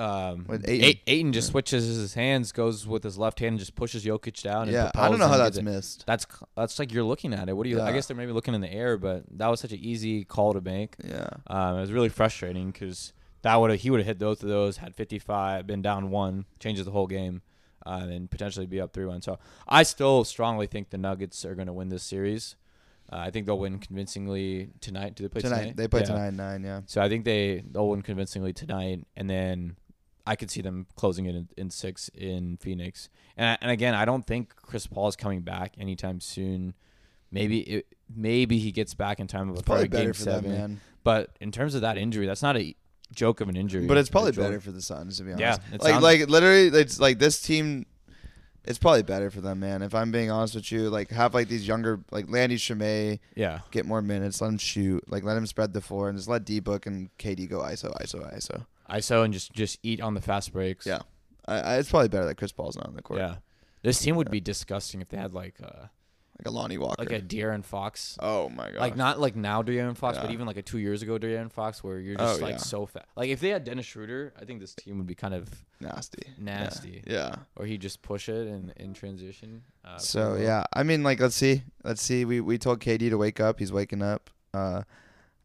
Um, 0.00 0.44
With. 0.48 0.68
Ayton. 0.68 1.00
Aiton 1.06 1.32
just 1.32 1.48
switches 1.48 1.84
his 1.84 2.14
hands, 2.14 2.52
goes 2.52 2.86
with 2.86 3.04
his 3.04 3.18
left 3.18 3.38
hand, 3.40 3.50
and 3.50 3.58
just 3.58 3.74
pushes 3.74 4.04
Jokic 4.04 4.42
down. 4.42 4.62
And 4.62 4.72
yeah. 4.72 4.90
I 4.94 5.08
don't 5.08 5.18
know 5.18 5.26
him 5.26 5.30
how 5.32 5.36
that's 5.36 5.60
missed. 5.60 6.04
That's 6.06 6.26
that's 6.56 6.78
like 6.78 6.92
you're 6.92 7.04
looking 7.04 7.34
at 7.34 7.48
it. 7.48 7.56
What 7.56 7.64
do 7.64 7.70
you? 7.70 7.80
I 7.80 7.88
Yeah. 7.88 7.94
guess 7.94 8.06
they're 8.06 8.16
maybe 8.16 8.32
looking 8.32 8.54
in 8.54 8.60
the 8.60 8.72
air, 8.72 8.96
but 8.96 9.24
that 9.32 9.48
was 9.48 9.60
such 9.60 9.72
an 9.72 9.78
easy 9.80 10.24
call 10.24 10.54
to 10.54 10.60
make. 10.60 10.96
Yeah, 11.04 11.28
Um, 11.46 11.76
it 11.76 11.80
was 11.82 11.92
really 11.92 12.08
frustrating 12.08 12.70
because 12.70 13.12
that 13.42 13.56
would 13.56 13.72
he 13.80 13.90
would 13.90 14.00
have 14.00 14.06
hit 14.06 14.18
both 14.18 14.42
of 14.42 14.48
those, 14.48 14.78
had 14.78 14.94
55, 14.94 15.66
been 15.66 15.82
down 15.82 16.10
one, 16.10 16.46
changes 16.58 16.84
the 16.86 16.90
whole 16.92 17.06
game, 17.06 17.42
uh, 17.86 18.06
and 18.10 18.30
potentially 18.30 18.66
be 18.66 18.80
up 18.80 18.92
three 18.92 19.06
one. 19.06 19.20
So 19.22 19.38
I 19.68 19.82
still 19.82 20.24
strongly 20.24 20.66
think 20.66 20.90
the 20.90 20.98
Nuggets 20.98 21.44
are 21.44 21.54
going 21.54 21.66
to 21.66 21.72
win 21.74 21.88
this 21.90 22.02
series. 22.02 22.56
Uh, 23.12 23.16
I 23.16 23.30
think 23.30 23.46
they'll 23.46 23.58
win 23.58 23.80
convincingly 23.80 24.70
tonight. 24.80 25.14
Do 25.16 25.24
they 25.24 25.28
play 25.28 25.40
tonight, 25.40 25.58
tonight? 25.60 25.76
they 25.76 25.88
play 25.88 26.00
Yeah. 26.00 26.06
tonight 26.06 26.34
nine. 26.34 26.62
Yeah, 26.64 26.82
So 26.86 27.02
I 27.02 27.08
think 27.08 27.24
they 27.24 27.62
they'll 27.70 27.88
win 27.88 28.02
convincingly 28.02 28.52
tonight, 28.52 29.04
and 29.16 29.28
then 29.28 29.76
I 30.30 30.36
could 30.36 30.48
see 30.48 30.60
them 30.62 30.86
closing 30.94 31.26
it 31.26 31.34
in, 31.34 31.48
in 31.56 31.70
six 31.70 32.08
in 32.14 32.56
Phoenix. 32.58 33.08
And 33.36 33.58
and 33.60 33.68
again, 33.72 33.96
I 33.96 34.04
don't 34.04 34.24
think 34.24 34.54
Chris 34.54 34.86
Paul 34.86 35.08
is 35.08 35.16
coming 35.16 35.40
back 35.40 35.74
anytime 35.76 36.20
soon. 36.20 36.74
Maybe 37.32 37.58
it, 37.62 37.86
maybe 38.14 38.58
he 38.58 38.70
gets 38.70 38.94
back 38.94 39.18
in 39.18 39.26
time 39.26 39.48
before 39.48 39.64
probably 39.64 39.88
game 39.88 40.00
better 40.02 40.14
for 40.14 40.22
seven. 40.22 40.50
them, 40.52 40.60
man. 40.60 40.80
But 41.02 41.30
in 41.40 41.50
terms 41.50 41.74
of 41.74 41.80
that 41.80 41.98
injury, 41.98 42.26
that's 42.26 42.42
not 42.44 42.56
a 42.56 42.76
joke 43.12 43.40
of 43.40 43.48
an 43.48 43.56
injury. 43.56 43.88
But 43.88 43.96
it's 43.96 44.08
probably 44.08 44.30
for 44.30 44.42
better 44.42 44.60
for 44.60 44.70
the 44.70 44.80
Suns 44.80 45.18
to 45.18 45.24
be 45.24 45.32
honest. 45.32 45.60
Yeah, 45.68 45.74
it 45.74 45.82
like 45.82 45.92
sounds- 45.94 46.02
like 46.04 46.28
literally, 46.28 46.68
it's 46.68 47.00
like 47.00 47.18
this 47.18 47.42
team. 47.42 47.86
It's 48.64 48.78
probably 48.78 49.02
better 49.02 49.32
for 49.32 49.40
them, 49.40 49.58
man. 49.58 49.82
If 49.82 49.96
I'm 49.96 50.12
being 50.12 50.30
honest 50.30 50.54
with 50.54 50.70
you, 50.70 50.90
like 50.90 51.10
have 51.10 51.34
like 51.34 51.48
these 51.48 51.66
younger, 51.66 51.98
like 52.12 52.30
Landry 52.30 52.58
Shamet, 52.58 53.18
Yeah, 53.34 53.60
get 53.72 53.84
more 53.84 54.00
minutes, 54.02 54.40
let 54.40 54.48
him 54.48 54.58
shoot, 54.58 55.02
like 55.10 55.24
let 55.24 55.36
him 55.36 55.46
spread 55.46 55.72
the 55.72 55.80
floor, 55.80 56.08
and 56.08 56.16
just 56.16 56.28
let 56.28 56.44
D 56.44 56.60
Book 56.60 56.86
and 56.86 57.10
KD 57.18 57.48
go 57.48 57.60
ISO, 57.60 57.90
ISO, 58.00 58.32
ISO. 58.36 58.66
ISO 58.90 59.24
and 59.24 59.32
just 59.32 59.52
just 59.52 59.78
eat 59.82 60.00
on 60.00 60.14
the 60.14 60.20
fast 60.20 60.52
breaks. 60.52 60.86
Yeah. 60.86 61.00
I, 61.46 61.60
I, 61.60 61.76
it's 61.78 61.90
probably 61.90 62.08
better 62.08 62.26
that 62.26 62.36
Chris 62.36 62.52
Paul's 62.52 62.76
not 62.76 62.86
on 62.86 62.94
the 62.94 63.02
court. 63.02 63.20
yeah. 63.20 63.36
This 63.82 63.98
team 63.98 64.16
would 64.16 64.30
be 64.30 64.40
disgusting 64.40 65.00
if 65.00 65.08
they 65.08 65.16
had 65.16 65.32
like 65.32 65.54
uh 65.62 65.86
like 66.38 66.46
a 66.46 66.50
Lonnie 66.50 66.78
Walker. 66.78 66.96
like 66.98 67.12
a 67.12 67.20
De'Aaron 67.20 67.62
Fox 67.62 68.16
oh 68.18 68.48
my 68.48 68.70
god, 68.70 68.78
Like 68.80 68.96
not 68.96 69.20
like 69.20 69.36
now 69.36 69.62
De'Aaron 69.62 69.94
Fox, 69.96 70.16
but 70.18 70.30
even 70.30 70.46
like 70.46 70.56
a 70.56 70.62
two 70.62 70.78
years 70.78 71.02
ago 71.02 71.18
De'Aaron 71.18 71.50
Fox, 71.52 71.84
where 71.84 71.98
you're 71.98 72.16
Oh, 72.18 72.24
just 72.28 72.40
like 72.40 72.52
yeah. 72.52 72.56
so 72.58 72.86
fat. 72.86 73.06
Like 73.16 73.28
if 73.30 73.40
they 73.40 73.50
had 73.50 73.64
Dennis 73.64 73.84
Schroeder, 73.86 74.32
I 74.40 74.44
think 74.46 74.60
this 74.60 74.74
team 74.74 74.96
would 74.98 75.06
be 75.06 75.14
kind 75.14 75.34
of 75.34 75.48
nasty, 75.80 76.22
nasty. 76.38 77.02
Yeah. 77.06 77.36
or 77.56 77.66
he 77.66 77.76
just 77.78 78.00
push 78.02 78.28
it 78.28 78.46
in 78.46 78.72
in 78.76 78.94
transition. 78.94 79.62
Uh, 79.84 79.98
So 79.98 80.36
yeah, 80.36 80.64
I 80.72 80.82
mean, 80.82 81.02
like 81.02 81.20
let's 81.20 81.34
see, 81.36 81.62
let's 81.84 82.00
see. 82.02 82.24
We 82.24 82.40
we 82.40 82.56
told 82.58 82.80
KD 82.80 83.10
to 83.10 83.18
wake 83.18 83.38
up. 83.40 83.58
He's 83.58 83.72
waking 83.72 84.02
up. 84.02 84.30
Uh, 84.54 84.82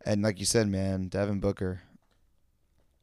and 0.06 0.22
like 0.22 0.40
you 0.40 0.46
said, 0.46 0.68
man, 0.68 1.08
Devin 1.08 1.40
Booker. 1.40 1.82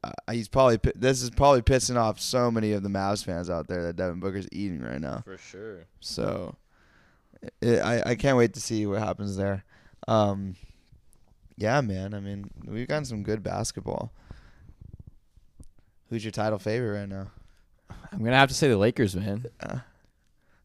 Uh, 0.04 0.10
he's 0.32 0.48
probably 0.48 0.78
this 0.96 1.22
is 1.22 1.30
probably 1.30 1.62
pissing 1.62 1.96
off 1.96 2.20
so 2.20 2.50
many 2.50 2.72
of 2.72 2.82
the 2.82 2.88
Mavs 2.88 3.24
fans 3.24 3.48
out 3.48 3.68
there 3.68 3.82
that 3.84 3.96
Devin 3.96 4.18
Booker's 4.20 4.48
eating 4.50 4.80
right 4.82 5.00
now. 5.00 5.22
for 5.24 5.38
sure. 5.38 5.84
So, 6.00 6.56
it, 7.60 7.78
I 7.80 8.02
I 8.10 8.14
can't 8.16 8.36
wait 8.36 8.54
to 8.54 8.60
see 8.60 8.84
what 8.86 8.98
happens 8.98 9.36
there. 9.36 9.64
Um, 10.08 10.56
yeah, 11.56 11.80
man. 11.80 12.14
I 12.14 12.20
mean, 12.20 12.50
we've 12.66 12.88
gotten 12.88 13.04
some 13.04 13.22
good 13.22 13.42
basketball. 13.44 14.12
Who's 16.10 16.24
your 16.24 16.32
title 16.32 16.58
favorite 16.58 16.98
right 16.98 17.08
now? 17.08 17.30
I'm 18.12 18.18
gonna 18.22 18.36
have 18.36 18.48
to 18.48 18.54
say 18.54 18.68
the 18.68 18.76
Lakers, 18.76 19.14
man. 19.16 19.46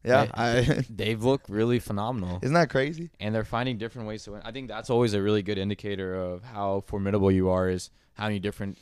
Yeah, 0.04 0.26
Hey. 0.26 0.30
I 0.34 0.84
They've 0.90 1.22
looked 1.22 1.48
really 1.48 1.78
phenomenal, 1.80 2.38
isn't 2.42 2.54
that 2.54 2.70
crazy? 2.70 3.10
and 3.20 3.34
they're 3.34 3.44
finding 3.44 3.78
different 3.78 4.08
ways 4.08 4.24
to 4.24 4.32
win. 4.32 4.42
I 4.44 4.52
think 4.52 4.68
that's 4.68 4.90
always 4.90 5.14
a 5.14 5.22
really 5.22 5.42
good 5.42 5.58
indicator 5.58 6.14
of 6.14 6.42
how 6.42 6.82
formidable 6.86 7.30
you 7.30 7.48
are. 7.50 7.68
Is 7.68 7.90
how 8.14 8.24
many 8.24 8.38
different 8.38 8.78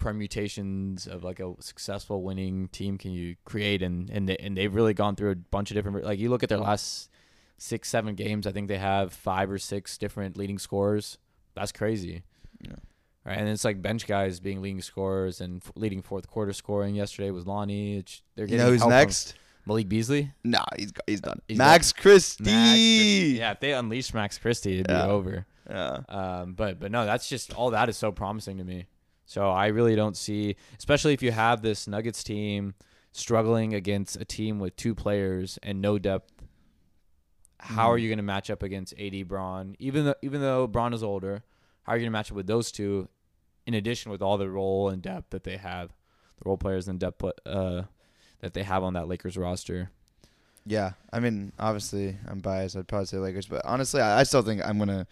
permutations 0.00 1.06
of 1.06 1.22
like 1.24 1.40
a 1.40 1.54
successful 1.60 2.22
winning 2.22 2.68
team 2.68 2.98
can 2.98 3.12
you 3.12 3.36
create 3.44 3.82
and 3.82 4.10
and 4.10 4.28
they, 4.28 4.36
and 4.38 4.56
they've 4.56 4.74
really 4.74 4.94
gone 4.94 5.14
through 5.16 5.30
a 5.30 5.36
bunch 5.36 5.70
of 5.70 5.74
different 5.74 6.04
like 6.04 6.18
you 6.18 6.28
look 6.30 6.42
at 6.42 6.48
their 6.48 6.58
last 6.58 7.10
six 7.58 7.88
seven 7.88 8.14
games 8.14 8.46
I 8.46 8.52
think 8.52 8.68
they 8.68 8.78
have 8.78 9.12
five 9.12 9.50
or 9.50 9.58
six 9.58 9.98
different 9.98 10.36
leading 10.36 10.58
scorers 10.58 11.18
that's 11.54 11.72
crazy 11.72 12.22
Yeah. 12.60 12.76
right 13.24 13.38
and 13.38 13.48
it's 13.48 13.64
like 13.64 13.82
bench 13.82 14.06
guys 14.06 14.40
being 14.40 14.62
leading 14.62 14.80
scorers 14.82 15.40
and 15.40 15.62
f- 15.64 15.72
leading 15.76 16.00
fourth 16.02 16.26
quarter 16.28 16.52
scoring 16.52 16.94
yesterday 16.94 17.30
was 17.30 17.46
Lonnie 17.46 17.98
it's, 17.98 18.22
they're 18.34 18.46
You 18.46 18.56
know 18.58 18.70
who's 18.70 18.86
next? 18.86 19.34
Malik 19.66 19.88
Beasley 19.88 20.32
Nah, 20.42 20.64
he's 20.78 20.92
he's 21.06 21.20
done. 21.20 21.40
He's 21.46 21.58
Max 21.58 21.92
Christie. 21.92 22.44
Max 22.44 22.78
yeah 23.38 23.50
if 23.52 23.60
they 23.60 23.72
unleash 23.74 24.14
Max 24.14 24.38
Christie 24.38 24.74
it'd 24.80 24.86
Yeah. 24.90 25.04
be 25.06 25.10
over 25.12 25.46
Yeah. 25.68 25.98
um, 26.08 26.54
but 26.54 26.80
but 26.80 26.90
no, 26.90 27.04
that's 27.04 27.28
just 27.28 27.52
all 27.54 27.70
that 27.70 27.88
is 27.88 27.96
so 27.96 28.10
promising 28.10 28.56
to 28.58 28.64
me. 28.64 28.86
So 29.30 29.48
I 29.48 29.68
really 29.68 29.94
don't 29.94 30.16
see, 30.16 30.56
especially 30.76 31.14
if 31.14 31.22
you 31.22 31.30
have 31.30 31.62
this 31.62 31.86
Nuggets 31.86 32.24
team 32.24 32.74
struggling 33.12 33.74
against 33.74 34.16
a 34.20 34.24
team 34.24 34.58
with 34.58 34.74
two 34.74 34.92
players 34.92 35.56
and 35.62 35.80
no 35.80 36.00
depth. 36.00 36.32
How 37.60 37.92
are 37.92 37.96
Mhm. 37.96 38.02
you 38.02 38.08
going 38.08 38.16
to 38.16 38.24
match 38.24 38.50
up 38.50 38.64
against 38.64 38.92
AD 38.98 39.22
Bron? 39.22 39.76
Even 39.78 40.06
though 40.06 40.16
even 40.20 40.40
though 40.40 40.66
Bron 40.66 40.92
is 40.92 41.04
older, 41.04 41.44
how 41.84 41.92
are 41.92 41.96
you 41.96 42.00
going 42.00 42.08
to 42.10 42.18
match 42.18 42.32
up 42.32 42.36
with 42.36 42.48
those 42.48 42.72
two? 42.72 43.08
In 43.68 43.74
addition, 43.74 44.10
with 44.10 44.20
all 44.20 44.36
the 44.36 44.50
role 44.50 44.88
and 44.88 45.00
depth 45.00 45.30
that 45.30 45.44
they 45.44 45.58
have, 45.58 45.90
the 46.38 46.48
role 46.48 46.56
players 46.58 46.88
and 46.88 46.98
depth 46.98 47.22
uh, 47.46 47.82
that 48.40 48.52
they 48.52 48.64
have 48.64 48.82
on 48.82 48.94
that 48.94 49.06
Lakers 49.06 49.36
roster. 49.36 49.92
Yeah. 50.66 50.94
I 51.12 51.20
mean, 51.20 51.52
obviously, 51.56 52.16
I'm 52.26 52.40
biased. 52.40 52.74
I'd 52.76 52.88
probably 52.88 53.06
say 53.06 53.18
Lakers, 53.18 53.46
but 53.46 53.64
honestly, 53.64 54.00
I, 54.00 54.20
I 54.20 54.22
still 54.24 54.42
think 54.42 54.60
I'm 54.64 54.76
gonna 54.78 55.06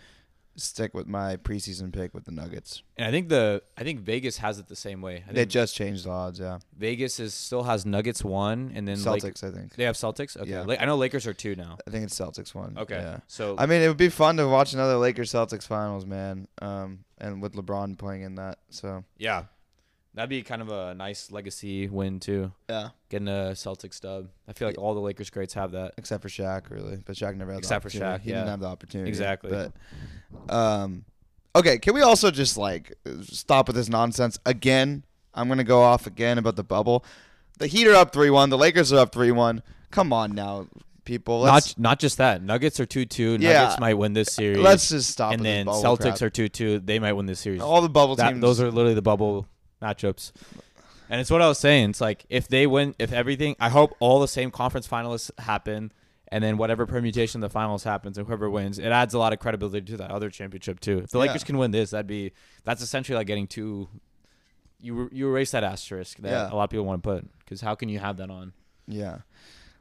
stick 0.59 0.95
with 0.95 1.07
my 1.07 1.37
preseason 1.37 1.93
pick 1.93 2.13
with 2.15 2.25
the 2.25 2.31
Nuggets. 2.33 2.83
And 2.97 3.07
I 3.07 3.11
think 3.11 3.29
the 3.29 3.63
I 3.77 3.83
think 3.85 4.01
Vegas 4.01 4.39
has 4.39 4.59
it 4.59 4.69
the 4.69 4.77
same 4.77 5.01
way. 5.01 5.25
I 5.29 5.33
They 5.33 5.47
just 5.47 5.75
changed 5.75 6.05
the 6.05 6.11
odds. 6.11 6.41
Yeah. 6.41 6.59
Vegas 6.77 7.21
is 7.21 7.35
still 7.35 7.63
has 7.63 7.87
Nuggets 7.87 8.25
one, 8.25 8.73
and 8.75 8.87
then 8.87 9.03
Lake- 9.05 9.23
Celtics, 9.23 9.45
I 9.45 9.51
think. 9.51 9.75
They 9.77 9.85
have 9.85 9.97
Celtics. 9.97 10.37
Okay, 10.37 10.51
Yeah. 10.51 10.65
I 10.81 10.85
know 10.85 10.97
Lakers 10.97 11.27
are 11.27 11.35
two 11.35 11.55
now. 11.57 11.79
I 11.87 11.91
think 11.91 12.05
it's 12.05 12.19
Celtics 12.19 12.55
one. 12.55 12.77
Okay, 12.79 12.97
Yeah. 12.97 13.21
so 13.27 13.55
I 13.59 13.67
mean, 13.67 13.83
it 13.83 13.89
would 13.89 13.97
be 13.97 14.09
fun 14.09 14.37
to 14.39 14.47
watch 14.49 14.73
another 14.75 14.97
Lakers 14.97 15.33
Celtics 15.33 15.65
finals, 15.67 16.05
man. 16.07 16.49
Um, 16.61 17.05
and 17.19 17.41
with 17.43 17.55
LeBron 17.55 17.99
playing 17.99 18.23
in 18.23 18.35
that, 18.37 18.59
so 18.71 19.05
yeah, 19.17 19.45
that'd 20.19 20.29
be 20.29 20.43
kind 20.43 20.61
of 20.61 20.69
a 20.69 20.95
nice 20.95 21.31
legacy 21.31 21.89
win 21.89 22.19
too. 22.19 22.51
yeah. 22.69 22.89
Getting 23.09 23.29
a 23.29 23.53
Celtics 23.55 23.95
stub. 23.95 24.29
I 24.49 24.53
feel 24.53 24.67
like 24.67 24.77
all 24.77 24.93
the 24.95 25.01
Lakers 25.01 25.31
greats 25.31 25.55
have 25.55 25.71
that. 25.73 25.95
Except 25.97 26.21
for 26.23 26.29
Shaq, 26.29 26.71
really, 26.71 26.97
but 26.97 27.15
Shaq 27.15 27.37
never 27.37 27.53
had 27.53 27.59
Except 27.61 27.85
for. 27.85 27.89
Shaq, 27.89 28.21
he 28.23 28.31
yeah. 28.31 28.39
didn't 28.39 28.49
have 28.49 28.61
the 28.61 28.67
opportunity. 28.67 29.09
Exactly. 29.09 29.51
But 29.51 29.73
um, 30.53 31.05
okay, 31.55 31.79
can 31.79 31.95
we 31.95 32.03
also 32.03 32.31
just 32.33 32.57
like 32.57 32.93
stop 33.23 33.69
with 33.69 33.77
this 33.77 33.89
nonsense 33.89 34.39
again? 34.45 35.05
I'm 35.35 35.47
gonna 35.49 35.63
go 35.65 35.81
off 35.83 36.07
again 36.09 36.37
about 36.37 36.57
the 36.57 36.65
bubble. 36.65 37.05
the 37.59 37.69
Heat 37.69 37.87
are 37.87 37.95
up 37.95 38.13
three 38.13 38.31
one. 38.31 38.51
The 38.51 38.59
Lakers 38.59 38.93
are 38.93 38.99
up 38.99 39.13
three 39.13 39.31
one. 39.31 39.63
Come 39.93 40.13
on 40.13 40.35
now, 40.35 40.67
people. 41.05 41.41
Let's, 41.41 41.79
not 41.79 41.83
not 41.91 41.99
just 42.01 42.19
that. 42.19 42.43
Nuggets 42.43 42.81
are 42.81 42.87
two 42.87 43.07
two. 43.07 43.37
Yeah. 43.41 43.53
Nuggets 43.63 43.81
might 43.81 43.95
win 43.95 44.15
this 44.15 44.33
series. 44.33 44.59
let's 44.59 44.89
just 44.89 45.11
stop. 45.11 45.33
and 45.33 45.45
then 45.45 45.67
Celtics 45.67 46.01
crap. 46.19 46.23
are 46.23 46.31
two 46.31 46.49
two. 46.49 46.81
They 46.81 46.99
might 46.99 47.13
win 47.13 47.27
this 47.27 47.39
series. 47.39 47.61
all 47.61 47.81
the 47.83 47.89
bubble 47.89 48.17
That- 48.17 48.31
teams. 48.31 48.41
those 48.41 48.61
are 48.61 48.71
literally 48.71 48.95
the 48.95 49.03
bubble 49.03 49.47
matchups. 49.83 50.33
And 51.11 51.21
it's 51.21 51.31
what 51.31 51.41
I 51.41 51.49
was 51.49 51.59
saying. 51.59 51.91
It's 51.91 52.01
like 52.01 52.27
if 52.29 52.49
they 52.49 52.67
win, 52.67 52.95
if 52.99 53.13
everything, 53.13 53.57
I 53.59 53.69
hope 53.71 53.97
all 53.99 54.21
the 54.21 54.29
same 54.29 54.51
conference 54.51 54.87
finalists 54.87 55.31
happen, 55.41 55.91
and 56.31 56.45
then 56.45 56.59
whatever 56.59 56.87
permutation 56.87 57.41
the 57.41 57.49
finals 57.49 57.85
happens, 57.85 58.19
and 58.19 58.27
whoever 58.27 58.51
wins, 58.51 58.79
it 58.79 58.89
adds 58.89 59.15
a 59.15 59.19
lot 59.19 59.33
of 59.33 59.39
credibility 59.39 59.81
to 59.93 59.97
that 59.97 60.11
other 60.11 60.29
championship 60.29 60.81
too. 60.81 60.99
If 60.99 61.11
the 61.11 61.19
Yeah. 61.19 61.25
Lakers 61.27 61.45
can 61.45 61.57
win 61.57 61.71
this, 61.71 61.91
that'd 61.91 62.07
be 62.07 62.33
that's 62.65 62.83
essentially 62.83 63.17
like 63.17 63.27
getting 63.27 63.47
two. 63.47 63.89
You 64.81 65.09
you 65.11 65.29
erase 65.29 65.51
that 65.53 65.65
asterisk 65.65 66.19
that 66.19 66.31
Yeah. 66.31 66.53
a 66.53 66.55
lot 66.55 66.65
of 66.65 66.71
people 66.71 66.85
want 66.85 67.03
to 67.03 67.09
put 67.09 67.39
because 67.41 67.61
how 67.63 67.75
can 67.75 67.89
you 67.89 67.99
have 67.99 68.19
that 68.19 68.31
on? 68.31 68.53
Yeah. 68.87 69.19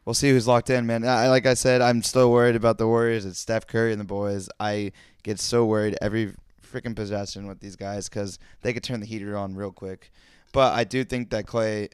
We'll 0.06 0.14
see 0.14 0.30
who's 0.30 0.48
locked 0.48 0.70
in, 0.70 0.86
man. 0.88 1.06
I, 1.06 1.28
like 1.28 1.46
I 1.46 1.54
said, 1.54 1.82
I'm 1.82 2.02
still 2.02 2.32
worried 2.32 2.56
about 2.56 2.78
the 2.78 2.88
Warriors. 2.88 3.26
It's 3.26 3.40
Steph 3.40 3.68
Curry 3.68 3.92
and 3.92 4.00
the 4.00 4.06
boys. 4.06 4.48
I 4.58 4.94
get 5.24 5.38
so 5.38 5.66
worried 5.66 5.98
every 6.02 6.34
freaking 6.72 6.96
possession 6.96 7.48
with 7.48 7.60
these 7.60 7.76
guys 7.76 8.10
because 8.10 8.40
they 8.62 8.74
could 8.74 8.84
turn 8.84 9.00
the 9.00 9.06
heater 9.06 9.38
on 9.38 9.56
real 9.56 9.72
quick. 9.72 10.12
But 10.54 10.74
I 10.74 10.84
do 10.84 11.04
think 11.04 11.30
that 11.32 11.46
Klay. 11.46 11.90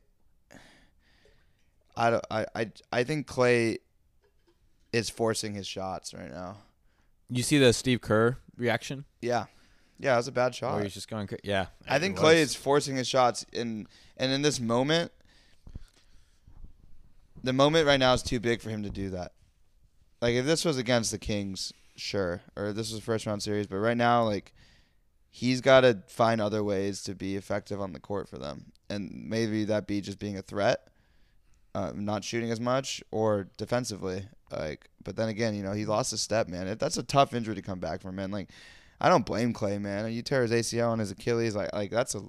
I 1.96 2.10
don't. 2.10 2.26
I. 2.30 2.46
I. 2.56 2.72
I 2.92 3.04
think 3.04 3.28
Klay 3.28 3.78
is 4.92 5.10
forcing 5.10 5.54
his 5.54 5.68
shots 5.68 6.14
right 6.14 6.32
now. 6.32 6.58
You 7.30 7.44
see 7.44 7.58
the 7.58 7.74
Steve 7.74 8.02
Kerr 8.02 8.38
reaction, 8.58 9.06
Yeah. 9.22 9.46
Yeah, 10.00 10.16
it 10.16 10.18
was 10.18 10.28
a 10.28 10.32
bad 10.34 10.54
shot. 10.54 10.84
he's 10.84 10.94
just 10.94 11.08
going, 11.08 11.28
cra- 11.28 11.38
yeah. 11.44 11.68
I 11.88 11.98
think. 11.98 12.18
Klay 12.18 12.36
is 12.36 12.56
forcing 12.56 12.96
his 12.98 13.08
shots 13.08 13.46
in 13.54 13.88
and 14.18 14.32
in 14.32 14.42
this 14.42 14.60
moment 14.60 15.12
the 17.44 17.54
moment 17.54 17.86
right 17.86 18.00
now 18.00 18.14
is 18.14 18.24
too 18.24 18.40
big 18.40 18.62
for 18.62 18.70
him 18.70 18.84
to 18.84 18.90
do 18.90 19.10
that. 19.12 19.34
Like 20.22 20.36
if 20.36 20.46
this 20.46 20.64
was 20.64 20.78
against 20.78 21.12
the 21.12 21.18
Kings, 21.18 21.74
sure. 21.96 22.42
Or 22.56 22.72
this 22.72 22.90
was 22.92 23.00
a 23.00 23.04
first 23.04 23.26
round 23.26 23.44
series, 23.44 23.68
but 23.68 23.78
right 23.78 23.98
now 23.98 24.24
like 24.24 24.54
he's 25.36 25.62
got 25.62 25.82
to 25.82 25.98
find 26.08 26.40
other 26.40 26.64
ways 26.64 27.02
to 27.02 27.16
be 27.16 27.36
effective 27.36 27.82
on 27.82 27.92
the 27.92 28.00
court 28.00 28.30
for 28.30 28.38
them. 28.38 28.72
And 28.88 29.26
maybe 29.28 29.66
that 29.66 29.88
be 29.88 30.00
just 30.00 30.20
being 30.20 30.38
a 30.38 30.44
threat, 30.44 30.88
uh, 31.74 31.92
not 31.96 32.24
shooting 32.24 32.52
as 32.52 32.60
much 32.60 33.04
or 33.10 33.48
defensively. 33.58 34.28
Like 34.52 34.90
but 35.04 35.16
then 35.16 35.30
again, 35.30 35.56
you 35.56 35.64
know, 35.64 35.74
he 35.74 35.86
lost 35.86 36.14
a 36.14 36.18
step, 36.20 36.48
man. 36.48 36.68
It, 36.68 36.78
that's 36.80 36.98
a 36.98 37.04
tough 37.04 37.34
injury 37.34 37.56
to 37.56 37.64
come 37.64 37.80
back 37.80 38.02
from, 38.02 38.16
man. 38.16 38.30
Like 38.30 38.50
I 39.02 39.10
don't 39.10 39.26
blame 39.26 39.54
Klay, 39.54 39.82
man. 39.82 40.12
You 40.14 40.22
tear 40.22 40.44
his 40.44 40.52
ACL 40.52 40.92
and 40.92 41.00
his 41.00 41.10
Achilles, 41.10 41.56
like 41.56 41.74
like 41.74 41.90
that's 41.90 42.14
a 42.14 42.22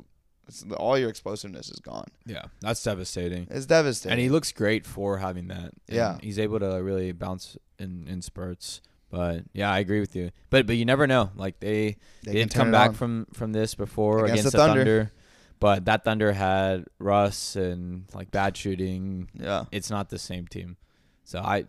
it's, 0.49 0.64
all 0.79 0.97
your 0.97 1.11
explosiveness 1.11 1.69
is 1.71 1.81
gone. 1.81 2.07
Yeah, 2.25 2.45
that's 2.62 2.83
devastating. 2.83 3.47
It's 3.51 3.67
devastating. 3.67 4.12
And 4.12 4.21
he 4.23 4.31
looks 4.31 4.51
great 4.53 4.87
for 4.87 5.19
having 5.19 5.49
that. 5.49 5.73
And 5.88 5.97
Yeah. 5.97 6.19
he's 6.23 6.38
able 6.38 6.59
to 6.61 6.83
really 6.83 7.12
bounce 7.12 7.59
in 7.79 8.07
in 8.09 8.23
spurts. 8.23 8.81
But 9.14 9.44
yeah, 9.53 9.70
I 9.70 9.79
agree 9.79 10.00
with 10.00 10.16
you. 10.16 10.31
But 10.50 10.66
but 10.66 10.77
you 10.77 10.85
never 10.85 11.07
know. 11.07 11.31
Like 11.37 11.61
they 11.61 11.96
They 12.24 12.33
they, 12.33 12.33
didn't 12.33 12.53
come 12.53 12.72
back 12.72 12.88
on. 12.90 12.94
from 12.94 13.27
from 13.33 13.53
this 13.53 13.77
before 13.77 14.24
Against 14.24 14.33
against, 14.40 14.53
the 14.53 14.59
the, 14.59 14.66
Thunder. 14.66 14.81
Thunder. 14.85 15.12
But 15.61 15.85
that 15.85 16.03
Thunder 16.05 16.33
had 16.33 16.87
Russ 16.98 17.55
and 17.55 18.07
like 18.12 18.33
bad 18.33 18.57
shooting. 18.57 19.29
yeah. 19.35 19.64
It's 19.70 19.88
not 19.88 20.11
the 20.11 20.18
same 20.18 20.48
team. 20.48 20.77
So 21.22 21.38
I 21.38 21.66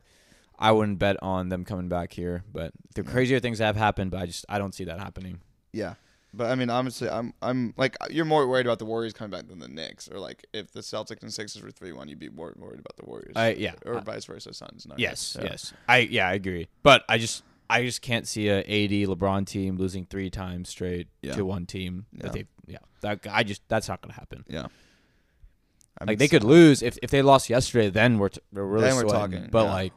I 0.57 0.71
wouldn't 0.71 0.97
bet 0.97 1.17
on 1.21 1.49
them 1.49 1.65
coming 1.65 1.87
back 1.87 2.13
here. 2.13 2.43
But 2.51 2.71
the 2.95 3.03
crazier 3.03 3.39
things 3.39 3.59
have 3.59 3.75
happened, 3.75 4.09
but 4.09 4.21
I 4.21 4.25
just 4.25 4.45
I 4.49 4.57
don't 4.57 4.73
see 4.73 4.85
that 4.85 4.99
happening. 4.99 5.39
Yeah. 5.71 5.93
But 6.35 6.51
I 6.51 6.55
mean, 6.55 6.69
honestly, 6.69 7.09
I'm 7.09 7.33
I'm 7.41 7.73
like 7.77 7.95
uh, 8.01 8.07
you're 8.09 8.25
more 8.25 8.47
worried 8.47 8.65
about 8.65 8.79
the 8.79 8.85
Warriors 8.85 9.13
coming 9.13 9.31
back 9.31 9.47
than 9.47 9.59
the 9.59 9.67
Knicks, 9.67 10.09
or 10.11 10.19
like 10.19 10.45
if 10.53 10.71
the 10.71 10.81
Celtics 10.81 11.21
and 11.21 11.33
Sixers 11.33 11.61
were 11.63 11.71
three 11.71 11.93
one, 11.93 12.07
you'd 12.09 12.19
be 12.19 12.29
more 12.29 12.53
worried 12.57 12.79
about 12.79 12.97
the 12.97 13.05
Warriors. 13.05 13.33
I 13.35 13.51
yeah. 13.53 13.73
or 13.85 13.97
I- 13.97 14.01
vice 14.01 14.25
versa, 14.25 14.53
Suns. 14.53 14.85
Nuggets. 14.85 15.01
Yes, 15.01 15.37
Yeah. 15.39 15.47
yes. 15.51 15.73
I 15.87 15.97
yeah, 15.99 16.27
I 16.27 16.33
agree. 16.33 16.67
But 16.83 17.03
I 17.07 17.17
just 17.17 17.43
I 17.69 17.83
just 17.83 18.01
can't 18.01 18.27
see 18.27 18.49
a 18.49 18.59
AD 18.59 19.07
LeBron 19.07 19.45
team 19.47 19.77
losing 19.77 20.05
three 20.05 20.29
times 20.29 20.69
straight 20.69 21.07
Yeah. 21.21 21.33
to 21.33 21.45
one 21.45 21.65
team. 21.65 22.05
Yeah. 22.11 22.23
That 22.23 22.33
they 22.33 22.45
yeah. 22.67 22.77
That 23.01 23.25
I 23.31 23.43
just 23.43 23.61
that's 23.69 23.87
not 23.87 24.01
gonna 24.01 24.13
happen. 24.13 24.43
Yeah. 24.47 24.67
I 25.99 26.05
like 26.05 26.17
they 26.19 26.27
could 26.27 26.43
lose 26.43 26.81
if 26.83 26.97
if 27.01 27.09
they 27.11 27.21
lost 27.21 27.49
yesterday. 27.49 27.89
Then 27.89 28.19
we're 28.19 28.29
t- 28.29 28.41
we're 28.51 28.63
really 28.65 28.85
Then 28.89 28.95
we're 28.97 29.03
talking, 29.11 29.47
But 29.51 29.65
yeah. 29.65 29.73
like 29.73 29.93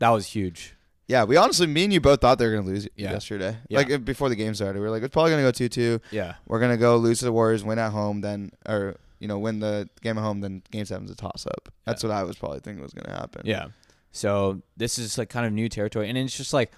that 0.00 0.10
was 0.10 0.26
huge. 0.26 0.74
Yeah, 1.08 1.24
we 1.24 1.36
honestly, 1.36 1.66
me 1.66 1.84
and 1.84 1.92
you 1.92 2.00
both 2.00 2.20
thought 2.20 2.38
they 2.38 2.46
were 2.46 2.54
gonna 2.54 2.66
lose 2.66 2.86
Yeah. 2.94 3.12
yesterday. 3.12 3.56
Yeah. 3.68 3.78
Like 3.78 4.04
before 4.04 4.28
the 4.28 4.36
game 4.36 4.54
started, 4.54 4.74
we 4.78 4.84
were 4.84 4.90
like, 4.90 5.02
it's 5.02 5.12
probably 5.12 5.30
gonna 5.32 5.42
go 5.42 5.50
two 5.50 5.68
two. 5.68 6.00
Yeah, 6.10 6.34
We're 6.46 6.60
gonna 6.60 6.76
go 6.76 6.96
lose 6.98 7.18
to 7.20 7.24
the 7.24 7.32
Warriors, 7.32 7.64
win 7.64 7.78
at 7.78 7.92
home, 7.92 8.20
then 8.20 8.50
or 8.66 8.96
you 9.18 9.26
know 9.26 9.38
win 9.38 9.58
the 9.60 9.88
game 10.02 10.18
at 10.18 10.22
home, 10.22 10.40
then 10.42 10.62
game 10.70 10.84
seven's 10.84 11.10
a 11.10 11.16
toss 11.16 11.46
up. 11.46 11.70
That's 11.86 12.02
what 12.02 12.12
I 12.12 12.22
was 12.22 12.36
probably 12.36 12.60
thinking 12.60 12.82
was 12.82 12.92
gonna 12.92 13.16
happen. 13.18 13.42
yeah. 13.44 13.68
So 14.12 14.62
this 14.76 14.98
is 14.98 15.16
like 15.18 15.28
kind 15.30 15.46
of 15.46 15.52
new 15.52 15.68
territory, 15.68 16.08
and 16.08 16.16
it's 16.18 16.36
just 16.36 16.52
like 16.52 16.72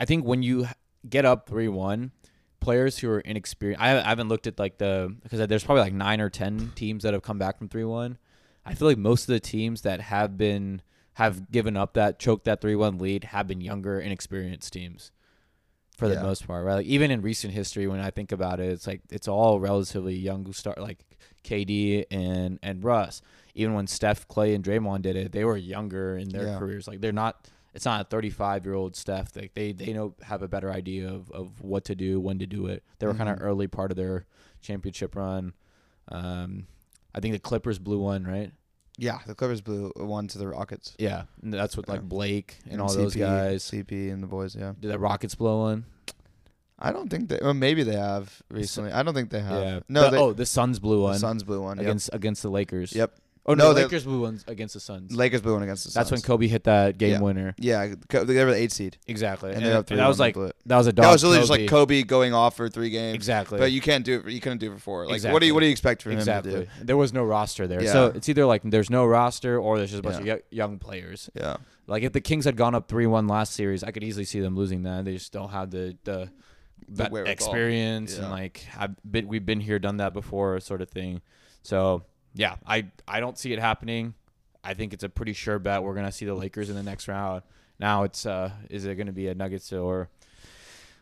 I 0.00 0.04
think 0.04 0.24
when 0.24 0.42
you 0.42 0.66
get 1.08 1.24
up 1.24 1.48
three 1.48 1.68
one, 1.68 2.10
players 2.60 2.98
who 2.98 3.08
are 3.10 3.20
inexperienced. 3.20 3.80
I, 3.80 3.98
I 3.98 4.02
haven't 4.02 4.28
looked 4.28 4.48
at 4.48 4.58
like 4.58 4.78
the 4.78 5.14
because 5.22 5.46
there's 5.46 5.62
probably 5.64 5.82
like 5.82 5.92
nine 5.92 6.20
or 6.20 6.30
ten 6.30 6.72
teams 6.74 7.04
that 7.04 7.12
have 7.14 7.22
come 7.22 7.38
back 7.38 7.58
from 7.58 7.68
three 7.68 7.84
one. 7.84 8.18
I 8.66 8.74
feel 8.74 8.88
like 8.88 8.98
most 8.98 9.22
of 9.22 9.28
the 9.28 9.40
teams 9.40 9.82
that 9.82 10.00
have 10.00 10.36
been 10.36 10.82
have 11.18 11.50
given 11.50 11.76
up 11.76 11.94
that 11.94 12.18
choked 12.18 12.44
that 12.44 12.60
three 12.60 12.76
one 12.76 12.96
lead 12.98 13.24
have 13.24 13.46
been 13.48 13.60
younger, 13.60 14.00
inexperienced 14.00 14.72
teams. 14.72 15.10
For 15.96 16.06
the 16.08 16.14
Yeah. 16.14 16.22
most 16.22 16.46
part, 16.46 16.64
right? 16.64 16.74
Like 16.76 16.86
even 16.86 17.10
in 17.10 17.22
recent 17.22 17.52
history, 17.52 17.88
when 17.88 17.98
I 17.98 18.10
think 18.10 18.30
about 18.30 18.60
it, 18.60 18.70
it's 18.70 18.86
like 18.86 19.00
it's 19.10 19.26
all 19.26 19.58
relatively 19.58 20.14
young 20.14 20.52
start, 20.52 20.80
like 20.80 21.00
KD 21.42 22.04
and 22.08 22.60
and 22.62 22.84
Russ. 22.84 23.20
Even 23.56 23.74
when 23.74 23.88
Steph, 23.88 24.28
Klay, 24.28 24.54
and 24.54 24.62
Draymond 24.62 25.02
did 25.02 25.16
it, 25.16 25.32
they 25.32 25.44
were 25.44 25.56
younger 25.56 26.16
in 26.16 26.28
their 26.28 26.46
Yeah. 26.46 26.58
careers. 26.58 26.86
Like 26.86 27.00
they're 27.00 27.10
not. 27.12 27.48
It's 27.74 27.84
not 27.84 28.00
a 28.00 28.04
35 28.04 28.64
year 28.64 28.74
old 28.74 28.94
Steph. 28.94 29.34
Like 29.34 29.54
they 29.54 29.72
they 29.72 29.92
know 29.92 30.14
have 30.22 30.42
a 30.42 30.48
better 30.48 30.70
idea 30.70 31.08
of, 31.08 31.30
of 31.32 31.60
what 31.62 31.84
to 31.86 31.96
do, 31.96 32.20
when 32.20 32.38
to 32.38 32.46
do 32.46 32.66
it. 32.66 32.84
They 33.00 33.06
were 33.08 33.14
kind 33.14 33.28
Mhm. 33.28 33.34
of 33.34 33.42
early 33.42 33.66
part 33.66 33.90
of 33.90 33.96
their 33.96 34.24
championship 34.60 35.16
run. 35.16 35.52
Um, 36.06 36.68
I 37.12 37.18
think 37.18 37.34
the 37.34 37.40
Clippers 37.40 37.80
blew 37.80 37.98
one, 37.98 38.22
right? 38.24 38.52
Yeah, 39.00 39.18
the 39.26 39.34
Clippers 39.34 39.60
blew 39.60 39.92
one 39.96 40.26
to 40.28 40.38
the 40.38 40.48
Rockets 40.48 40.94
Yeah, 40.98 41.22
and 41.42 41.54
that's 41.54 41.76
with 41.76 41.88
like 41.88 42.00
Yeah. 42.00 42.06
Blake 42.06 42.58
and, 42.68 42.80
all 42.82 42.92
those 42.92 43.14
guys. 43.14 43.62
CP 43.64 44.12
and 44.12 44.22
the 44.22 44.26
boys. 44.26 44.56
Yeah, 44.56 44.72
Did 44.78 44.90
the 44.90 44.98
Rockets 44.98 45.36
blow 45.36 45.60
one? 45.62 45.84
I 46.80 46.92
don't 46.92 47.08
think 47.08 47.28
they. 47.28 47.38
Well, 47.40 47.54
maybe 47.54 47.82
they 47.82 47.96
have 47.96 48.40
recently. 48.50 48.92
I 48.92 49.02
don't 49.02 49.14
think 49.14 49.30
they 49.30 49.40
have. 49.40 49.62
Yeah. 49.62 49.80
No, 49.88 50.02
The- 50.04 50.10
they, 50.10 50.16
oh, 50.18 50.32
the 50.32 50.46
Suns 50.46 50.78
blew 50.78 50.96
the 50.96 51.02
one 51.02 51.18
Suns 51.18 51.42
blew 51.44 51.60
one. 51.62 51.76
Yep. 51.78 51.86
against 51.86 52.10
against 52.12 52.42
the 52.42 52.50
Lakers. 52.50 52.92
Yep. 52.94 53.14
Oh 53.48 53.54
no, 53.54 53.64
No, 53.68 53.72
they- 53.74 53.82
Lakers 53.84 54.04
blew 54.04 54.20
one 54.20 54.38
against 54.46 54.74
the 54.74 54.80
Suns. 54.80 55.10
Lakers 55.12 55.40
blew 55.40 55.54
one 55.54 55.62
against 55.62 55.84
the 55.84 55.90
Suns. 55.90 55.94
That's 55.94 56.10
when 56.10 56.18
Suns. 56.18 56.26
Kobe 56.26 56.46
hit 56.48 56.64
that 56.64 56.98
game 56.98 57.12
Yeah. 57.12 57.20
winner. 57.20 57.54
Yeah, 57.58 57.94
co- 58.08 58.22
they 58.24 58.44
were 58.44 58.50
the 58.52 58.56
eight 58.58 58.72
seed, 58.72 58.98
Exactly. 59.06 59.48
and, 59.50 59.56
And, 59.56 59.66
they 59.66 59.70
were 59.70 59.74
up 59.76 59.78
and 59.80 59.86
three. 59.88 59.96
that 59.96 60.06
was 60.06 60.18
one, 60.18 60.26
like 60.26 60.34
blew 60.34 60.44
it. 60.44 60.56
that 60.66 60.76
was 60.76 60.86
a 60.86 60.92
dog. 60.92 61.04
that 61.04 61.12
was 61.12 61.24
literally 61.24 61.40
just 61.40 61.50
like 61.50 61.68
Kobe 61.68 62.02
going 62.02 62.34
off 62.34 62.56
for 62.56 62.68
three 62.68 62.90
games. 62.90 63.14
Exactly. 63.14 63.58
But 63.58 63.72
you 63.72 63.80
can't 63.80 64.04
do 64.04 64.22
it. 64.24 64.30
You 64.30 64.40
couldn't 64.40 64.58
do 64.58 64.70
it 64.70 64.74
for 64.74 64.80
four. 64.80 65.00
Like, 65.04 65.08
what 65.08 65.14
Exactly. 65.16 65.40
do 65.40 65.46
you 65.46 65.54
what 65.54 65.60
do 65.60 65.66
you 65.66 65.72
expect 65.72 66.02
from 66.02 66.12
him 66.12 66.16
to 66.18 66.20
exactly. 66.22 66.52
do? 66.52 66.66
There 66.84 66.96
was 66.98 67.12
no 67.12 67.24
roster 67.24 67.66
there, 67.66 67.84
so 67.86 68.06
Yeah. 68.06 68.12
it's 68.14 68.28
either 68.28 68.44
like 68.44 68.62
there's 68.64 68.90
no 68.90 69.06
roster 69.06 69.58
or 69.58 69.78
there's 69.78 69.90
just 69.90 70.00
a 70.00 70.02
bunch 70.02 70.16
Yeah. 70.26 70.34
of 70.34 70.40
yo- 70.52 70.64
young 70.66 70.78
players. 70.78 71.30
Yeah, 71.34 71.56
Like 71.86 72.02
if 72.02 72.12
the 72.12 72.20
Kings 72.20 72.44
had 72.44 72.56
gone 72.56 72.74
up 72.74 72.86
three 72.86 73.06
one 73.06 73.26
last 73.28 73.54
series, 73.54 73.82
I 73.82 73.92
could 73.92 74.04
easily 74.04 74.26
see 74.26 74.40
them 74.40 74.56
losing 74.56 74.82
that. 74.82 75.06
They 75.06 75.14
just 75.14 75.32
don't 75.32 75.48
have 75.50 75.70
the 75.70 75.96
the, 76.04 76.28
that 76.90 77.10
wherewithal. 77.10 77.32
experience 77.32 78.16
Yeah. 78.16 78.24
and 78.24 78.30
like 78.30 78.58
have 78.72 78.94
been, 79.10 79.26
we've 79.26 79.44
been 79.46 79.60
here, 79.60 79.78
done 79.78 79.96
that 79.98 80.12
before, 80.12 80.60
sort 80.60 80.80
of 80.82 80.90
thing. 80.90 81.22
So 81.62 82.04
yeah, 82.38 82.56
I 82.66 82.86
I 83.06 83.20
don't 83.20 83.36
see 83.36 83.52
it 83.52 83.58
happening. 83.58 84.14
I 84.64 84.72
think 84.74 84.92
it's 84.94 85.04
a 85.04 85.08
pretty 85.08 85.32
sure 85.34 85.58
bet 85.58 85.82
we're 85.82 85.94
gonna 85.94 86.12
see 86.12 86.24
the 86.24 86.34
Lakers 86.34 86.70
in 86.70 86.76
the 86.76 86.82
next 86.82 87.08
round. 87.08 87.42
Now 87.78 88.04
it's 88.04 88.24
uh 88.24 88.50
is 88.70 88.84
it 88.86 88.94
gonna 88.96 89.12
be 89.12 89.28
a 89.28 89.34
Nuggets 89.34 89.72
or 89.72 90.08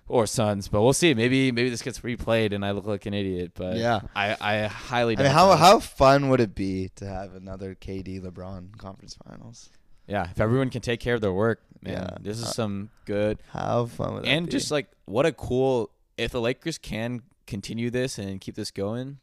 or 0.08 0.26
Suns? 0.26 0.68
But 0.68 0.82
we'll 0.82 0.92
see. 0.92 1.14
Maybe 1.14 1.52
maybe 1.52 1.68
this 1.70 1.82
gets 1.82 2.00
replayed 2.00 2.52
and 2.52 2.64
I 2.64 2.70
look 2.72 2.86
like 2.86 3.06
an 3.06 3.14
idiot. 3.14 3.52
But 3.54 3.76
Yeah. 3.76 4.00
I 4.14 4.36
I 4.40 4.66
highly 4.66 5.16
I 5.18 5.22
mean, 5.22 5.30
how 5.32 5.48
that. 5.50 5.58
how 5.58 5.78
fun 5.80 6.28
would 6.30 6.40
it 6.40 6.54
be 6.54 6.90
to 6.96 7.06
have 7.06 7.34
another 7.34 7.74
KD 7.74 8.20
LeBron 8.20 8.76
conference 8.78 9.16
finals? 9.26 9.70
yeah 10.08 10.30
if 10.30 10.40
everyone 10.40 10.70
can 10.70 10.80
take 10.80 11.00
care 11.00 11.16
of 11.16 11.20
their 11.20 11.32
work, 11.32 11.60
man, 11.82 11.92
Yeah. 11.94 12.16
this 12.20 12.38
is 12.38 12.48
some 12.54 12.90
good 13.06 13.38
How 13.50 13.86
fun 13.86 14.14
would 14.14 14.22
that 14.24 14.28
and 14.28 14.50
just 14.50 14.70
like 14.70 14.86
what 15.06 15.26
a 15.26 15.32
cool 15.32 15.90
if 16.16 16.30
the 16.30 16.40
Lakers 16.40 16.78
can 16.78 17.22
continue 17.46 17.90
this 17.90 18.16
and 18.18 18.40
keep 18.40 18.54
this 18.54 18.70
going, 18.70 19.18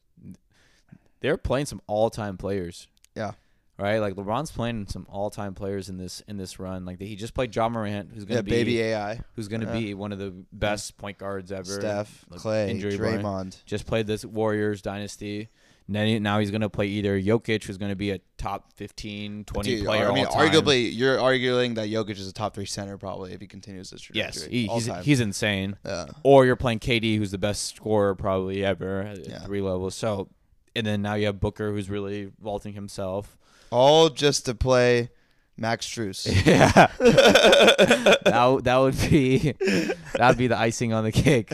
they're 1.24 1.38
playing 1.38 1.66
some 1.66 1.82
all 1.88 2.12
time 2.12 2.38
players. 2.38 2.88
Yeah. 3.16 3.32
Right, 3.80 3.98
like 3.98 4.14
LeBron's 4.14 4.52
playing 4.52 4.86
some 4.88 5.08
all 5.10 5.32
time 5.32 5.56
players 5.56 5.90
in 5.90 5.98
this 5.98 6.22
in 6.28 6.38
this 6.38 6.60
run. 6.60 6.86
Like 6.86 7.02
he 7.02 7.16
just 7.16 7.34
played 7.34 7.56
Ja 7.56 7.68
Morant, 7.70 8.12
who's 8.14 8.24
gonna 8.24 8.38
yeah, 8.38 8.42
be 8.44 8.52
baby 8.52 8.80
AI, 8.82 9.20
who's 9.36 9.48
gonna 9.48 9.66
Yeah. 9.66 9.80
be 9.80 9.94
one 9.96 10.12
of 10.12 10.20
the 10.20 10.32
best 10.52 10.96
point 10.98 11.18
guards 11.18 11.52
ever. 11.52 11.64
Steph, 11.66 12.24
like, 12.30 12.40
Klay, 12.42 12.70
injury. 12.70 12.96
Draymond. 12.98 13.66
Just 13.66 13.88
played 13.88 14.06
this 14.06 14.24
Warriors 14.24 14.84
dynasty. 14.84 15.50
And 15.88 15.96
then 15.98 16.08
he- 16.08 16.20
now 16.20 16.40
he's 16.40 16.52
gonna 16.52 16.70
play 16.70 16.86
either 16.88 17.20
Jokic, 17.20 17.64
who's 17.64 17.78
gonna 17.80 17.96
be 17.96 18.12
a 18.12 18.20
top 18.38 18.72
15, 18.74 19.44
20 19.44 19.76
Dude, 19.78 19.86
player 19.86 20.10
I 20.10 20.14
mean, 20.14 20.28
arguably, 20.28 20.90
you're 20.96 21.20
arguing 21.20 21.74
that 21.74 21.90
Jokic 21.90 22.12
is 22.12 22.28
a 22.28 22.32
top 22.32 22.54
three 22.54 22.66
center 22.68 22.98
probably 23.00 23.34
if 23.34 23.42
he 23.42 23.48
continues 23.48 23.90
this 23.90 24.08
yes, 24.14 24.36
trajectory. 24.36 24.58
he, 24.60 24.68
he's 24.68 24.88
time. 24.88 25.04
he's 25.04 25.20
insane. 25.20 25.78
yeah. 25.84 26.06
or 26.22 26.46
you're 26.46 26.56
playing 26.56 26.80
KD, 26.80 27.18
who's 27.18 27.32
the 27.32 27.38
best 27.40 27.76
scorer 27.76 28.14
probably 28.16 28.64
ever 28.64 29.02
at 29.02 29.28
Yeah. 29.28 29.40
three 29.40 29.62
levels. 29.62 29.96
So 29.96 30.30
and 30.76 30.86
then 30.86 31.02
now 31.02 31.14
you 31.16 31.26
have 31.28 31.40
Booker 31.40 31.72
who's 31.72 31.90
really 31.90 32.32
vaulting 32.42 32.74
himself. 32.74 33.38
All 33.70 34.10
just 34.10 34.46
to 34.46 34.56
play 34.56 35.10
Max 35.58 35.88
Strus. 35.88 36.26
Yeah, 36.46 36.70
that 37.00 38.62
that 38.64 38.78
would 38.78 39.00
be 39.10 39.38
that 40.14 40.28
would 40.28 40.38
be 40.38 40.48
the 40.48 40.58
icing 40.58 40.94
on 40.94 41.04
the 41.04 41.12
cake. 41.12 41.54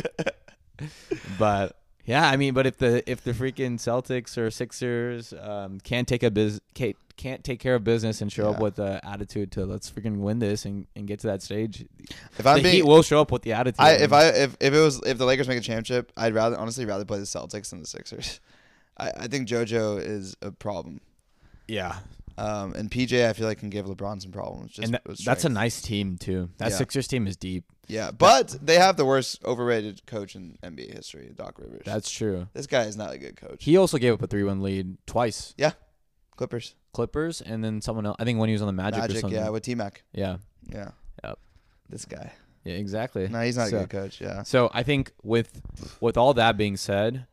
But 1.38 1.76
yeah, 2.06 2.28
I 2.28 2.38
mean, 2.38 2.54
but 2.54 2.66
if 2.66 2.78
the 2.78 3.10
if 3.10 3.24
the 3.24 3.32
freaking 3.34 3.76
Celtics 3.76 4.38
or 4.38 4.50
Sixers 4.52 5.34
um, 5.34 5.80
can't 5.80 6.08
take 6.08 6.24
a 6.24 6.32
biz 6.32 6.60
can't, 6.74 6.96
can't 7.18 7.44
take 7.44 7.60
care 7.60 7.76
of 7.76 7.84
business 7.84 8.22
and 8.22 8.32
show 8.32 8.50
up 8.50 8.60
with 8.60 8.76
the 8.76 9.00
attitude 9.06 9.52
to 9.52 9.66
let's 9.66 9.92
freaking 9.92 10.18
win 10.18 10.40
this 10.40 10.66
and, 10.66 10.88
and 10.96 11.06
get 11.06 11.20
to 11.20 11.28
that 11.28 11.42
stage, 11.42 11.86
If 12.38 12.48
I'm 12.48 12.58
the 12.58 12.64
being, 12.64 12.76
Heat 12.76 12.86
will 12.86 13.04
show 13.04 13.22
up 13.22 13.32
with 13.32 13.42
the 13.42 13.54
attitude. 13.54 13.80
I 13.80 13.92
if 13.92 14.14
I 14.14 14.28
if, 14.30 14.58
if 14.60 14.74
it 14.74 14.80
was 14.80 15.02
if 15.06 15.18
the 15.18 15.26
Lakers 15.26 15.48
make 15.48 15.58
a 15.58 15.62
championship, 15.62 16.12
I'd 16.16 16.34
rather 16.34 16.58
honestly 16.58 16.86
rather 16.86 17.06
play 17.06 17.20
the 17.20 17.26
Celtics 17.26 17.70
than 17.70 17.82
the 17.82 17.88
Sixers. 17.88 18.40
I, 19.00 19.12
I 19.24 19.28
think 19.28 19.48
JoJo 19.48 20.02
is 20.02 20.36
a 20.42 20.52
problem. 20.52 21.02
yeah, 21.68 22.00
Um, 22.38 22.74
and 22.74 22.90
PJ, 22.92 23.28
I 23.28 23.34
feel 23.34 23.48
like 23.48 23.60
can 23.60 23.70
give 23.70 23.86
LeBron 23.86 24.22
some 24.22 24.32
problems. 24.32 24.72
Just 24.72 24.86
and 24.86 24.94
that, 24.96 25.04
that's 25.26 25.46
a 25.46 25.50
nice 25.50 25.82
team 25.82 26.18
too. 26.18 26.50
That 26.58 26.70
Yeah. 26.72 26.78
Sixers 26.78 27.08
team 27.08 27.28
is 27.28 27.36
deep. 27.38 27.66
yeah. 27.88 28.12
But 28.12 28.58
they 28.62 28.76
have 28.80 28.96
the 28.98 29.06
worst 29.06 29.44
overrated 29.46 30.06
coach 30.06 30.36
in 30.36 30.58
NBA 30.64 30.94
history, 30.94 31.32
Doc 31.36 31.60
Rivers. 31.60 31.82
That's 31.86 32.10
true. 32.10 32.48
this 32.54 32.68
guy 32.68 32.84
is 32.84 32.96
not 32.98 33.14
a 33.14 33.18
good 33.18 33.36
coach. 33.36 33.64
He 33.64 33.78
also 33.78 33.98
gave 33.98 34.14
up 34.14 34.22
a 34.22 34.28
three-one 34.28 34.62
lead 34.62 34.98
twice. 35.06 35.54
Yeah, 35.58 35.72
Clippers, 36.38 36.76
Clippers 36.94 37.42
and 37.42 37.64
then 37.64 37.82
someone 37.82 38.06
else. 38.06 38.16
I 38.20 38.24
think 38.24 38.40
when 38.40 38.48
he 38.50 38.54
was 38.54 38.62
on 38.62 38.68
the 38.68 38.74
Magic, 38.74 39.00
or 39.00 39.02
Magic, 39.02 39.20
something. 39.22 39.40
yeah, 39.40 39.50
with 39.50 39.64
T 39.64 39.76
Mac, 39.76 40.04
yeah, 40.14 40.38
yeah. 40.72 40.92
Yep. 41.24 41.40
This 41.90 42.06
guy. 42.06 42.32
yeah, 42.64 42.76
exactly. 42.76 43.28
No, 43.28 43.42
he's 43.42 43.58
not 43.58 43.68
So- 43.70 43.78
a 43.78 43.80
good 43.82 43.90
coach. 43.90 44.22
Yeah. 44.22 44.44
So 44.44 44.70
I 44.74 44.84
think 44.84 45.12
with 45.24 45.62
with 46.00 46.16
all 46.18 46.34
that 46.36 46.56
being 46.56 46.78
said, 46.78 47.26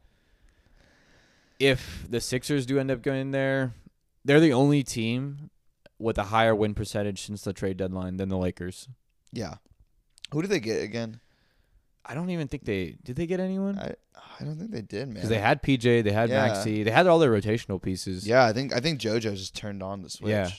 if 1.58 2.06
the 2.08 2.20
Sixers 2.20 2.66
do 2.66 2.78
end 2.78 2.90
up 2.90 3.02
going 3.02 3.30
there, 3.30 3.74
they're 4.24 4.40
the 4.40 4.52
only 4.52 4.82
team 4.82 5.50
with 5.98 6.18
a 6.18 6.24
higher 6.24 6.54
win 6.54 6.74
percentage 6.74 7.22
since 7.22 7.42
the 7.42 7.52
trade 7.52 7.76
deadline 7.76 8.16
than 8.18 8.28
the 8.28 8.36
Lakers. 8.36 8.88
Yeah. 9.32 9.54
Who 10.32 10.42
did 10.42 10.50
they 10.50 10.60
get 10.60 10.82
again? 10.82 11.20
I 12.04 12.14
don't 12.14 12.30
even 12.30 12.46
think 12.48 12.64
they 12.64 12.96
did 13.02 13.16
they 13.16 13.26
get 13.26 13.40
anyone 13.40 13.78
I 13.78 13.94
I 14.40 14.44
don't 14.44 14.58
think 14.58 14.70
they 14.70 14.82
did, 14.82 15.06
man. 15.08 15.14
because 15.14 15.28
they 15.28 15.38
had 15.38 15.62
PJ, 15.62 16.04
they 16.04 16.12
had 16.12 16.28
Yeah. 16.30 16.46
Maxey, 16.46 16.82
they 16.84 16.90
had 16.90 17.06
all 17.06 17.18
their 17.18 17.32
rotational 17.32 17.82
pieces. 17.82 18.26
Yeah, 18.26 18.44
I 18.44 18.52
think 18.52 18.72
I 18.72 18.80
think 18.80 19.00
JoJo 19.00 19.34
just 19.36 19.56
turned 19.56 19.82
on 19.82 20.02
the 20.02 20.10
switch. 20.10 20.30
Yeah. 20.30 20.50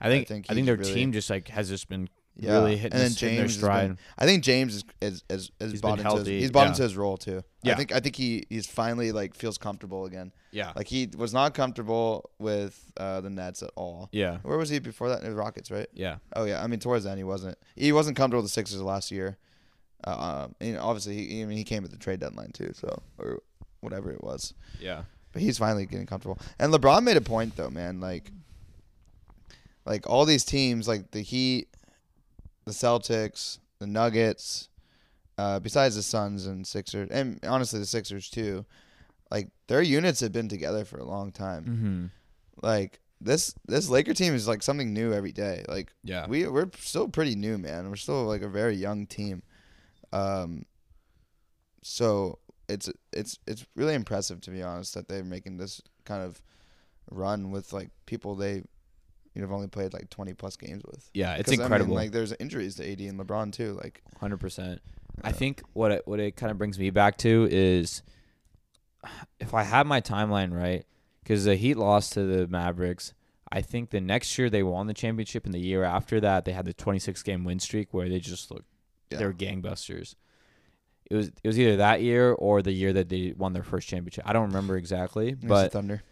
I 0.00 0.08
think 0.08 0.26
I 0.26 0.34
think 0.34 0.46
think, 0.46 0.66
their 0.66 0.76
really- 0.76 0.94
team 0.94 1.12
just 1.12 1.28
like 1.30 1.48
has 1.48 1.68
just 1.68 1.88
been 1.88 2.08
Yeah. 2.34 2.52
really 2.52 2.76
hitting, 2.76 2.92
and 2.92 3.00
then 3.02 3.10
hitting 3.10 3.28
James 3.36 3.38
their 3.38 3.48
stride. 3.48 3.88
been- 3.88 3.98
I 4.18 4.24
think 4.26 4.42
James 4.42 4.74
is 4.76 4.84
is 5.02 5.22
is, 5.28 5.50
is 5.60 5.72
He's 5.72 5.80
bought 5.82 5.98
into 6.00 6.16
his, 6.16 6.26
he's 6.26 6.50
bought 6.50 6.62
yeah. 6.62 6.68
into 6.70 6.82
his 6.82 6.96
role 6.96 7.16
too. 7.18 7.44
I 7.64 7.74
think 7.74 7.92
I 7.92 8.00
think 8.00 8.16
he 8.16 8.44
he's 8.48 8.66
finally 8.66 9.12
like 9.12 9.34
feels 9.34 9.58
comfortable 9.58 10.06
again. 10.06 10.32
yeah, 10.50 10.72
Like 10.74 10.88
he 10.88 11.08
was 11.16 11.32
not 11.34 11.52
comfortable 11.54 12.30
with 12.38 12.90
uh, 12.96 13.20
the 13.20 13.28
Nets 13.30 13.62
at 13.62 13.70
all. 13.76 14.08
yeah, 14.12 14.38
Where 14.42 14.56
was 14.58 14.70
he 14.70 14.78
before 14.78 15.08
that? 15.10 15.22
The 15.22 15.34
Rockets, 15.34 15.70
right? 15.70 15.88
yeah, 15.92 16.16
Oh 16.34 16.44
yeah, 16.44 16.62
I 16.62 16.66
mean 16.68 16.80
towards 16.80 17.04
then 17.04 17.18
he 17.18 17.24
wasn't. 17.24 17.58
He 17.76 17.92
wasn't 17.92 18.16
comfortable 18.16 18.42
with 18.42 18.50
the 18.50 18.54
Sixers 18.54 18.80
last 18.80 19.10
year. 19.10 19.36
Uh, 20.04 20.44
um, 20.46 20.54
and 20.60 20.78
obviously 20.78 21.14
he 21.26 21.42
I 21.42 21.44
mean 21.44 21.58
he 21.58 21.64
came 21.64 21.84
at 21.84 21.90
the 21.90 21.96
trade 21.98 22.18
deadline 22.20 22.50
too, 22.52 22.72
so 22.74 23.02
or 23.18 23.42
whatever 23.80 24.10
it 24.10 24.24
was. 24.24 24.54
yeah. 24.80 25.02
But 25.32 25.40
he's 25.42 25.56
finally 25.58 25.86
getting 25.86 26.06
comfortable. 26.06 26.38
And 26.58 26.72
LeBron 26.74 27.04
made 27.04 27.16
a 27.16 27.20
point 27.22 27.56
though, 27.56 27.70
man. 27.70 28.00
Like, 28.00 28.30
like 29.84 30.08
all 30.08 30.24
these 30.24 30.44
teams, 30.44 30.86
like 30.86 31.10
the 31.10 31.22
Heat, 31.22 31.68
the 32.64 32.72
Celtics, 32.72 33.58
the 33.78 33.86
Nuggets, 33.86 34.68
uh, 35.38 35.60
besides 35.60 35.96
the 35.96 36.02
Suns 36.02 36.46
and 36.46 36.66
Sixers, 36.66 37.08
and 37.10 37.40
honestly 37.44 37.78
the 37.78 37.86
Sixers 37.86 38.28
too. 38.30 38.64
Like 39.30 39.48
their 39.66 39.82
units 39.82 40.20
have 40.20 40.32
been 40.32 40.48
together 40.48 40.84
for 40.84 40.98
a 40.98 41.04
long 41.04 41.32
time. 41.32 41.64
Mm-hmm. 41.64 42.06
Like 42.66 43.00
this 43.20 43.54
this 43.66 43.88
Laker 43.88 44.14
team 44.14 44.34
is 44.34 44.46
like 44.46 44.62
something 44.62 44.92
new 44.92 45.12
every 45.12 45.32
day. 45.32 45.64
Like 45.68 45.92
Yeah, 46.04 46.26
we 46.26 46.46
we're 46.46 46.70
still 46.78 47.08
pretty 47.08 47.34
new, 47.34 47.56
man. 47.58 47.88
We're 47.88 47.96
still 47.96 48.24
like 48.24 48.42
a 48.42 48.48
very 48.48 48.76
young 48.76 49.06
team. 49.06 49.42
Um. 50.12 50.66
So 51.82 52.38
it's 52.68 52.90
it's 53.12 53.38
it's 53.46 53.66
really 53.74 53.94
impressive 53.94 54.40
to 54.42 54.50
be 54.50 54.62
honest 54.62 54.94
that 54.94 55.08
they're 55.08 55.24
making 55.24 55.56
this 55.56 55.80
kind 56.04 56.22
of 56.22 56.42
run 57.10 57.50
with 57.50 57.72
like 57.72 57.90
people 58.06 58.34
they 58.34 58.62
you 59.34 59.40
know 59.42 59.48
have 59.48 59.54
only 59.54 59.68
played 59.68 59.92
like 59.92 60.10
twenty 60.10 60.34
plus 60.34 60.56
games 60.56 60.82
with. 60.84 61.08
yeah. 61.14 61.34
It's 61.34 61.48
'Cause, 61.50 61.58
I 61.58 61.62
mean, 61.62 61.64
incredible. 61.66 61.94
like 61.94 62.12
there's 62.12 62.32
injuries 62.34 62.76
to 62.76 62.90
AD 62.90 63.00
and 63.00 63.18
LeBron 63.18 63.52
too. 63.52 63.72
Like 63.82 64.02
Hundred 64.20 64.38
percent. 64.40 64.80
I 65.22 65.30
uh, 65.30 65.32
think 65.32 65.62
what 65.72 65.92
it, 65.92 66.02
what 66.06 66.20
it 66.20 66.36
kind 66.36 66.50
of 66.50 66.58
brings 66.58 66.78
me 66.78 66.90
back 66.90 67.18
to 67.18 67.46
is 67.50 68.02
if 69.40 69.52
I 69.54 69.62
have 69.62 69.86
my 69.86 70.00
timeline 70.00 70.52
right, 70.56 70.84
because 71.22 71.44
the 71.44 71.56
Heat 71.56 71.76
lost 71.76 72.12
to 72.14 72.24
the 72.24 72.46
Mavericks. 72.48 73.14
I 73.54 73.60
think 73.60 73.90
the 73.90 74.00
next 74.00 74.38
year 74.38 74.48
they 74.48 74.62
won 74.62 74.86
the 74.86 74.94
championship, 74.94 75.44
and 75.44 75.52
the 75.52 75.58
year 75.60 75.84
after 75.84 76.18
that 76.20 76.46
they 76.46 76.52
had 76.52 76.64
the 76.64 76.72
26 76.72 77.22
game 77.22 77.44
win 77.44 77.58
streak 77.60 77.92
where 77.92 78.08
they 78.08 78.18
just 78.18 78.50
looked 78.50 78.64
Yeah. 79.10 79.18
they 79.18 79.26
were 79.26 79.34
gangbusters. 79.34 80.14
It 81.10 81.16
was 81.16 81.28
it 81.28 81.46
was 81.46 81.58
either 81.58 81.76
that 81.76 82.00
year 82.00 82.32
or 82.32 82.62
the 82.62 82.72
year 82.72 82.94
that 82.94 83.10
they 83.10 83.34
won 83.36 83.52
their 83.52 83.62
first 83.62 83.88
championship. 83.88 84.24
I 84.26 84.32
don't 84.32 84.46
remember 84.46 84.78
exactly, 84.78 85.34
but 85.34 85.70
Thunder. 85.72 86.02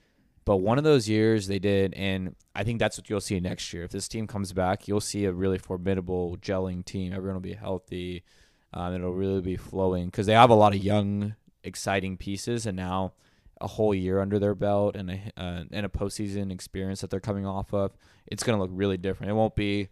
But 0.45 0.59
one 0.59 0.79
of 0.79 0.85
those 0.85 1.09
years 1.09 1.47
they 1.47 1.59
did, 1.59 1.95
and 1.95 2.35
I 2.55 2.65
think 2.65 2.79
that's 2.79 2.97
what 2.97 3.11
you'll 3.11 3.21
see 3.21 3.39
next 3.41 3.73
year. 3.73 3.85
If 3.85 3.91
this 3.91 4.09
team 4.09 4.27
comes 4.27 4.53
back, 4.53 4.89
you'll 4.89 5.01
see 5.01 5.25
a 5.25 5.33
really 5.33 5.59
formidable 5.59 6.37
gelling 6.39 6.85
team. 6.85 7.13
Everyone 7.13 7.35
will 7.35 7.41
be 7.41 7.55
healthy. 7.55 8.25
Um, 8.73 8.95
it'll 8.95 9.13
really 9.13 9.43
be 9.43 9.57
flowing 9.57 10.07
because 10.07 10.27
they 10.27 10.33
have 10.33 10.51
a 10.51 10.55
lot 10.55 10.75
of 10.75 10.83
young, 10.83 11.35
exciting 11.65 12.17
pieces, 12.17 12.67
and 12.67 12.77
now 12.77 13.13
a 13.61 13.67
whole 13.67 13.95
year 13.95 14.21
under 14.21 14.39
their 14.39 14.55
belt 14.55 14.97
and 14.97 15.11
a 15.11 15.21
uh, 15.37 15.65
and 15.71 15.85
a 15.85 15.89
postseason 15.89 16.51
experience 16.51 17.01
that 17.03 17.11
they're 17.11 17.21
coming 17.21 17.47
off 17.47 17.75
of. 17.75 17.93
It's 18.27 18.43
gonna 18.43 18.59
look 18.59 18.71
really 18.73 18.97
different. 18.97 19.31
It 19.31 19.35
won't 19.35 19.55
be, 19.57 19.89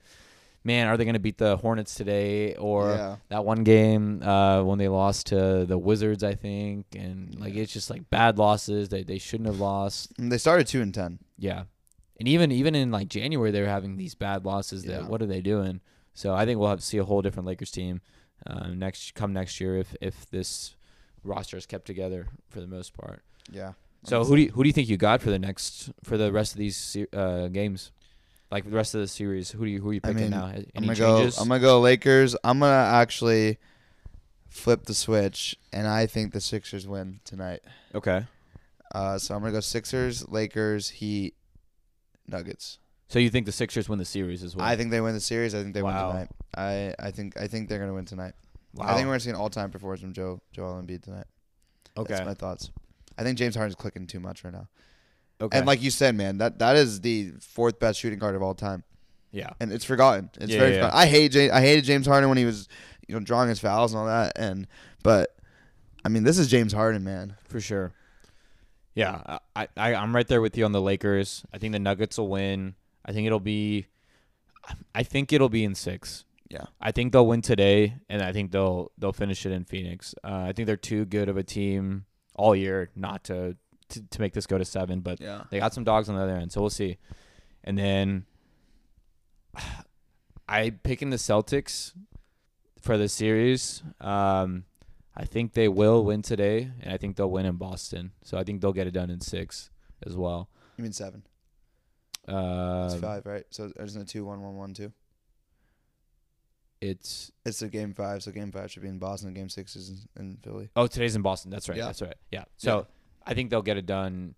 man, 0.64 0.88
are 0.88 0.96
they 0.96 1.04
gonna 1.04 1.18
beat 1.18 1.38
the 1.38 1.56
Hornets 1.56 1.94
today 1.94 2.54
or 2.56 2.90
yeah. 2.90 3.16
that 3.28 3.44
one 3.44 3.64
game 3.64 4.22
uh, 4.22 4.62
when 4.62 4.78
they 4.78 4.88
lost 4.88 5.26
to 5.28 5.64
the 5.66 5.78
Wizards, 5.78 6.22
I 6.22 6.34
think, 6.34 6.86
and 6.96 7.38
like 7.38 7.54
it's 7.54 7.72
just 7.72 7.90
like 7.90 8.09
bad 8.11 8.38
losses 8.38 8.88
that 8.90 9.06
they 9.06 9.18
shouldn't 9.18 9.48
have 9.48 9.61
lost. 9.61 10.12
And 10.18 10.30
they 10.30 10.38
started 10.38 10.66
two 10.66 10.82
and 10.82 10.92
ten. 10.92 11.18
Yeah, 11.38 11.64
and 12.18 12.28
even 12.28 12.52
even 12.52 12.74
in 12.74 12.90
like 12.90 13.09
January, 13.09 13.50
they 13.50 13.61
were 13.61 13.66
having 13.68 13.96
these 13.96 14.14
bad 14.14 14.44
losses. 14.44 14.84
That 14.84 15.02
Yeah. 15.02 15.09
what 15.09 15.22
are 15.22 15.26
they 15.26 15.40
doing? 15.40 15.80
So 16.14 16.34
I 16.34 16.44
think 16.44 16.59
we'll 16.59 16.68
have 16.68 16.80
to 16.80 16.84
see 16.84 16.98
a 16.98 17.04
whole 17.04 17.22
different 17.22 17.46
Lakers 17.46 17.70
team 17.70 18.00
uh, 18.46 18.68
next 18.68 19.14
come 19.14 19.32
next 19.32 19.61
year 19.61 19.76
if 19.76 19.94
if 20.00 20.28
this 20.30 20.74
roster 21.24 21.56
is 21.56 21.66
kept 21.66 21.86
together 21.86 22.26
for 22.48 22.61
the 22.61 22.66
most 22.66 22.92
part. 22.92 23.22
Yeah. 23.50 23.72
So 24.04 24.24
who 24.24 24.36
do 24.36 24.42
you, 24.42 24.50
who 24.50 24.62
do 24.62 24.68
you 24.68 24.72
think 24.72 24.88
you 24.88 24.96
got 24.96 25.20
for 25.20 25.30
the 25.30 25.38
next 25.38 25.90
for 26.04 26.16
the 26.16 26.32
rest 26.32 26.52
of 26.52 26.59
these 26.59 26.96
uh, 27.12 27.48
games? 27.48 27.90
Like 28.51 28.64
the 28.64 28.70
rest 28.76 28.94
of 28.94 29.01
the 29.01 29.09
series, 29.09 29.51
who 29.51 29.64
do 29.64 29.70
you 29.70 29.80
who 29.80 29.90
are 29.90 29.92
you 29.92 30.01
I 30.05 30.09
picking 30.09 30.22
mean, 30.22 30.30
now? 30.30 30.46
Any 30.46 30.66
I'm 30.74 30.82
gonna 30.84 30.94
changes? 30.96 31.36
go. 31.36 31.42
I'm 31.42 31.49
gonna 31.49 31.61
go 31.61 31.80
Lakers. 31.80 32.34
I'm 32.42 32.61
gonna 32.61 32.72
actually 32.74 33.59
flip 34.49 34.84
the 34.86 34.94
switch, 34.94 35.57
and 35.72 35.86
I 35.86 36.07
think 36.07 36.32
the 36.32 36.40
Sixers 36.40 36.86
win 36.88 37.20
tonight. 37.24 37.61
okay. 37.94 38.24
Uh, 38.94 39.18
so 39.18 39.34
I'm 39.34 39.42
gonna 39.42 39.53
go 39.53 39.61
Sixers, 39.61 40.26
Lakers, 40.28 40.88
Heat, 40.88 41.34
Nuggets. 42.26 42.78
So 43.09 43.18
you 43.18 43.28
think 43.30 43.44
the 43.46 43.53
Sixers 43.53 43.86
win 43.88 43.99
the 43.99 44.05
series 44.07 44.42
as 44.42 44.57
well? 44.57 44.66
I 44.66 44.76
think 44.76 44.90
they 44.90 45.01
win 45.03 45.12
the 45.14 45.20
series. 45.20 45.55
I 45.55 45.62
think 45.62 45.74
they 45.74 45.82
Wow. 45.82 46.09
win 46.09 46.12
tonight. 46.16 46.28
I, 46.57 46.94
I 46.99 47.11
think 47.11 47.38
I 47.38 47.46
think 47.49 47.68
they're 47.68 47.78
gonna 47.78 47.92
win 47.94 48.05
tonight. 48.07 48.32
wow. 48.74 48.86
I 48.86 48.94
think 48.94 49.07
we're 49.07 49.12
gonna 49.12 49.20
see 49.20 49.30
an 49.30 49.36
all 49.36 49.51
time 49.51 49.70
performance 49.70 50.01
from 50.01 50.12
Joe 50.14 50.40
Joel 50.53 50.82
Embiid 50.82 51.03
tonight. 51.03 51.26
okay. 51.99 52.14
That's 52.14 52.26
my 52.26 52.34
thoughts. 52.34 52.70
I 53.18 53.24
think 53.24 53.36
James 53.36 53.55
Harden's 53.57 53.74
clicking 53.74 54.07
too 54.07 54.20
much 54.20 54.44
right 54.44 54.53
now. 54.55 54.68
Okay. 55.41 55.57
And 55.59 55.66
like 55.66 55.82
you 55.82 55.91
said, 55.91 56.14
man, 56.14 56.39
that 56.39 56.59
that 56.59 56.76
is 56.76 57.01
the 57.01 57.32
fourth 57.41 57.78
best 57.78 57.99
shooting 58.01 58.18
guard 58.18 58.34
of 58.34 58.43
all 58.43 58.55
time, 58.55 58.84
yeah. 59.32 59.51
and 59.61 59.72
it's 59.72 59.84
forgotten. 59.84 60.30
It's 60.41 60.53
Yeah, 60.53 60.59
very 60.59 60.72
yeah. 60.72 60.76
forgotten. 60.86 60.99
I 60.99 61.07
hate 61.07 61.32
James, 61.32 61.53
I 61.53 61.61
hated 61.61 61.84
James 61.84 62.07
Harden 62.07 62.28
when 62.28 62.39
he 62.39 62.45
was, 62.45 62.68
you 63.07 63.14
know, 63.14 63.20
drawing 63.20 63.49
his 63.49 63.61
fouls 63.61 63.93
and 63.93 64.01
all 64.01 64.07
that. 64.07 64.32
And 64.36 64.66
but, 65.03 65.36
I 66.05 66.09
mean, 66.09 66.24
this 66.24 66.39
is 66.39 66.49
James 66.49 66.72
Harden, 66.72 67.05
man. 67.05 67.36
for 67.49 67.61
sure. 67.61 67.93
Yeah, 68.95 69.39
I, 69.55 69.68
I 69.76 69.95
I'm 69.95 70.14
right 70.14 70.26
there 70.26 70.41
with 70.41 70.57
you 70.57 70.64
on 70.64 70.72
the 70.72 70.80
Lakers. 70.80 71.45
I 71.53 71.59
think 71.59 71.72
the 71.72 71.78
Nuggets 71.78 72.18
will 72.18 72.28
win. 72.28 72.74
I 73.05 73.12
think 73.12 73.26
it'll 73.26 73.39
be, 73.39 73.86
I 74.95 75.05
think 75.05 75.32
it'll 75.32 75.49
be 75.49 75.62
in 75.62 75.74
six. 75.76 76.24
Yeah. 76.51 76.64
I 76.80 76.91
think 76.93 77.12
they'll 77.12 77.26
win 77.26 77.43
today, 77.43 77.95
and 78.09 78.22
I 78.22 78.32
think 78.32 78.51
they'll 78.51 78.91
they'll 78.99 79.12
finish 79.12 79.47
it 79.47 79.53
in 79.53 79.64
Phoenix. 79.64 80.14
Uh, 80.24 80.47
I 80.49 80.53
think 80.53 80.66
they're 80.66 80.76
too 80.76 81.05
good 81.05 81.28
of 81.28 81.36
a 81.36 81.43
team 81.45 82.07
all 82.34 82.57
year 82.57 82.91
not 82.97 83.24
to, 83.24 83.57
to 83.91 84.03
to 84.03 84.20
make 84.20 84.32
this 84.32 84.47
go 84.47 84.59
to 84.59 84.64
seven. 84.64 85.01
But 85.01 85.20
Yeah. 85.20 85.45
they 85.51 85.59
got 85.59 85.74
some 85.74 85.84
dogs 85.84 86.09
on 86.09 86.16
the 86.16 86.22
other 86.22 86.36
end, 86.36 86.53
so 86.53 86.61
we'll 86.61 86.70
see. 86.70 86.99
And 87.64 87.76
then 87.78 88.26
I 90.49 90.70
picking 90.70 91.11
the 91.11 91.16
Celtics 91.16 91.93
for 92.80 92.97
the 92.97 93.09
series. 93.09 93.82
Um, 94.01 94.64
I 95.16 95.24
think 95.24 95.53
they 95.55 95.68
will 95.68 96.05
win 96.05 96.22
today, 96.22 96.70
and 96.80 96.93
I 96.93 96.97
think 96.97 97.16
they'll 97.16 97.30
win 97.30 97.45
in 97.45 97.57
Boston. 97.57 98.12
So 98.22 98.39
I 98.39 98.45
think 98.45 98.61
they'll 98.61 98.72
get 98.72 98.86
it 98.86 98.93
done 98.93 99.11
in 99.11 99.20
six 99.20 99.70
as 100.07 100.16
well. 100.16 100.49
You 100.76 100.84
mean 100.84 100.93
seven? 100.93 101.24
Uh, 102.26 102.89
It's 102.93 103.01
five, 103.01 103.26
right? 103.26 103.45
So 103.51 103.72
isn't 103.80 104.03
it 104.03 104.09
two, 104.09 104.24
one, 104.24 104.41
one, 104.43 104.57
one, 104.57 104.74
two? 104.74 104.93
It's 106.80 107.32
It's 107.45 107.61
a 107.62 107.68
game 107.68 107.93
five, 107.93 108.22
so 108.22 108.30
game 108.30 108.53
five 108.53 108.70
should 108.70 108.82
be 108.82 108.89
in 108.89 109.01
Boston. 109.01 109.34
Game 109.34 109.49
six 109.49 109.74
is 109.74 110.07
in, 110.16 110.22
in 110.24 110.36
Philly. 110.36 110.70
oh 110.76 110.86
today's 110.86 111.16
in 111.16 111.22
Boston. 111.22 111.51
That's 111.51 111.68
right. 111.68 111.76
Yeah. 111.78 111.86
That's 111.86 112.01
right. 112.03 112.14
Yeah. 112.30 112.45
So 112.57 112.86
I 113.28 113.34
think 113.34 113.50
they'll 113.50 113.62
get 113.62 113.76
it 113.76 113.86
done 113.86 114.34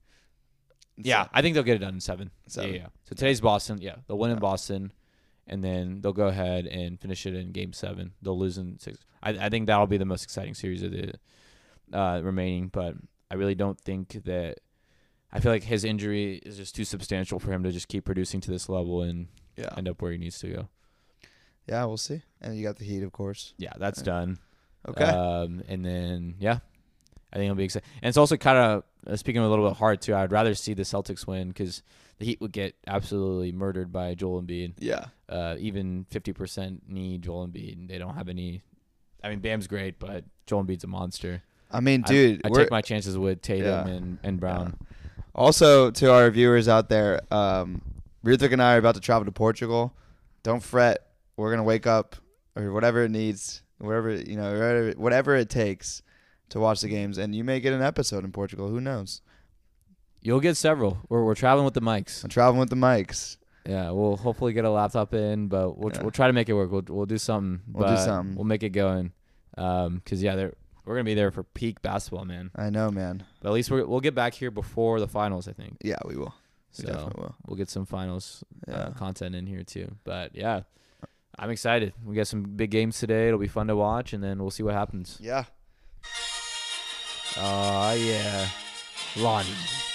Yeah, 0.96 1.28
I 1.32 1.40
think 1.40 1.54
they'll 1.54 1.62
get 1.62 1.76
it 1.76 1.78
done 1.86 1.94
in 1.94 2.00
seven. 2.00 2.30
Seven. 2.46 2.74
Yeah, 2.74 2.76
yeah. 2.80 2.86
So 3.04 3.14
today's 3.14 3.40
Boston. 3.40 3.78
Yeah, 3.80 3.96
they'll 4.06 4.18
win 4.18 4.30
in 4.32 4.38
Boston, 4.38 4.92
and 5.46 5.64
then 5.64 6.00
they'll 6.02 6.12
go 6.12 6.26
ahead 6.26 6.66
and 6.66 7.00
finish 7.00 7.24
it 7.24 7.34
in 7.34 7.52
Game 7.52 7.72
Seven. 7.72 8.12
They'll 8.20 8.38
lose 8.38 8.58
in 8.58 8.78
six. 8.78 8.98
I, 9.22 9.30
I 9.30 9.48
think 9.48 9.66
that'll 9.66 9.86
be 9.86 9.96
the 9.98 10.04
most 10.04 10.24
exciting 10.24 10.54
series 10.54 10.82
of 10.82 10.92
the 10.92 11.14
uh, 11.92 12.20
remaining. 12.22 12.68
But 12.68 12.96
I 13.30 13.36
really 13.36 13.54
don't 13.54 13.80
think 13.80 14.24
that. 14.24 14.58
I 15.32 15.38
feel 15.38 15.52
like 15.52 15.62
his 15.62 15.84
injury 15.84 16.40
is 16.44 16.56
just 16.56 16.74
too 16.74 16.84
substantial 16.84 17.38
for 17.38 17.52
him 17.52 17.62
to 17.62 17.70
just 17.70 17.86
keep 17.86 18.04
producing 18.04 18.40
to 18.40 18.50
this 18.50 18.68
level 18.68 19.02
and 19.02 19.28
Yeah. 19.56 19.72
end 19.76 19.88
up 19.88 20.02
where 20.02 20.10
he 20.10 20.18
needs 20.18 20.40
to 20.40 20.48
go. 20.48 20.68
Yeah, 21.68 21.84
we'll 21.84 21.98
see. 21.98 22.22
And 22.40 22.56
you 22.56 22.64
got 22.64 22.78
the 22.78 22.84
Heat, 22.84 23.04
of 23.04 23.12
course. 23.12 23.54
Yeah, 23.56 23.72
that's 23.78 24.02
done. 24.02 24.38
Okay. 24.88 25.04
Um, 25.04 25.62
and 25.68 25.84
then 25.84 26.34
yeah, 26.40 26.58
I 27.32 27.36
think 27.36 27.44
it'll 27.44 27.56
be 27.56 27.64
exciting. 27.64 27.88
And 28.02 28.08
it's 28.08 28.16
also 28.18 28.36
kind 28.36 28.58
of 28.58 28.84
uh, 29.06 29.16
speaking 29.16 29.40
a 29.42 29.48
little 29.48 29.68
bit 29.68 29.76
hard 29.76 30.00
too. 30.00 30.14
I'd 30.14 30.32
rather 30.32 30.54
see 30.54 30.74
the 30.74 30.82
Celtics 30.82 31.26
win 31.26 31.48
because 31.48 31.82
the 32.18 32.26
Heat 32.26 32.40
would 32.40 32.52
get 32.52 32.74
absolutely 32.86 33.52
murdered 33.52 33.92
by 33.92 34.14
Joel 34.14 34.42
Embiid. 34.42 34.74
yeah. 34.78 35.06
Uh, 35.28 35.56
even 35.60 36.06
fifty 36.10 36.32
percent 36.32 36.82
need 36.88 37.22
Joel 37.22 37.46
Embiid. 37.46 37.88
They 37.88 37.98
don't 37.98 38.14
have 38.14 38.28
any. 38.28 38.62
I 39.22 39.28
mean, 39.30 39.38
Bam's 39.40 39.66
great, 39.68 39.98
but 39.98 40.24
Joel 40.46 40.64
Embiid's 40.64 40.84
a 40.84 40.88
monster. 40.88 41.42
I 41.70 41.78
mean, 41.80 42.02
dude, 42.02 42.40
I, 42.44 42.48
we're, 42.48 42.58
take 42.58 42.70
my 42.70 42.80
chances 42.82 43.16
with 43.16 43.42
Tatum 43.42 43.66
Yeah. 43.66 43.86
and, 43.86 44.18
and 44.24 44.40
Brown. 44.40 44.76
also 45.34 45.90
to 45.92 46.12
our 46.12 46.28
viewers 46.30 46.66
out 46.66 46.88
there, 46.88 47.20
um, 47.32 47.80
and 48.24 48.62
I 48.62 48.74
are 48.74 48.78
about 48.78 48.96
to 48.96 49.00
travel 49.00 49.24
to 49.24 49.32
Portugal. 49.32 49.94
Don't 50.42 50.62
fret. 50.62 51.06
We're 51.36 51.50
gonna 51.50 51.62
wake 51.62 51.86
up 51.86 52.16
or 52.56 52.72
whatever 52.72 53.04
it 53.04 53.10
needs, 53.10 53.62
whatever 53.78 54.14
you 54.14 54.36
know, 54.36 54.52
whatever, 54.52 54.90
whatever 54.96 55.36
it 55.36 55.48
takes 55.48 56.02
to 56.50 56.60
watch 56.60 56.80
the 56.82 56.88
games, 56.88 57.18
and 57.18 57.34
you 57.34 57.42
may 57.44 57.60
get 57.60 57.72
an 57.72 57.82
episode 57.82 58.24
in 58.24 58.32
Portugal. 58.32 58.68
Who 58.68 58.80
knows? 58.80 59.22
You'll 60.22 60.40
get 60.40 60.56
several. 60.56 60.98
We're 61.08 61.24
we're 61.24 61.34
traveling 61.34 61.64
with 61.64 61.74
the 61.74 61.80
mics. 61.80 62.22
I'm 62.22 62.30
traveling 62.30 62.60
with 62.60 62.70
the 62.70 62.76
mics. 62.76 63.38
Yeah, 63.66 63.90
we'll 63.90 64.16
hopefully 64.16 64.52
get 64.52 64.64
a 64.64 64.70
laptop 64.70 65.14
in, 65.14 65.48
but 65.48 65.78
we'll 65.78 65.92
Yeah. 65.92 66.02
we'll 66.02 66.10
try 66.10 66.26
to 66.26 66.32
make 66.32 66.48
it 66.48 66.54
work. 66.54 66.70
We'll 66.70 66.84
we'll 66.88 67.06
do 67.06 67.18
something. 67.18 67.60
We'll 67.72 67.88
do 67.88 67.96
something. 67.96 68.36
We'll 68.36 68.44
make 68.44 68.62
it 68.62 68.70
going. 68.70 69.12
Um, 69.58 70.00
cause 70.04 70.22
yeah, 70.22 70.36
they're 70.36 70.54
we're 70.84 70.94
gonna 70.94 71.04
be 71.04 71.14
there 71.14 71.30
for 71.30 71.42
peak 71.42 71.80
basketball, 71.82 72.24
man. 72.24 72.50
I 72.56 72.70
know, 72.70 72.90
man. 72.90 73.24
But 73.40 73.48
at 73.50 73.52
least 73.54 73.70
we're, 73.70 73.86
we'll 73.86 74.00
get 74.00 74.14
back 74.14 74.34
here 74.34 74.50
before 74.50 74.98
the 75.00 75.08
finals, 75.08 75.46
I 75.48 75.52
think. 75.52 75.76
Yeah, 75.82 75.98
we 76.06 76.16
will. 76.16 76.34
We 76.78 76.84
So 76.84 76.92
definitely 76.92 77.22
will. 77.22 77.34
we'll 77.46 77.56
get 77.56 77.68
some 77.70 77.84
finals 77.86 78.42
Yeah. 78.68 78.74
uh, 78.74 78.90
content 78.92 79.34
in 79.34 79.46
here 79.46 79.62
too. 79.62 79.94
But 80.04 80.34
yeah, 80.34 80.62
I'm 81.38 81.50
excited. 81.50 81.92
We 82.04 82.14
got 82.16 82.26
some 82.26 82.42
big 82.42 82.70
games 82.70 82.98
today. 82.98 83.28
It'll 83.28 83.38
be 83.40 83.46
fun 83.48 83.66
to 83.68 83.76
watch, 83.76 84.12
and 84.12 84.22
then 84.24 84.38
we'll 84.38 84.50
see 84.50 84.62
what 84.62 84.74
happens. 84.74 85.16
yeah. 85.20 85.44
Oh 87.38 87.92
yeah, 87.92 88.48
Lonnie 89.16 89.48